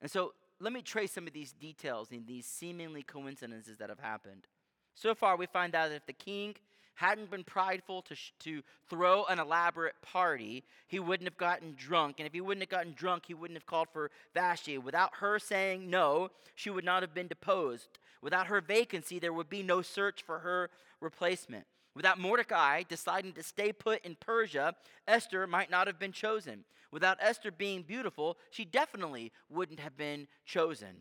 And 0.00 0.10
so 0.10 0.32
let 0.60 0.72
me 0.72 0.82
trace 0.82 1.12
some 1.12 1.26
of 1.26 1.32
these 1.32 1.52
details 1.52 2.10
in 2.10 2.24
these 2.26 2.46
seemingly 2.46 3.02
coincidences 3.02 3.78
that 3.78 3.88
have 3.88 4.00
happened. 4.00 4.46
So 4.94 5.14
far, 5.14 5.36
we 5.36 5.46
find 5.46 5.74
out 5.74 5.90
that 5.90 5.96
if 5.96 6.06
the 6.06 6.12
king 6.12 6.54
hadn't 6.94 7.30
been 7.30 7.44
prideful 7.44 8.00
to, 8.02 8.14
sh- 8.14 8.32
to 8.40 8.62
throw 8.88 9.24
an 9.26 9.38
elaborate 9.38 9.94
party, 10.00 10.64
he 10.86 10.98
wouldn't 10.98 11.28
have 11.28 11.36
gotten 11.36 11.74
drunk. 11.76 12.16
And 12.18 12.26
if 12.26 12.32
he 12.32 12.40
wouldn't 12.40 12.62
have 12.62 12.70
gotten 12.70 12.94
drunk, 12.94 13.24
he 13.26 13.34
wouldn't 13.34 13.58
have 13.58 13.66
called 13.66 13.88
for 13.92 14.10
Vashti. 14.34 14.78
Without 14.78 15.16
her 15.16 15.38
saying 15.38 15.90
no, 15.90 16.30
she 16.54 16.70
would 16.70 16.84
not 16.84 17.02
have 17.02 17.12
been 17.12 17.28
deposed. 17.28 17.98
Without 18.22 18.46
her 18.46 18.62
vacancy, 18.62 19.18
there 19.18 19.32
would 19.32 19.50
be 19.50 19.62
no 19.62 19.82
search 19.82 20.22
for 20.22 20.38
her 20.38 20.70
replacement. 21.00 21.66
Without 21.96 22.18
Mordecai 22.18 22.82
deciding 22.82 23.32
to 23.32 23.42
stay 23.42 23.72
put 23.72 24.04
in 24.04 24.16
Persia, 24.16 24.74
Esther 25.08 25.46
might 25.46 25.70
not 25.70 25.86
have 25.86 25.98
been 25.98 26.12
chosen. 26.12 26.64
Without 26.92 27.16
Esther 27.22 27.50
being 27.50 27.82
beautiful, 27.82 28.36
she 28.50 28.66
definitely 28.66 29.32
wouldn't 29.48 29.80
have 29.80 29.96
been 29.96 30.28
chosen. 30.44 30.96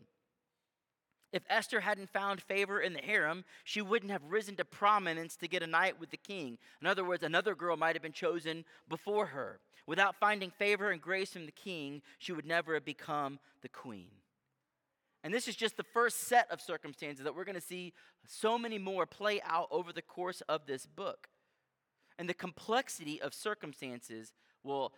If 1.33 1.43
Esther 1.49 1.81
hadn't 1.81 2.11
found 2.11 2.41
favor 2.41 2.79
in 2.79 2.93
the 2.93 3.01
harem, 3.01 3.43
she 3.65 3.81
wouldn't 3.81 4.11
have 4.11 4.23
risen 4.23 4.55
to 4.55 4.63
prominence 4.63 5.35
to 5.37 5.49
get 5.49 5.61
a 5.61 5.67
night 5.67 5.99
with 5.99 6.11
the 6.11 6.17
king. 6.17 6.57
In 6.79 6.87
other 6.87 7.03
words, 7.03 7.23
another 7.23 7.55
girl 7.55 7.75
might 7.75 7.97
have 7.97 8.03
been 8.03 8.13
chosen 8.13 8.63
before 8.87 9.25
her. 9.25 9.59
Without 9.85 10.15
finding 10.15 10.49
favor 10.49 10.91
and 10.91 11.01
grace 11.01 11.33
from 11.33 11.45
the 11.45 11.51
king, 11.51 12.01
she 12.19 12.31
would 12.31 12.45
never 12.45 12.73
have 12.73 12.85
become 12.85 13.37
the 13.61 13.69
queen. 13.69 14.11
And 15.25 15.33
this 15.33 15.47
is 15.47 15.55
just 15.55 15.75
the 15.75 15.83
first 15.83 16.27
set 16.27 16.51
of 16.51 16.61
circumstances 16.61 17.23
that 17.23 17.35
we're 17.35 17.45
going 17.45 17.55
to 17.55 17.61
see 17.61 17.93
so 18.27 18.59
many 18.59 18.77
more 18.77 19.07
play 19.07 19.41
out 19.43 19.67
over 19.71 19.91
the 19.91 20.03
course 20.03 20.41
of 20.41 20.67
this 20.67 20.85
book. 20.85 21.29
And 22.19 22.29
the 22.29 22.35
complexity 22.35 23.19
of 23.19 23.33
circumstances 23.33 24.33
will 24.63 24.93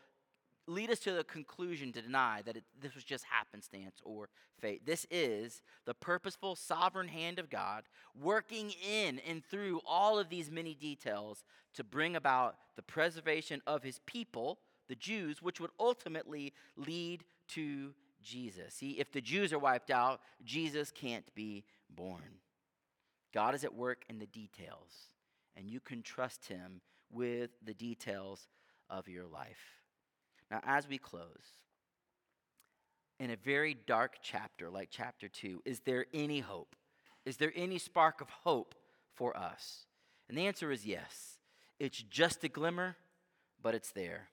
lead 0.68 0.90
us 0.90 1.00
to 1.00 1.14
the 1.14 1.24
conclusion 1.24 1.94
to 1.94 2.02
deny 2.02 2.42
that 2.46 2.58
it, 2.58 2.66
this 2.78 2.94
was 2.94 3.06
just 3.06 3.24
happenstance 3.24 4.02
or 4.04 4.28
fate. 4.60 4.86
This 4.86 5.08
is 5.10 5.62
the 5.86 5.94
purposeful, 5.94 6.58
sovereign 6.58 7.08
hand 7.08 7.40
of 7.40 7.50
God 7.50 7.84
working 8.14 8.74
in 8.86 9.20
and 9.20 9.46
through 9.46 9.80
all 9.88 10.20
of 10.20 10.28
these 10.28 10.52
many 10.52 10.74
details 10.74 11.46
to 11.76 11.86
bring 11.86 12.18
about 12.18 12.58
the 12.76 12.82
preservation 12.82 13.62
of 13.66 13.82
his 13.82 14.02
people, 14.06 14.60
the 14.90 14.96
Jews, 14.96 15.42
which 15.42 15.62
would 15.62 15.72
ultimately 15.80 16.52
lead 16.76 17.24
to 17.50 17.94
Jesus. 18.28 18.74
See, 18.74 18.92
if 18.92 19.12
the 19.12 19.22
Jews 19.22 19.54
are 19.54 19.60
wiped 19.60 19.90
out, 19.90 20.22
Jesus 20.44 20.92
can't 20.92 21.26
be 21.34 21.64
born. 21.90 22.42
God 23.34 23.56
is 23.56 23.64
at 23.64 23.74
work 23.74 24.04
in 24.10 24.20
the 24.20 24.26
details, 24.28 25.12
and 25.56 25.70
you 25.70 25.80
can 25.80 26.02
trust 26.02 26.48
him 26.48 26.82
with 27.12 27.52
the 27.64 27.74
details 27.74 28.48
of 28.90 29.08
your 29.08 29.26
life. 29.26 29.82
Now, 30.52 30.62
as 30.64 30.88
we 30.88 30.98
close, 30.98 31.24
in 33.20 33.32
a 33.32 33.36
very 33.36 33.76
dark 33.88 34.18
chapter 34.22 34.70
like 34.70 34.90
chapter 34.92 35.28
2, 35.28 35.64
is 35.66 35.80
there 35.82 36.06
any 36.14 36.40
hope? 36.40 36.76
Is 37.26 37.38
there 37.38 37.52
any 37.56 37.78
spark 37.78 38.22
of 38.22 38.30
hope 38.30 38.76
for 39.16 39.36
us? 39.36 39.86
And 40.30 40.38
the 40.38 40.48
answer 40.48 40.72
is 40.72 40.86
yes. 40.86 41.38
It's 41.80 42.02
just 42.02 42.44
a 42.44 42.50
glimmer, 42.50 42.96
but 43.62 43.76
it's 43.76 43.92
there. 43.92 44.30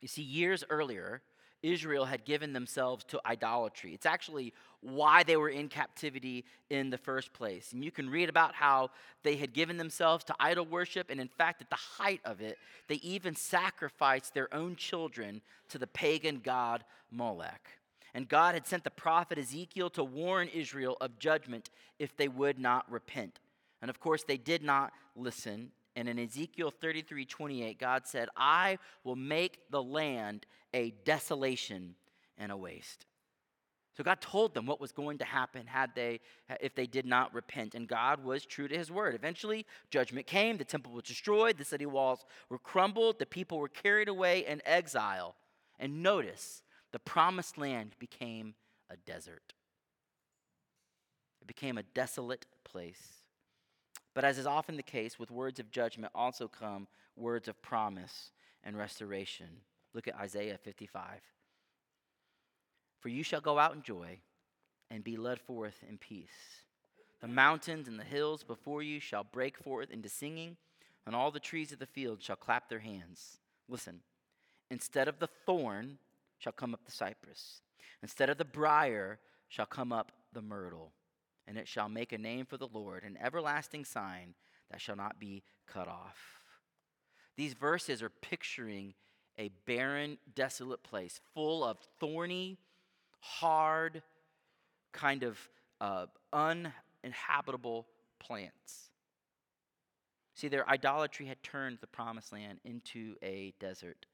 You 0.00 0.08
see, 0.08 0.22
years 0.22 0.64
earlier, 0.68 1.22
Israel 1.62 2.04
had 2.04 2.24
given 2.24 2.52
themselves 2.52 3.04
to 3.04 3.20
idolatry. 3.24 3.94
It's 3.94 4.06
actually 4.06 4.52
why 4.80 5.22
they 5.22 5.36
were 5.36 5.48
in 5.48 5.68
captivity 5.68 6.44
in 6.70 6.90
the 6.90 6.98
first 6.98 7.32
place. 7.32 7.72
And 7.72 7.84
you 7.84 7.90
can 7.90 8.10
read 8.10 8.28
about 8.28 8.54
how 8.54 8.90
they 9.22 9.36
had 9.36 9.52
given 9.52 9.76
themselves 9.76 10.24
to 10.24 10.34
idol 10.40 10.64
worship. 10.64 11.08
And 11.08 11.20
in 11.20 11.28
fact, 11.28 11.62
at 11.62 11.70
the 11.70 11.76
height 11.76 12.20
of 12.24 12.40
it, 12.40 12.58
they 12.88 12.96
even 12.96 13.36
sacrificed 13.36 14.34
their 14.34 14.52
own 14.52 14.74
children 14.76 15.40
to 15.68 15.78
the 15.78 15.86
pagan 15.86 16.40
god 16.42 16.84
Molech. 17.10 17.78
And 18.14 18.28
God 18.28 18.54
had 18.54 18.66
sent 18.66 18.84
the 18.84 18.90
prophet 18.90 19.38
Ezekiel 19.38 19.90
to 19.90 20.04
warn 20.04 20.48
Israel 20.48 20.96
of 21.00 21.18
judgment 21.18 21.70
if 21.98 22.16
they 22.16 22.28
would 22.28 22.58
not 22.58 22.90
repent. 22.90 23.38
And 23.80 23.88
of 23.88 24.00
course, 24.00 24.24
they 24.24 24.36
did 24.36 24.62
not 24.62 24.92
listen. 25.16 25.70
And 25.94 26.08
in 26.08 26.18
Ezekiel 26.18 26.70
33 26.70 27.26
28, 27.26 27.78
God 27.78 28.06
said, 28.06 28.28
I 28.36 28.78
will 29.04 29.16
make 29.16 29.60
the 29.70 29.82
land 29.82 30.46
a 30.72 30.94
desolation 31.04 31.94
and 32.38 32.50
a 32.50 32.56
waste. 32.56 33.06
So 33.94 34.02
God 34.02 34.22
told 34.22 34.54
them 34.54 34.64
what 34.64 34.80
was 34.80 34.90
going 34.90 35.18
to 35.18 35.24
happen 35.24 35.66
had 35.66 35.94
they 35.94 36.20
if 36.60 36.74
they 36.74 36.86
did 36.86 37.04
not 37.04 37.34
repent 37.34 37.74
and 37.74 37.86
God 37.86 38.24
was 38.24 38.46
true 38.46 38.66
to 38.66 38.76
his 38.76 38.90
word. 38.90 39.14
Eventually 39.14 39.66
judgment 39.90 40.26
came, 40.26 40.56
the 40.56 40.64
temple 40.64 40.92
was 40.92 41.04
destroyed, 41.04 41.58
the 41.58 41.64
city 41.64 41.84
walls 41.84 42.24
were 42.48 42.58
crumbled, 42.58 43.18
the 43.18 43.26
people 43.26 43.58
were 43.58 43.68
carried 43.68 44.08
away 44.08 44.46
in 44.46 44.62
exile. 44.64 45.34
And 45.78 46.02
notice, 46.02 46.62
the 46.92 46.98
promised 46.98 47.58
land 47.58 47.96
became 47.98 48.54
a 48.88 48.96
desert. 48.96 49.52
It 51.42 51.46
became 51.46 51.76
a 51.76 51.82
desolate 51.82 52.46
place. 52.64 53.21
But 54.14 54.24
as 54.24 54.38
is 54.38 54.46
often 54.46 54.76
the 54.76 54.82
case 54.82 55.18
with 55.18 55.30
words 55.30 55.58
of 55.58 55.70
judgment 55.70 56.12
also 56.14 56.48
come 56.48 56.86
words 57.16 57.48
of 57.48 57.60
promise 57.62 58.30
and 58.62 58.76
restoration. 58.76 59.48
Look 59.94 60.08
at 60.08 60.16
Isaiah 60.16 60.58
55. 60.62 61.20
For 63.00 63.08
you 63.08 63.22
shall 63.22 63.40
go 63.40 63.58
out 63.58 63.74
in 63.74 63.82
joy 63.82 64.18
and 64.90 65.02
be 65.02 65.16
led 65.16 65.40
forth 65.40 65.82
in 65.88 65.98
peace. 65.98 66.62
The 67.20 67.28
mountains 67.28 67.88
and 67.88 67.98
the 67.98 68.04
hills 68.04 68.42
before 68.42 68.82
you 68.82 69.00
shall 69.00 69.24
break 69.24 69.56
forth 69.56 69.90
into 69.90 70.08
singing, 70.08 70.56
and 71.06 71.14
all 71.14 71.30
the 71.30 71.40
trees 71.40 71.72
of 71.72 71.78
the 71.78 71.86
field 71.86 72.22
shall 72.22 72.36
clap 72.36 72.68
their 72.68 72.80
hands. 72.80 73.38
Listen, 73.68 74.00
instead 74.70 75.08
of 75.08 75.18
the 75.18 75.28
thorn 75.46 75.98
shall 76.38 76.52
come 76.52 76.74
up 76.74 76.84
the 76.84 76.92
cypress, 76.92 77.60
instead 78.02 78.28
of 78.28 78.38
the 78.38 78.44
brier 78.44 79.18
shall 79.48 79.66
come 79.66 79.92
up 79.92 80.12
the 80.32 80.42
myrtle, 80.42 80.92
and 81.46 81.56
it 81.56 81.68
shall 81.68 81.88
make 81.88 82.12
a 82.12 82.18
name 82.18 82.46
for 82.46 82.56
the 82.56 82.68
Lord, 82.72 83.04
an 83.04 83.18
everlasting 83.22 83.84
sign 83.84 84.34
that 84.70 84.80
shall 84.80 84.96
not 84.96 85.18
be 85.18 85.42
cut 85.66 85.88
off. 85.88 86.42
These 87.36 87.54
verses 87.54 88.02
are 88.02 88.10
picturing 88.10 88.94
a 89.38 89.50
barren, 89.66 90.18
desolate 90.34 90.82
place 90.82 91.20
full 91.34 91.64
of 91.64 91.78
thorny, 91.98 92.58
hard, 93.20 94.02
kind 94.92 95.22
of 95.22 95.38
uh, 95.80 96.06
uninhabitable 96.32 97.86
plants. 98.18 98.90
See, 100.34 100.48
their 100.48 100.68
idolatry 100.68 101.26
had 101.26 101.42
turned 101.42 101.78
the 101.80 101.86
promised 101.86 102.32
land 102.32 102.60
into 102.64 103.16
a 103.22 103.54
desert. 103.58 104.06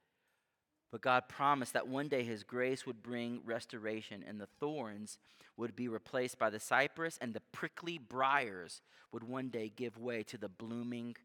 But 0.90 1.02
God 1.02 1.28
promised 1.28 1.74
that 1.74 1.88
one 1.88 2.08
day 2.08 2.22
His 2.22 2.42
grace 2.42 2.86
would 2.86 3.02
bring 3.02 3.40
restoration, 3.44 4.24
and 4.26 4.40
the 4.40 4.48
thorns 4.58 5.18
would 5.56 5.76
be 5.76 5.88
replaced 5.88 6.38
by 6.38 6.50
the 6.50 6.60
cypress, 6.60 7.18
and 7.20 7.34
the 7.34 7.42
prickly 7.52 7.98
briars 7.98 8.80
would 9.12 9.22
one 9.22 9.48
day 9.48 9.70
give 9.74 9.98
way 9.98 10.22
to 10.22 10.38
the 10.38 10.48
blooming 10.48 11.16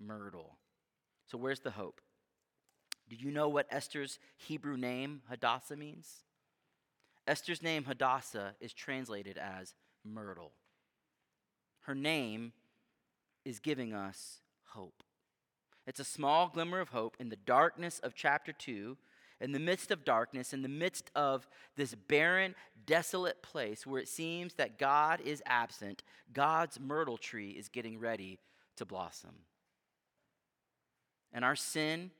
myrtle. 0.00 0.56
So, 1.26 1.36
where's 1.38 1.60
the 1.60 1.72
hope? 1.72 2.00
Do 3.08 3.16
you 3.16 3.30
know 3.30 3.48
what 3.48 3.66
Esther's 3.70 4.18
Hebrew 4.36 4.76
name, 4.76 5.22
Hadassah, 5.28 5.76
means? 5.76 6.24
Esther's 7.26 7.62
name, 7.62 7.84
Hadassah, 7.84 8.54
is 8.60 8.72
translated 8.72 9.38
as 9.38 9.74
myrtle. 10.04 10.52
Her 11.80 11.94
name 11.94 12.52
is 13.44 13.60
giving 13.60 13.94
us 13.94 14.40
hope. 14.68 15.02
It's 15.86 16.00
a 16.00 16.04
small 16.04 16.48
glimmer 16.48 16.80
of 16.80 16.90
hope 16.90 17.16
in 17.18 17.30
the 17.30 17.36
darkness 17.36 17.98
of 18.00 18.14
chapter 18.14 18.52
2, 18.52 18.96
in 19.40 19.52
the 19.52 19.58
midst 19.58 19.90
of 19.90 20.04
darkness, 20.04 20.52
in 20.52 20.62
the 20.62 20.68
midst 20.68 21.10
of 21.14 21.46
this 21.76 21.94
barren, 21.94 22.54
desolate 22.86 23.42
place 23.42 23.86
where 23.86 24.00
it 24.00 24.08
seems 24.08 24.54
that 24.54 24.78
God 24.78 25.20
is 25.20 25.42
absent. 25.46 26.02
God's 26.32 26.80
myrtle 26.80 27.18
tree 27.18 27.50
is 27.50 27.68
getting 27.68 27.98
ready 28.00 28.38
to 28.76 28.84
blossom. 28.84 29.34
And 31.32 31.44
our 31.44 31.56
sin 31.56 32.10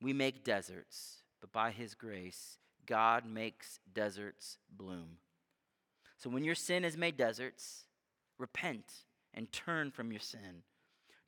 we 0.00 0.12
make 0.12 0.44
deserts, 0.44 1.22
but 1.40 1.52
by 1.52 1.70
His 1.70 1.94
grace, 1.94 2.58
God 2.86 3.26
makes 3.26 3.80
deserts 3.92 4.58
bloom. 4.74 5.18
So 6.16 6.30
when 6.30 6.44
your 6.44 6.54
sin 6.54 6.84
has 6.84 6.96
made 6.96 7.16
deserts, 7.16 7.84
repent 8.38 8.84
and 9.34 9.50
turn 9.52 9.90
from 9.90 10.10
your 10.10 10.20
sin. 10.20 10.62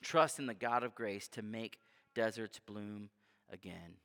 Trust 0.03 0.39
in 0.39 0.47
the 0.47 0.55
God 0.55 0.83
of 0.83 0.95
grace 0.95 1.28
to 1.28 1.43
make 1.43 1.78
deserts 2.14 2.59
bloom 2.59 3.11
again. 3.53 3.97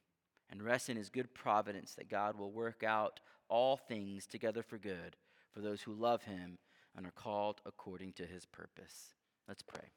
And 0.50 0.62
rest 0.62 0.89
in 0.89 0.98
His 0.98 1.10
good 1.10 1.34
providence 1.34 1.93
that 1.96 2.10
God 2.10 2.38
will 2.38 2.52
work 2.52 2.84
out 2.84 3.20
all 3.50 3.78
things 3.78 4.26
together 4.26 4.64
for 4.64 4.78
good 4.78 5.16
for 5.54 5.62
those 5.62 5.82
who 5.82 5.93
love 5.93 6.24
Him 6.24 6.58
and 6.96 7.06
are 7.06 7.12
called 7.12 7.62
according 7.66 8.14
to 8.14 8.26
His 8.26 8.46
purpose. 8.46 9.14
Let's 9.48 9.64
pray. 9.64 9.91